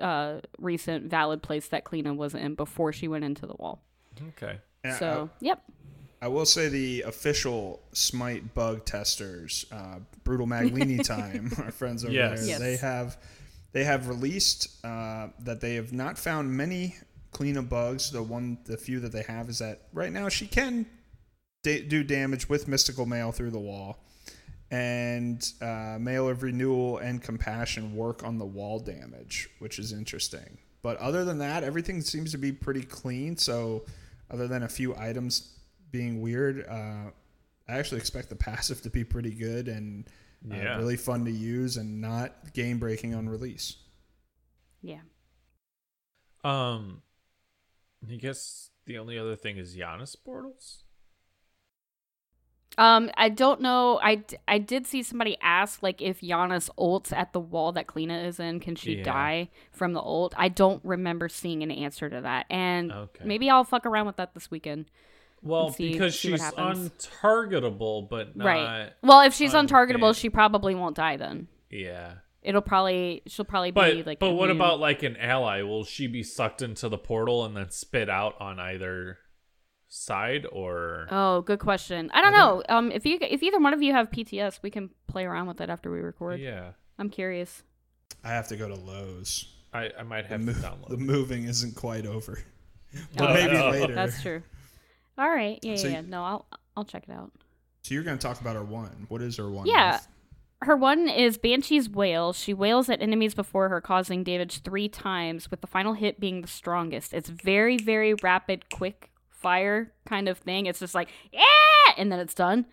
[0.00, 3.82] uh recent valid place that Cliodhna was in before she went into the wall.
[4.30, 4.58] Okay.
[4.84, 5.62] And So, yep.
[6.22, 12.12] I will say the official Smite bug testers, uh, Brutal Maglini Time, our friends over
[12.12, 12.40] Yes.
[12.40, 12.58] there, Yes.
[12.60, 13.16] they have
[13.72, 16.96] they have released uh, that they have not found many
[17.32, 18.10] cleanup bugs.
[18.10, 20.86] The one, the few that they have is that right now she can
[21.62, 23.98] da- do damage with mystical mail through the wall,
[24.70, 30.58] and uh, mail of renewal and compassion work on the wall damage, which is interesting.
[30.82, 33.36] But other than that, everything seems to be pretty clean.
[33.36, 33.84] So,
[34.30, 35.58] other than a few items
[35.90, 37.10] being weird, uh,
[37.68, 40.06] I actually expect the passive to be pretty good and
[40.50, 40.76] uh, Yeah.
[40.78, 43.76] really fun to use and not game breaking on release.
[44.82, 45.00] Yeah.
[46.42, 47.02] Um,
[48.10, 50.84] I guess the only other thing is Janus portals.
[52.78, 53.98] Um, I don't know.
[54.02, 58.24] I, I did see somebody ask like if Janus ults at the wall that Cliodhna
[58.24, 59.02] is in, can she Yeah.
[59.04, 60.34] die from the ult?
[60.38, 63.24] I don't remember seeing an answer to that, and Okay.
[63.24, 64.86] maybe I'll fuck around with that this weekend.
[65.42, 68.44] Well, see- because see she's untargetable, but not.
[68.46, 68.90] right.
[69.02, 71.48] Well, if she's untargetable, she probably won't die then.
[71.70, 72.14] Yeah.
[72.42, 74.18] It'll probably she'll probably But be like.
[74.18, 74.56] but what immune.
[74.56, 75.60] about like an ally?
[75.62, 79.18] Will she be sucked into the portal and then spit out on either
[79.90, 81.06] side or?
[81.10, 82.10] Oh, good question.
[82.14, 82.62] I don't know.
[82.70, 85.60] Um, if you if either one of you have PTS, we can play around with
[85.60, 86.40] it after we record.
[86.40, 87.62] yeah, I'm curious.
[88.24, 89.52] I have to go to Lowe's.
[89.74, 90.88] I I might The, have mo- to download.
[90.88, 92.38] the moving isn't quite over.
[93.16, 93.70] But Oh, maybe no.
[93.70, 93.94] later.
[93.94, 94.42] That's true.
[95.16, 95.60] All right.
[95.62, 96.08] Yeah, So yeah, you- yeah.
[96.10, 96.46] No, I'll
[96.76, 97.30] I'll check it out.
[97.82, 99.06] So you're going to talk about her one.
[99.08, 99.66] What is her one?
[99.66, 99.92] Yeah.
[99.92, 100.08] Ruth?
[100.62, 102.32] Her one is Banshee's Wail.
[102.34, 106.42] She wails at enemies before her, causing damage three times, with the final hit being
[106.42, 107.14] the strongest.
[107.14, 109.10] It's very, very rapid, quick
[109.40, 110.66] fire kind of thing.
[110.66, 111.40] It's just like, yeah,
[111.96, 112.66] and then it's done.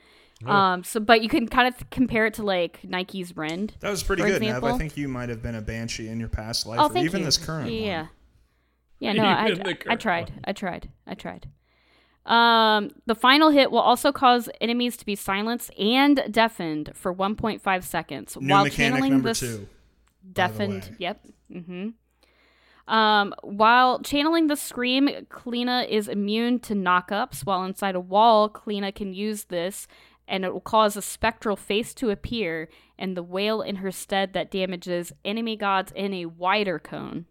[0.45, 0.51] Oh.
[0.51, 0.83] Um.
[0.83, 3.73] So, but you can kind of compare it to like Nike's Rend.
[3.79, 4.63] That was pretty For good, Nev.
[4.63, 7.19] I think you might have been a banshee in your past life, Oh, or even
[7.21, 7.25] you.
[7.25, 8.01] this current Yeah.
[8.01, 8.09] one.
[8.99, 10.29] Yeah, no, I, Even the I tried.
[10.29, 10.39] one.
[10.45, 10.89] I tried.
[11.05, 11.47] I tried.
[12.25, 17.83] Um, the final hit will also cause enemies to be silenced and deafened for 1.5
[17.83, 19.67] seconds New while mechanic channeling number this two.
[20.33, 20.83] deafened.
[20.83, 20.95] way.
[20.99, 21.25] Yep.
[21.53, 21.89] Mm-hmm.
[22.87, 27.45] Um, while channeling the scream, Cliodhna is immune to knockups.
[27.45, 29.87] While inside a wall, Cliodhna can use this,
[30.27, 34.33] and it will cause a spectral face to appear, and the wail in her stead
[34.33, 37.25] that damages enemy gods in a wider cone.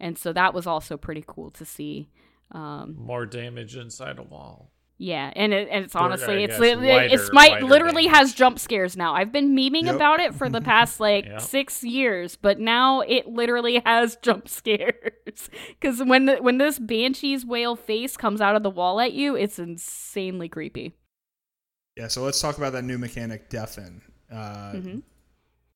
[0.00, 2.08] And so that was also pretty cool to see.
[2.50, 4.70] Um, More damage inside a wall.
[4.98, 8.04] Yeah, and, it, and it's honestly, I it's guess, li- wider- it's might wider literally
[8.04, 8.16] damage.
[8.18, 9.14] has jump scares now.
[9.14, 9.94] I've been memeing Yep.
[9.96, 11.40] about it for the past like Yep.
[11.42, 15.50] six years, but now it literally has jump scares.
[15.68, 19.36] Because when the, when this banshee's wail face comes out of the wall at you,
[19.36, 20.94] it's insanely creepy.
[21.96, 24.00] Yeah, so let's talk about that new mechanic, deafen.
[24.32, 25.02] Uh, Mhm.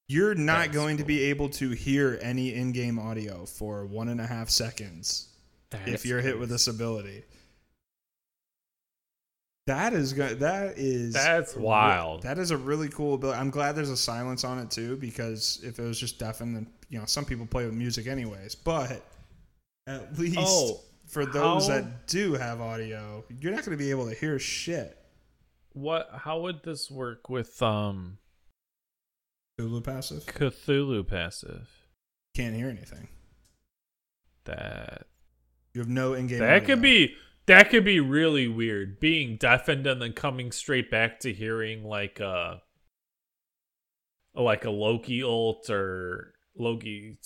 [0.08, 4.20] You're not That's going to be able to hear any in-game audio for one and
[4.20, 5.28] a half seconds
[5.86, 7.22] if you're hit with this ability.
[9.70, 12.22] That is go- that is That's wild.
[12.22, 13.38] That is a really cool ability.
[13.38, 16.66] I'm glad there's a silence on it too because if it was just deafen, then
[16.88, 18.54] you know some people play with music anyways.
[18.56, 19.00] But
[19.86, 23.90] at least Oh, for those how- that do have audio, you're not going to be
[23.90, 24.96] able to hear shit.
[25.72, 26.10] What?
[26.12, 28.18] How would this work with um
[29.60, 31.68] Hulu passive Cthulhu passive?
[32.34, 33.06] can't hear anything.
[34.46, 35.06] That
[35.74, 36.38] You have no in-game.
[36.40, 36.66] that audio.
[36.66, 37.14] could be
[37.50, 39.00] that could be really weird.
[39.00, 42.62] Being deafened and then coming straight back to hearing like a
[44.34, 47.18] like a Loki ult or Loki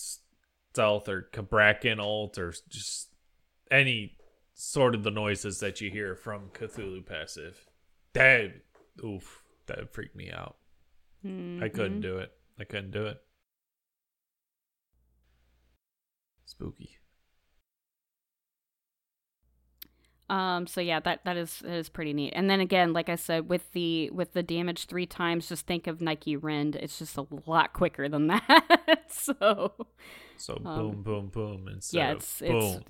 [0.72, 3.10] stealth or Cabrakan ult or just
[3.70, 4.16] any
[4.54, 7.66] sort of the noises that you hear from Cthulhu passive.
[8.14, 8.62] That
[9.04, 10.56] oof, that would freak me out.
[11.24, 12.02] I couldn't Mhm.
[12.02, 12.32] do it.
[12.58, 13.18] I couldn't do it.
[16.46, 16.98] Spooky.
[20.30, 22.32] Um, so yeah, that that is that is pretty neat.
[22.34, 25.86] And then again, like I said, with the with the damage three times, just think
[25.86, 26.76] of Nike Rend.
[26.76, 29.04] It's just a lot quicker than that.
[29.08, 29.72] so
[30.36, 32.84] So Um, boom, boom, boom, instead yeah, of it's- it's boom,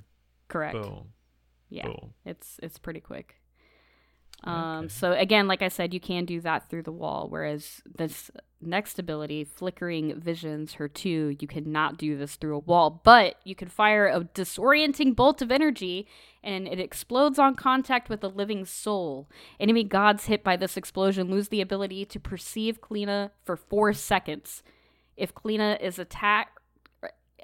[0.49, 0.75] correct.
[0.75, 1.09] boom,
[1.71, 1.87] Yeah.
[1.89, 2.15] boom.
[2.25, 3.37] It's it's pretty quick.
[4.45, 4.89] Um, Okay.
[4.89, 7.29] so again, like I said, you can do that through the wall.
[7.29, 8.31] Whereas this
[8.61, 13.01] next ability, flickering visions, her two, you cannot do this through a wall.
[13.05, 16.07] But you can fire a disorienting bolt of energy,
[16.43, 19.29] and it explodes on contact with a living soul.
[19.59, 24.63] Enemy gods hit by this explosion lose the ability to perceive Cliodhna for four seconds.
[25.17, 26.54] If Cliodhna is attacked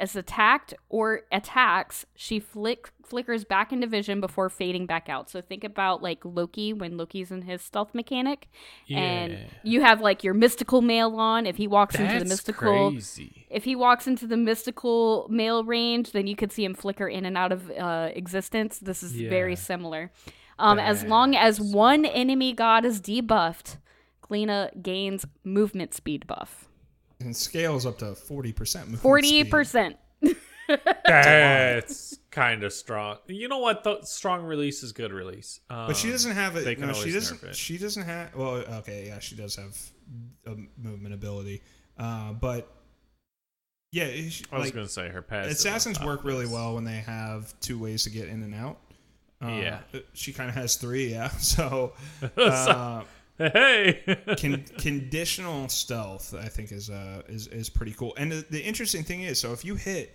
[0.01, 5.29] is attacked or attacks, she flick flickers back into vision before fading back out.
[5.29, 8.49] So think about like Loki when Loki's in his stealth mechanic,
[8.99, 9.33] and
[9.65, 11.47] you have like your mystical mail on.
[11.47, 13.47] If he walks into the mystical, crazy.
[13.51, 17.25] if he walks into the mystical mail range, then you could see him flicker in
[17.25, 18.79] and out of uh, existence.
[18.79, 20.11] This is very similar.
[20.59, 23.79] Um, as long as one enemy god is debuffed,
[24.23, 26.70] Cliodhna gains movement speed buff.
[27.21, 28.97] And scales up to forty percent.
[28.99, 29.97] Forty percent.
[31.05, 33.19] That's kind of strong.
[33.27, 33.83] You know what?
[33.85, 34.01] though?
[34.03, 35.61] strong release is good release.
[35.69, 36.65] Um, But she doesn't have it.
[36.65, 37.39] they can No, she always doesn't.
[37.43, 37.57] nerf it.
[37.57, 38.35] She doesn't have.
[38.35, 39.77] Well, okay, yeah, she does have
[40.47, 41.63] a movement ability,
[41.99, 42.73] uh, but
[43.93, 45.53] yeah, it- I was like, going to say her passive.
[45.53, 48.79] assassins work of really well when they have two ways to get in and out.
[49.43, 49.81] Uh, Yeah.
[50.13, 51.11] she kind of has three.
[51.11, 51.95] Yeah, so
[52.37, 53.03] uh,
[53.41, 54.03] Hey,
[54.39, 58.13] con- conditional stealth, I think, is uh is is pretty cool.
[58.19, 60.15] And the, the interesting thing is, so if you hit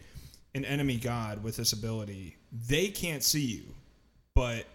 [0.54, 2.38] an enemy god with this ability,
[2.68, 3.64] they can't see you,
[4.36, 4.66] but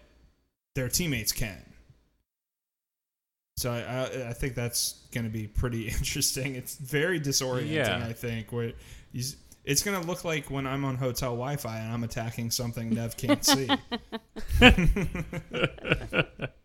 [0.75, 1.63] their teammates can.
[3.55, 6.55] So I I, I think that's going to be pretty interesting.
[6.55, 7.71] It's very disorienting.
[7.71, 8.05] Yeah.
[8.05, 8.73] I think where
[9.13, 9.23] you,
[9.63, 13.15] it's going to look like when I'm on hotel Wi-Fi and I'm attacking something Nev
[13.15, 13.69] can't see.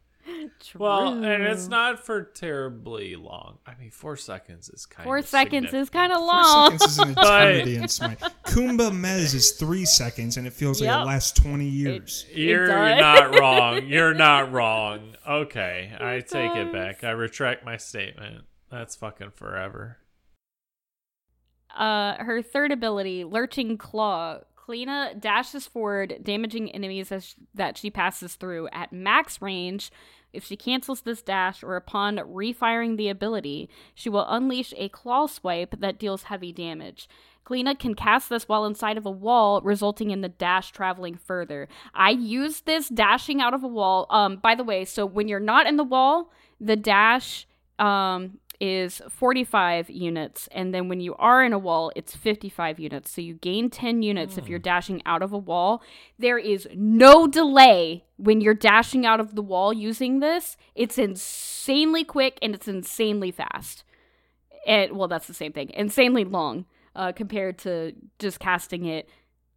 [0.76, 3.58] well, and it's not for terribly long.
[3.66, 6.44] I mean, four seconds is kind Four of seconds is kind of long.
[6.44, 6.78] Four long.
[6.78, 8.20] seconds is an eternity in Smite.
[8.44, 12.26] Kumba Mez is three seconds, and it feels like it lasts twenty years.
[12.32, 13.00] You're, does.
[13.00, 13.86] not wrong.
[13.86, 15.16] You're not wrong.
[15.26, 17.04] Okay, I take it back.
[17.04, 18.44] I retract my statement.
[18.70, 19.98] That's fucking forever.
[21.76, 24.40] Uh, her third ability, Lurching Claw.
[24.56, 29.92] Cliodhna dashes forward, damaging enemies as that she passes through at max range.
[30.32, 35.26] If she cancels this dash or upon refiring the ability, she will unleash a claw
[35.26, 37.08] swipe that deals heavy damage.
[37.46, 41.68] Cliodhna can cast this while inside of a wall, resulting in the dash traveling further.
[41.94, 44.06] I use this dashing out of a wall.
[44.10, 47.46] Um, by the way, so when you're not in the wall, the dash
[47.78, 53.10] um is 45 units and then when you are in a wall it's 55 units.
[53.10, 55.82] So you gain 10 units if you're dashing out of a wall.
[56.18, 60.56] There is no delay when you're dashing out of the wall using this.
[60.74, 63.84] It's insanely quick and it's insanely fast.
[64.66, 65.70] And well that's the same thing.
[65.74, 69.08] Insanely long uh, compared to just casting it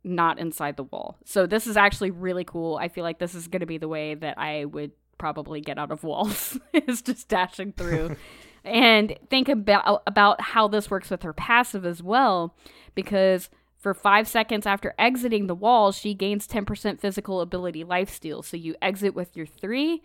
[0.03, 1.17] not inside the wall.
[1.25, 2.77] So this is actually really cool.
[2.77, 5.77] I feel like this is going to be the way that i would probably get
[5.77, 8.15] out of walls is just dashing through
[8.63, 12.55] and think about about how this works with her passive as well
[12.95, 18.57] because for five seconds after exiting the wall she gains 10% physical ability lifesteal so
[18.57, 20.01] you exit with your three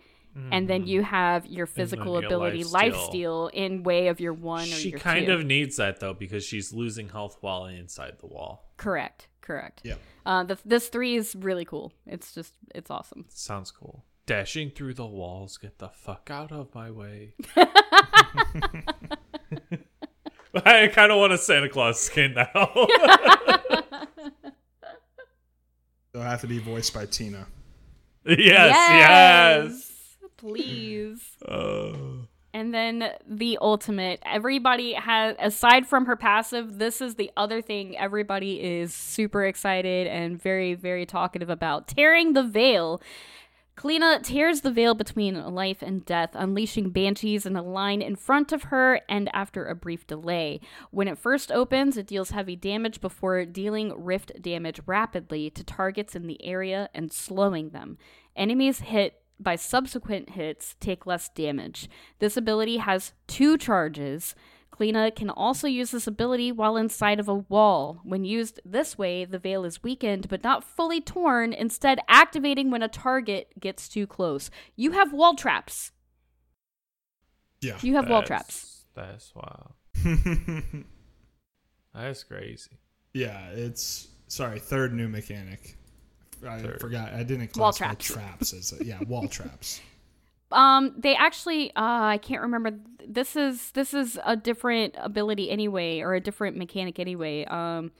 [0.51, 2.25] and then you have your physical Mm-hmm.
[2.25, 2.91] ability lifesteal.
[2.91, 5.31] lifesteal in way of your one or She your kind two.
[5.31, 8.69] of needs that though because she's losing health while inside the wall.
[8.75, 9.95] correct correct Yeah.
[10.25, 14.03] uh, the, this three is really cool it's just it's awesome Sounds cool.
[14.25, 17.35] Dashing through the walls, get the fuck out of my way.
[20.65, 22.71] I kind of want a Santa Claus skin now.
[26.13, 27.45] They'll have to be voiced by Tina.
[28.25, 29.91] yes, yes.
[30.37, 32.27] please Oh.
[32.53, 34.21] And then the ultimate.
[34.25, 40.07] Everybody has, aside from her passive, this is the other thing everybody is super excited
[40.07, 41.89] and very, very talkative about.
[41.89, 43.01] Tearing the veil.
[43.77, 48.53] Cliodhna tears the veil between life and death, unleashing banshees in a line in front
[48.53, 50.61] of her and after a brief delay.
[50.91, 56.15] When it first opens, it deals heavy damage before dealing rift damage rapidly to targets
[56.15, 57.97] in the area and slowing them.
[58.35, 61.89] Enemies hit by subsequent hits take less damage.
[62.19, 64.35] This ability has two charges.
[64.77, 68.01] Cliodhna can also use this ability while inside of a wall.
[68.03, 72.81] When used this way, the veil is weakened but not fully torn, instead, activating when
[72.83, 74.49] a target gets too close.
[74.75, 75.91] You have wall traps.
[77.61, 77.77] Yeah.
[77.81, 78.85] You have wall traps.
[78.95, 79.71] That's wow.
[81.93, 82.71] That's crazy.
[83.13, 85.77] yeah, it's sorry, third new mechanic.
[86.45, 86.81] I Third.
[86.81, 87.13] forgot.
[87.13, 88.51] I didn't Wall classify traps.
[88.51, 89.79] traps as a, yeah, wall traps.
[90.51, 92.71] Um, they actually, uh, I can't remember.
[93.07, 97.45] This is this is a different ability anyway, or a different mechanic anyway.
[97.45, 97.91] Um,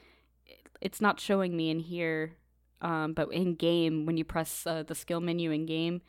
[0.80, 2.36] it's not showing me in here.
[2.82, 6.02] Um, but in game, when you press uh, the skill menu in game,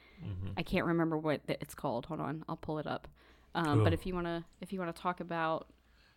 [0.58, 2.08] I can't remember what it's called.
[2.08, 3.08] Hold on, I'll pull it up.
[3.56, 5.68] Um, but if you wanna, if you wanna talk about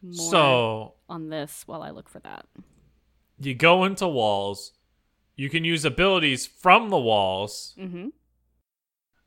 [0.03, 2.47] more So on this while I look for that.
[3.39, 4.73] you go into walls.
[5.37, 7.75] You can use abilities from the walls.
[7.79, 8.09] Mm-hmm.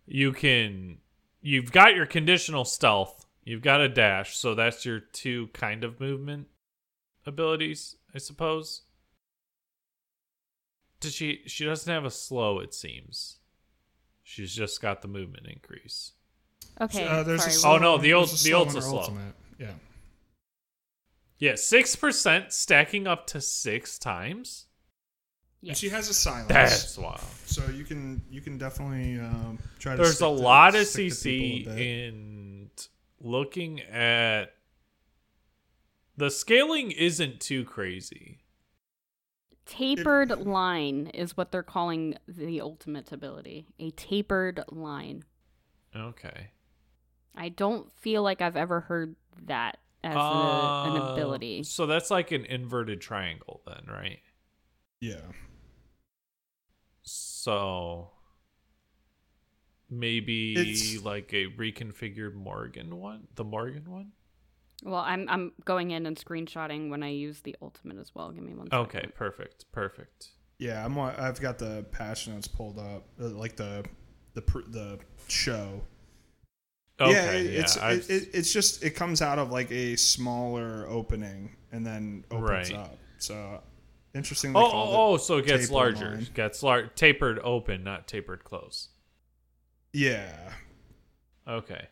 [0.06, 0.98] You can.
[1.42, 3.26] You've got your conditional stealth.
[3.44, 6.48] You've got a dash, so that's your two kind of movement
[7.26, 8.84] abilities, I suppose.
[11.00, 11.42] Does she?
[11.46, 12.60] She doesn't have a slow.
[12.60, 13.40] It seems.
[14.24, 16.14] She's just got the movement increase.
[16.80, 17.06] Okay.
[17.06, 17.76] Uh, there's a sorry.
[17.76, 19.00] Oh, no, the old the slow ult's on a slow.
[19.00, 19.36] ultimate.
[19.60, 19.74] Yeah.
[21.38, 24.68] Yeah, six percent stacking up to six times.
[25.64, 25.80] And Yes.
[25.80, 27.22] she has a silence, That's wild.
[27.46, 30.02] so you can you can definitely um, try to.
[30.04, 32.70] There's stick a to- lot of CC people in
[33.22, 34.56] looking at
[36.18, 38.40] the scaling isn't too crazy.
[39.66, 43.66] Tapered line is what they're calling the ultimate ability.
[43.80, 45.24] A tapered line.
[45.96, 46.48] Okay.
[47.36, 49.16] I don't feel like I've ever heard
[49.46, 51.64] that as a, an Uh, ability.
[51.64, 54.20] So that's like an inverted triangle then, right?
[55.00, 55.22] Yeah.
[57.44, 58.10] So
[59.90, 64.14] maybe It's- like a reconfigured Morgan one, the Morgan one.
[64.84, 68.32] Well, I'm I'm going in and screenshotting when I use the ultimate as well.
[68.32, 68.80] Give me one second.
[68.86, 70.30] Okay, perfect, perfect.
[70.58, 70.98] Yeah, I'm.
[70.98, 73.84] I've got the patch notes pulled up, uh, like the
[74.36, 75.82] the the show.
[77.00, 79.70] Okay, yeah, yeah, it, it's I've- it, it, it's just it comes out of like
[79.72, 82.74] a smaller opening and then opens Right.
[82.74, 82.98] up.
[83.20, 83.62] So
[84.14, 84.52] interesting.
[84.56, 86.12] Oh, called oh, oh, so it gets larger.
[86.12, 86.28] line.
[86.34, 88.90] Gets lar- tapered open, not tapered close.
[89.94, 90.54] Yeah,
[91.48, 91.88] Okay.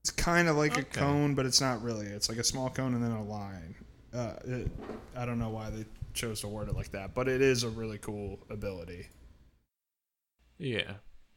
[0.00, 2.06] it's kind of like a cone, but it's not really.
[2.06, 3.74] It's like a small cone and then a line.
[4.14, 4.70] Uh, it,
[5.16, 5.84] I don't know why they
[6.14, 9.08] chose to word it like that, but it is a really cool ability.
[10.58, 10.94] Yeah.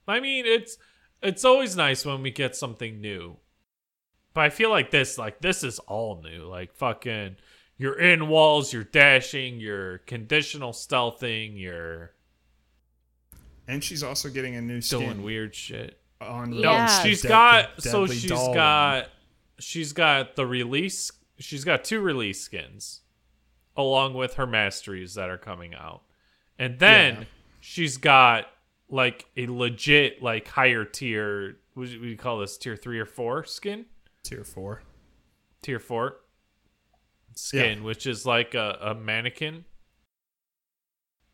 [0.08, 0.78] I mean, it's
[1.22, 3.38] it's always nice when we get something new.
[4.34, 6.44] But I feel like this like this is all new.
[6.46, 7.38] Like fucking
[7.78, 12.14] you're in walls, you're dashing, you're conditional stealthing, you're
[13.68, 16.00] And she's also getting a new skin doing weird shit.
[16.22, 16.52] on.
[16.52, 16.86] No, Yeah.
[16.86, 18.56] Release, she's the got Dead- so Deadly she's Doll one.
[18.56, 19.10] got
[19.60, 23.02] she's got the release she's got two release skins
[23.78, 26.02] along with her masteries that are coming out
[26.60, 27.24] and then Yeah.
[27.62, 28.50] she's got
[28.90, 33.44] like a legit like higher tier what do you call this tier three or four
[33.46, 33.86] skin
[34.24, 34.82] tier four.
[35.62, 36.18] tier four
[37.36, 39.66] skin which is like a, a mannequin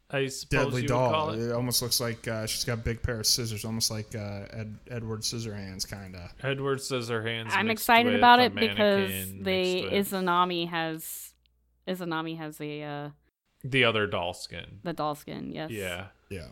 [0.10, 1.04] i suppose Deadly you doll.
[1.08, 1.40] would call It.
[1.50, 4.44] it almost looks like uh, she's got a big pair of scissors, almost like uh,
[4.52, 6.30] Ed, Edward Scissorhands, kind of.
[6.44, 11.34] edward scissorhands I'm excited about it because mannequin they mixed with Izanami has
[11.88, 13.10] Izanami has a uh,
[13.64, 15.52] the other doll skin the doll skin.
[15.54, 15.72] Yes.
[15.72, 16.48] yeah Yeah.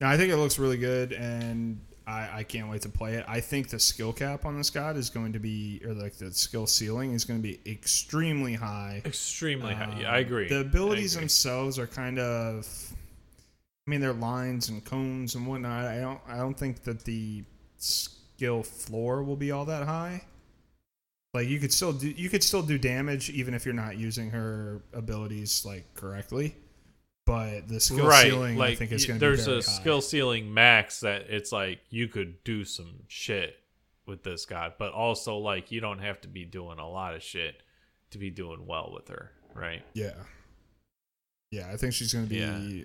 [0.00, 3.24] Now, I think it looks really good, and I, I can't wait to play it.
[3.26, 6.32] I think the skill cap on this god is going to be, or like the
[6.32, 9.02] skill ceiling is going to be extremely high.
[9.04, 9.84] Extremely high.
[9.92, 10.48] Um, Yeah, I agree.
[10.48, 11.22] The abilities agree.
[11.24, 12.68] themselves are kind of,
[13.86, 15.84] I mean, they're lines and cones and whatnot.
[15.86, 17.42] I don't, I don't think that the
[17.78, 20.22] skill floor will be all that high.
[21.34, 24.30] Like you could still do, you could still do damage even if you're not using
[24.30, 26.54] her abilities like correctly.
[27.26, 28.22] But the skill right.
[28.22, 29.60] ceiling, like I think, is going to be there's a high.
[29.60, 33.56] skill ceiling max that it's like you could do some shit
[34.06, 37.22] with this god, but also like you don't have to be doing a lot of
[37.24, 37.56] shit
[38.12, 39.82] to be doing well with her, right?
[39.92, 40.14] Yeah.
[41.50, 42.84] Yeah, I think she's going to be Yeah.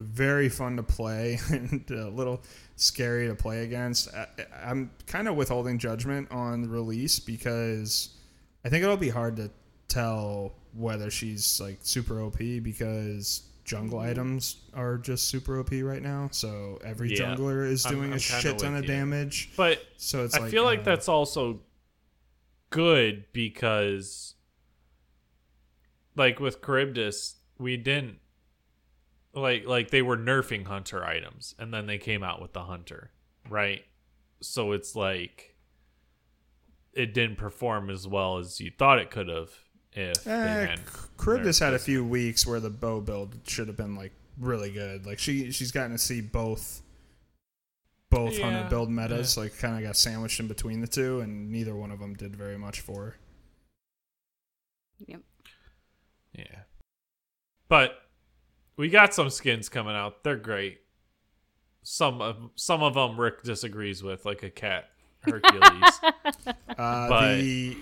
[0.00, 2.42] very fun to play and a little
[2.76, 4.08] scary to play against.
[4.14, 4.26] I,
[4.64, 8.16] I'm kind of withholding judgment on release because
[8.64, 9.50] I think it'll be hard to
[9.88, 14.10] tell whether she's like super OP because jungle Mm-hmm.
[14.10, 16.28] items are just super OP right now.
[16.32, 17.34] So every Yeah.
[17.34, 18.88] jungler is I'm- doing I'm a shit ton of you.
[18.88, 19.50] damage.
[19.56, 21.60] But So it's I like, feel like uh, that's also
[22.70, 24.34] good because
[26.16, 28.18] like with Charybdis, we didn't
[29.32, 33.10] like like they were nerfing hunter items and then they came out with the hunter,
[33.48, 33.84] right?
[34.40, 35.56] So it's like
[36.92, 39.50] it didn't perform as well as you thought it could have
[39.94, 40.80] if they Eh, had
[41.22, 44.70] Charybdis nerfed had a few weeks where the bow build should have been like really
[44.72, 45.06] good.
[45.06, 46.82] Like she she's gotten to see both
[48.10, 49.36] both Yeah, hunter build metas.
[49.36, 52.34] Like kind of got sandwiched in between the two, and neither one of them did
[52.36, 53.16] very much for her.
[55.06, 55.20] Yep.
[56.34, 56.60] Yeah.
[57.68, 57.92] But
[58.76, 60.22] we got some skins coming out.
[60.24, 60.78] They're great.
[61.82, 64.90] Some of some of them Rick disagrees with, like a cat
[65.20, 66.00] Hercules.
[66.76, 67.76] Uh, But- the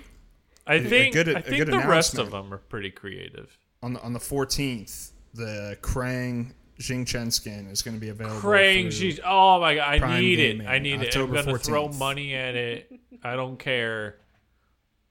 [0.72, 3.56] I A- a think good- a I think the rest of them are pretty creative.
[3.82, 8.40] on the on the fourteenth, the Krang Xing Tian skin is going to be available.
[8.40, 10.66] Krang, she's oh my god, I Prime need it.
[10.66, 11.38] I need October it.
[11.40, 12.90] I'm gonna throw money at it.
[13.22, 14.16] I don't care.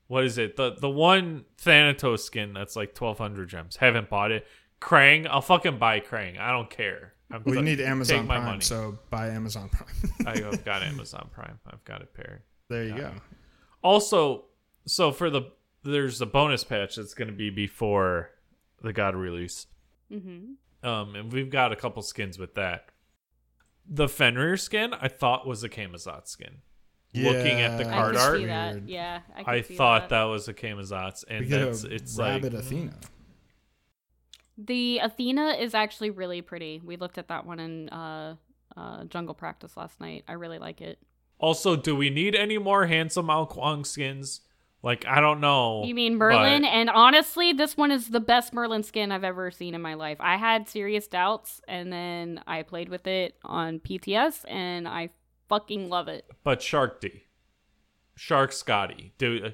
[0.07, 0.57] What is it?
[0.57, 3.77] The the one Thanatos skin that's like twelve hundred gems.
[3.77, 4.45] Haven't bought it.
[4.81, 6.39] Krang, I'll fucking buy Krang.
[6.39, 7.13] I don't care.
[7.31, 8.61] I'm Well, you need Amazon Prime, money.
[8.61, 10.11] so buy Amazon Prime.
[10.27, 11.59] I've got Amazon Prime.
[11.71, 12.41] I've got it paired.
[12.67, 13.07] there you Got go.
[13.07, 13.13] it.
[13.83, 14.45] Also,
[14.85, 15.43] so for the
[15.83, 18.31] there's a bonus patch that's going to be before
[18.81, 19.67] the God release.
[20.11, 20.87] Mm-hmm.
[20.87, 22.89] Um, and we've got a couple skins with that.
[23.87, 26.61] The Fenrir skin I thought was a Camazotz skin.
[27.13, 28.87] Looking at the Yeah, I card could art, see that.
[28.87, 30.23] Yeah, I, could I see thought that.
[30.23, 32.93] was a Camazotz's, and get that's a it's rabbit like Athena.
[34.57, 36.81] The Athena is actually really pretty.
[36.85, 38.35] We looked at that one in uh,
[38.77, 40.23] uh, Jungle Practice last night.
[40.27, 40.99] I really like it.
[41.37, 44.41] Also, do we need any more handsome Ao Kuang skins?
[44.83, 45.83] Like, I don't know.
[45.85, 46.63] You mean Merlin?
[46.63, 49.93] but- And honestly, this one is the best Merlin skin I've ever seen in my
[49.93, 50.17] life.
[50.19, 55.09] I had serious doubts, and then I played with it on PTS, and I
[55.49, 56.25] fucking love it.
[56.43, 57.23] but Shark D,
[58.15, 59.53] Shark Scotty, dude.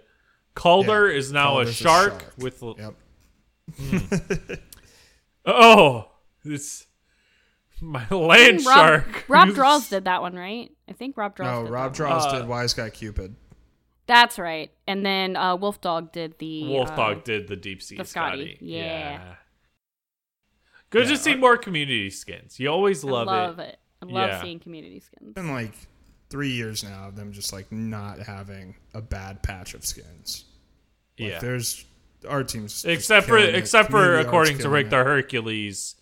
[0.55, 2.33] Calder Yeah, is now Calder's a a shark, shark.
[2.37, 2.63] with.
[2.77, 4.59] Yep.
[5.45, 6.11] Oh,
[6.43, 6.85] this
[7.81, 9.25] my land Rob, shark.
[9.27, 10.71] Rob Draws did that one, right?
[10.89, 11.47] I think Rob Draws.
[11.59, 11.93] No, did Rob.
[11.93, 13.35] Draws Uh, did Wise Guy Cupid.
[14.07, 14.71] That's right.
[14.87, 18.05] And then uh, Wolf Dog did the Wolf uh, Dog did the deep sea the
[18.05, 18.55] Scotty.
[18.55, 19.35] Scotty, yeah.
[20.89, 22.59] Good Yeah, to see I- more community skins.
[22.59, 23.31] You always love, it.
[23.31, 23.69] I love, love it.
[23.69, 23.79] it.
[24.01, 24.41] I love Yeah.
[24.41, 25.23] seeing community skins.
[25.29, 25.73] It's been like
[26.29, 30.45] three years now of them just like not having a bad patch of skins.
[31.19, 31.39] Like, Yeah.
[31.39, 31.85] There's
[32.27, 33.55] our team's Except for it.
[33.55, 35.95] except for Community art's according to Rick the Hercules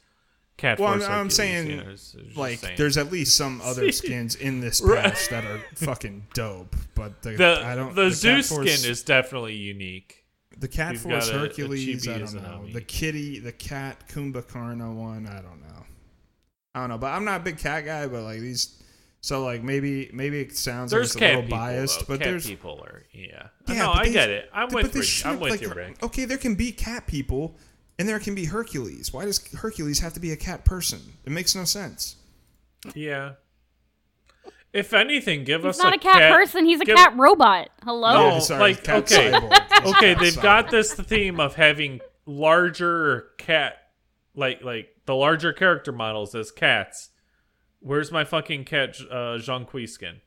[0.57, 2.75] Cat Well, I'm, I'm saying, you know, it's- it's like, saying.
[2.77, 6.75] there's at least some other skins in this patch that are fucking dope.
[6.95, 7.93] But the, the I don't.
[7.93, 10.23] the, Cat Zeus Force- skin is definitely unique.
[10.57, 12.07] the Cat we've Force got a- a Hercules.
[12.07, 12.65] I don't know.
[12.71, 15.27] The kitty, the cat Kumbhakarna one.
[15.27, 15.83] I don't know.
[16.73, 18.07] I don't know, but I'm not a big cat guy.
[18.07, 18.81] But like these,
[19.21, 22.05] so like maybe maybe it sounds like it's a little biased, though.
[22.15, 23.47] but cat there's people are yeah.
[23.67, 24.49] Yeah, no, I get it.
[24.53, 25.07] I'm with they Rick.
[25.09, 26.01] should I'm with like, you, uh, Rick.
[26.03, 27.55] Okay, there can be cat people,
[27.97, 29.13] and there can be Hercules.
[29.13, 30.99] Why does Hercules have to be a cat person?
[31.25, 32.15] It makes no sense.
[32.93, 33.33] Yeah.
[34.73, 36.65] If anything, give He's us not a cat, person.
[36.65, 37.69] He's a give- cat robot.
[37.83, 38.13] Hello.
[38.13, 39.31] No, Yeah, sorry, like, cat okay.
[39.31, 39.51] cyborg.
[39.83, 40.41] He's a okay, they've cyborg.
[40.43, 43.77] got this theme of having larger cat,
[44.35, 47.11] like like the larger character models as cats.
[47.79, 50.19] Where's my fucking cat, uh, Zhong Kui skin?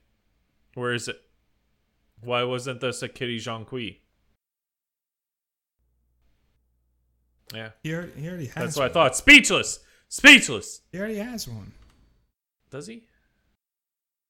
[0.75, 1.17] Where is it?
[2.23, 4.01] Why wasn't this a kitty Zhong Kui?
[7.55, 8.55] Yeah, He already, he already has.
[8.55, 9.17] that's what I thought.
[9.17, 10.83] Speechless, speechless.
[10.93, 11.73] He already has one.
[12.71, 13.05] Does he?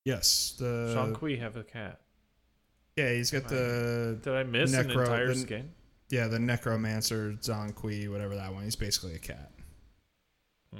[0.05, 2.01] Yes, the Zhong Kui have a cat?
[2.97, 5.71] yeah, he's got the Did I miss an entire the- skin?
[6.11, 8.65] yeah the Necromancer Zhong Kui, whatever that one.
[8.65, 9.51] He's basically a cat.
[10.73, 10.79] Hmm.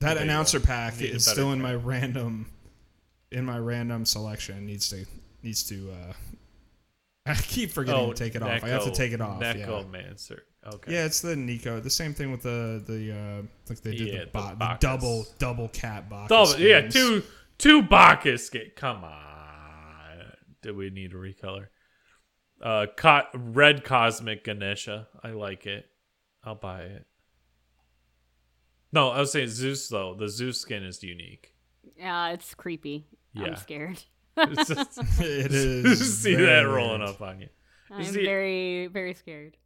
[0.00, 1.62] That There announcer pack is still in cat.
[1.62, 2.50] my random
[3.30, 4.66] in my random selection.
[4.66, 5.06] Needs to
[5.42, 5.90] needs to.
[5.92, 6.12] uh
[7.26, 8.62] I keep forgetting to take it off.
[8.62, 9.40] I have to Oh, take it off.
[9.40, 9.82] Yeah.
[10.66, 10.92] Okay.
[10.92, 11.80] Yeah, it's the Nico.
[11.80, 14.56] The same thing with the the uh like they did Yeah, the, the bo- the
[14.56, 14.80] Bacchus.
[14.80, 16.28] double double cat box.
[16.28, 17.22] Double, yeah, two
[17.58, 18.46] two Bacchus.
[18.46, 18.70] skin.
[18.76, 20.32] Come on.
[20.62, 21.66] Do we need a recolor?
[22.62, 25.08] Uh, co- red cosmic Ganesha.
[25.22, 25.86] I like it.
[26.42, 27.06] I'll buy it.
[28.92, 30.14] No, I was saying Zeus though.
[30.14, 31.54] The Zeus skin is unique.
[31.98, 33.06] Yeah, it's creepy.
[33.34, 33.46] Yeah.
[33.48, 34.02] I'm scared.
[34.36, 36.22] It's just, it is.
[36.22, 37.48] see very that rolling up on you.
[37.90, 39.56] I'm see- very, very scared.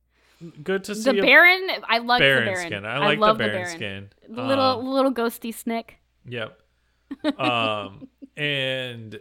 [0.63, 2.67] Good to see The a Baron, I love Baron, the Baron.
[2.69, 2.87] skin.
[2.87, 3.77] I like love the Baron, Baron.
[3.77, 4.11] skin.
[4.37, 5.99] The little Um, little ghosty snick.
[6.27, 6.61] Yep.
[7.41, 9.19] um, and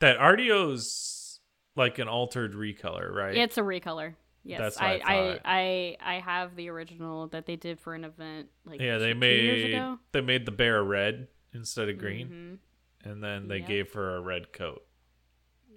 [0.00, 1.40] that Artio's
[1.74, 3.36] like an altered recolor, right?
[3.36, 4.14] It's a recolor.
[4.44, 5.40] Yes, That's what I, I I.
[5.44, 9.18] I, I have the original that they did for an event like yeah, they two
[9.26, 9.98] years made ago.
[10.12, 12.58] they made the bear red instead of green, Mhm.
[13.04, 13.68] And then they Yep.
[13.68, 14.82] gave her a red coat.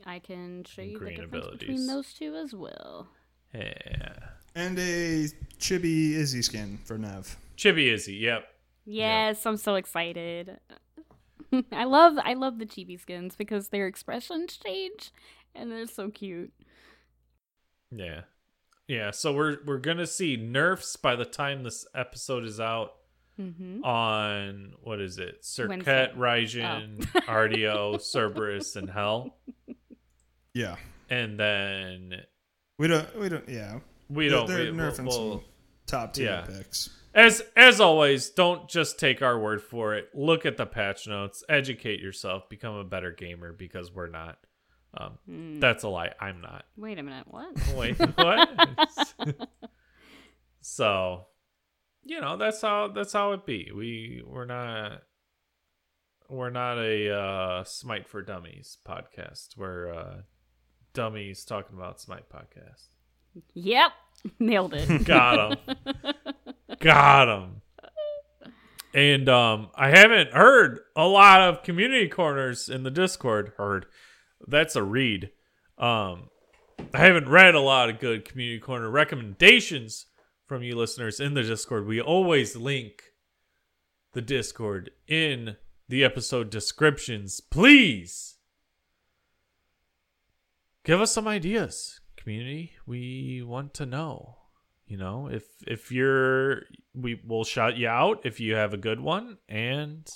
[0.06, 1.60] I can show you the green difference abilities.
[1.68, 3.08] between those two as well.
[3.54, 4.14] Yeah,
[4.54, 5.28] And a
[5.60, 7.38] chibi Izzy skin for Nev.
[7.58, 8.16] Chibi Izzy.
[8.16, 8.48] Yep.
[8.86, 10.60] Yes, I'm so excited.
[11.72, 15.12] I love I love the chibi skins because their expressions change
[15.56, 16.52] and they're so cute.
[17.92, 18.22] Yeah.
[18.88, 19.12] Yeah.
[19.12, 22.94] So we're we're gonna see nerfs by the time this episode is out
[23.38, 25.46] hmm on what is it?
[25.68, 25.84] Wednesday.
[25.84, 29.36] Circuit, Raijin, Artio, Cerberus, and Hel,
[30.54, 30.76] Yeah,
[31.10, 32.14] and then
[32.80, 33.20] we don't.
[33.20, 33.48] We don't.
[33.50, 33.80] Yeah,
[34.10, 34.48] we They're- don't.
[34.48, 35.42] They're we, nerfing we'll- some
[35.88, 36.42] top tier yeah.
[36.58, 36.90] picks.
[37.14, 40.10] As as always, don't just take our word for it.
[40.14, 44.38] Look at the patch notes, educate yourself, become a better gamer because we're not.
[44.98, 45.60] Um, Mm.
[45.62, 46.14] That's a lie.
[46.22, 46.64] I'm not.
[46.78, 47.54] Wait a minute, what?
[47.76, 48.50] Wait, what?
[50.62, 51.28] so,
[52.06, 53.72] you know, that's how that's how it be.
[53.76, 55.02] We we're not
[56.30, 59.58] we're not a uh, Smite for Dummies podcast.
[59.58, 60.16] We're uh,
[60.94, 62.90] dummies talking about Smite podcast.
[63.54, 63.92] yep,
[64.40, 65.04] nailed it.
[65.06, 65.76] Got him.
[66.80, 67.62] Got him.
[68.94, 73.52] And um, I haven't heard a lot of community corners in the Discord.
[73.58, 73.88] Heard
[74.48, 75.32] that's a read.
[75.78, 76.30] Um,
[76.94, 80.06] I haven't read a lot of good community corner recommendations
[80.46, 81.88] from you listeners in the Discord.
[81.88, 83.12] We always link
[84.14, 85.58] the Discord in
[85.88, 87.42] the episode descriptions.
[87.42, 88.38] Please
[90.84, 92.74] give us some ideas, community.
[92.86, 94.38] We want to know.
[94.88, 96.64] You know, if if you're
[96.94, 100.08] we will shout you out if you have a good one and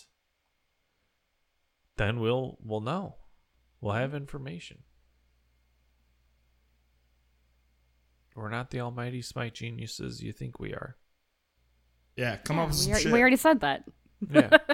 [1.98, 3.16] then we'll we'll know.
[3.82, 4.84] We'll have information.
[8.40, 10.96] We're not the almighty smite geniuses you think we are.
[12.16, 13.12] Yeah, come Yeah, up with we, some ar- shit.
[13.12, 13.84] we already said that.
[14.32, 14.50] Yeah.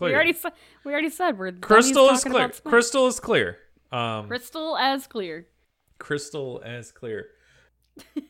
[0.00, 0.52] We already said.
[0.84, 2.48] We already said we're Crystal is clear.
[2.48, 3.58] Crystal is clear.
[3.92, 5.46] Um Crystal as clear.
[5.98, 7.26] crystal as clear.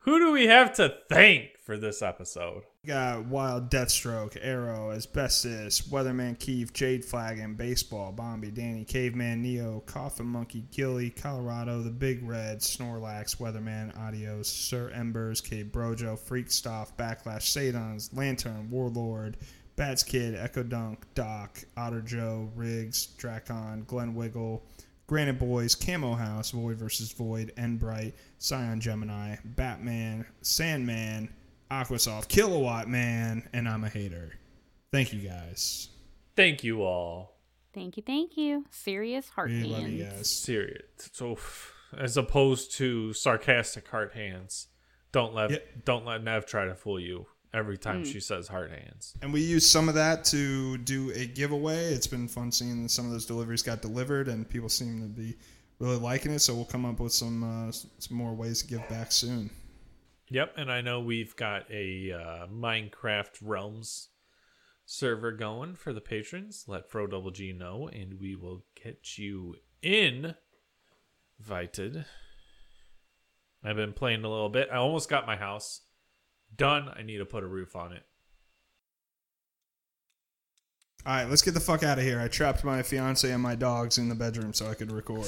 [0.00, 2.64] Who do we have to thank for this episode?
[2.84, 10.26] Got Wild Deathstroke, Arrow, Asbestos, Weatherman Keith, Jade Flagon, Baseball, Bombi, Danny, Caveman, Neo, Coffin
[10.26, 17.42] Monkey, Gilly, Colorado, The Big Red, Snorlax, Weatherman, Adios, Sir Embers, K Brojo, Freakstoff, Backlash,
[17.42, 19.36] Sadons, Lantern, Warlord,
[19.76, 24.60] Bats Kid, Echo Dunk, Doc, Otter Joe, Riggs, Dracon, Glen Wiggle,
[25.06, 27.12] Granite Boys, Camo House, Void vs.
[27.12, 31.28] Void, Endbright, Scion Gemini, Batman, Sandman,
[31.72, 34.34] Aquasoft, Kilowatt Man, and I'm a hater.
[34.92, 35.88] Thank you guys.
[36.36, 37.38] Thank you all.
[37.72, 38.66] Thank you, thank you.
[38.70, 40.30] Serious heart We love you guys.
[40.30, 40.82] Serious.
[41.12, 41.38] So,
[41.96, 44.68] as opposed to sarcastic heart hands,
[45.12, 45.84] don't let Yep.
[45.86, 49.14] don't let Nev try to fool you every time she says heart hands.
[49.22, 51.92] And we used some of that to do a giveaway.
[51.94, 55.36] It's been fun seeing some of those deliveries got delivered, and people seem to be
[55.78, 56.40] really liking it.
[56.40, 59.48] So we'll come up with some uh, some more ways to give back soon.
[60.32, 64.08] Yep, and I know we've got a uh, Minecraft Realms
[64.86, 66.64] server going for the patrons.
[66.66, 70.34] Let Fro Double G know, and we will get you in
[71.38, 72.06] invited.
[73.62, 74.70] I've been playing a little bit.
[74.72, 75.82] I almost got my house
[76.56, 76.88] done.
[76.88, 78.04] I need to put a roof on it.
[81.04, 82.20] All right, let's get the fuck out of here.
[82.20, 85.26] I trapped my fiance and my dogs in the bedroom so I could record.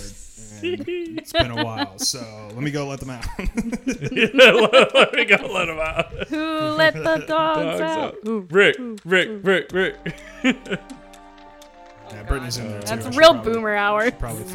[0.62, 2.20] And it's been a while, so
[2.52, 3.26] let me go let them out.
[3.38, 6.12] let me go let him out.
[6.28, 6.46] Who
[6.76, 7.98] let the dogs, Dogs out?
[7.98, 8.14] out.
[8.28, 8.46] Ooh.
[8.50, 9.96] Rick, Rick, Rick, Rick.
[10.44, 12.86] yeah, Brittany's in there too.
[12.94, 14.10] That's I real probably- boomer hour.
[14.12, 14.54] Probably feed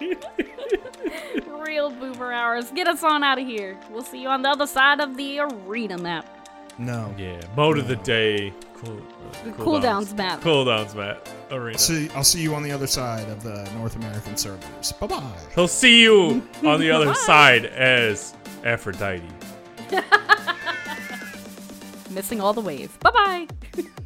[0.00, 2.70] Real- Real boomer hours.
[2.72, 3.78] Get us on out of here.
[3.90, 6.26] We'll see you on the other side of the arena map.
[6.76, 7.14] No.
[7.16, 8.52] Yeah, mode of the day.
[8.74, 9.00] Cool,
[9.34, 10.40] uh, Cooldowns map.
[10.40, 11.28] Cooldowns map.
[11.50, 11.78] Arena.
[11.78, 14.92] See, I'll see you on the other side of the North American servers.
[14.92, 15.36] Bye bye.
[15.54, 18.34] He'll see you on the other side as
[18.64, 19.22] Aphrodite.
[22.10, 22.98] Missing all the wave.
[23.00, 23.48] Bye bye.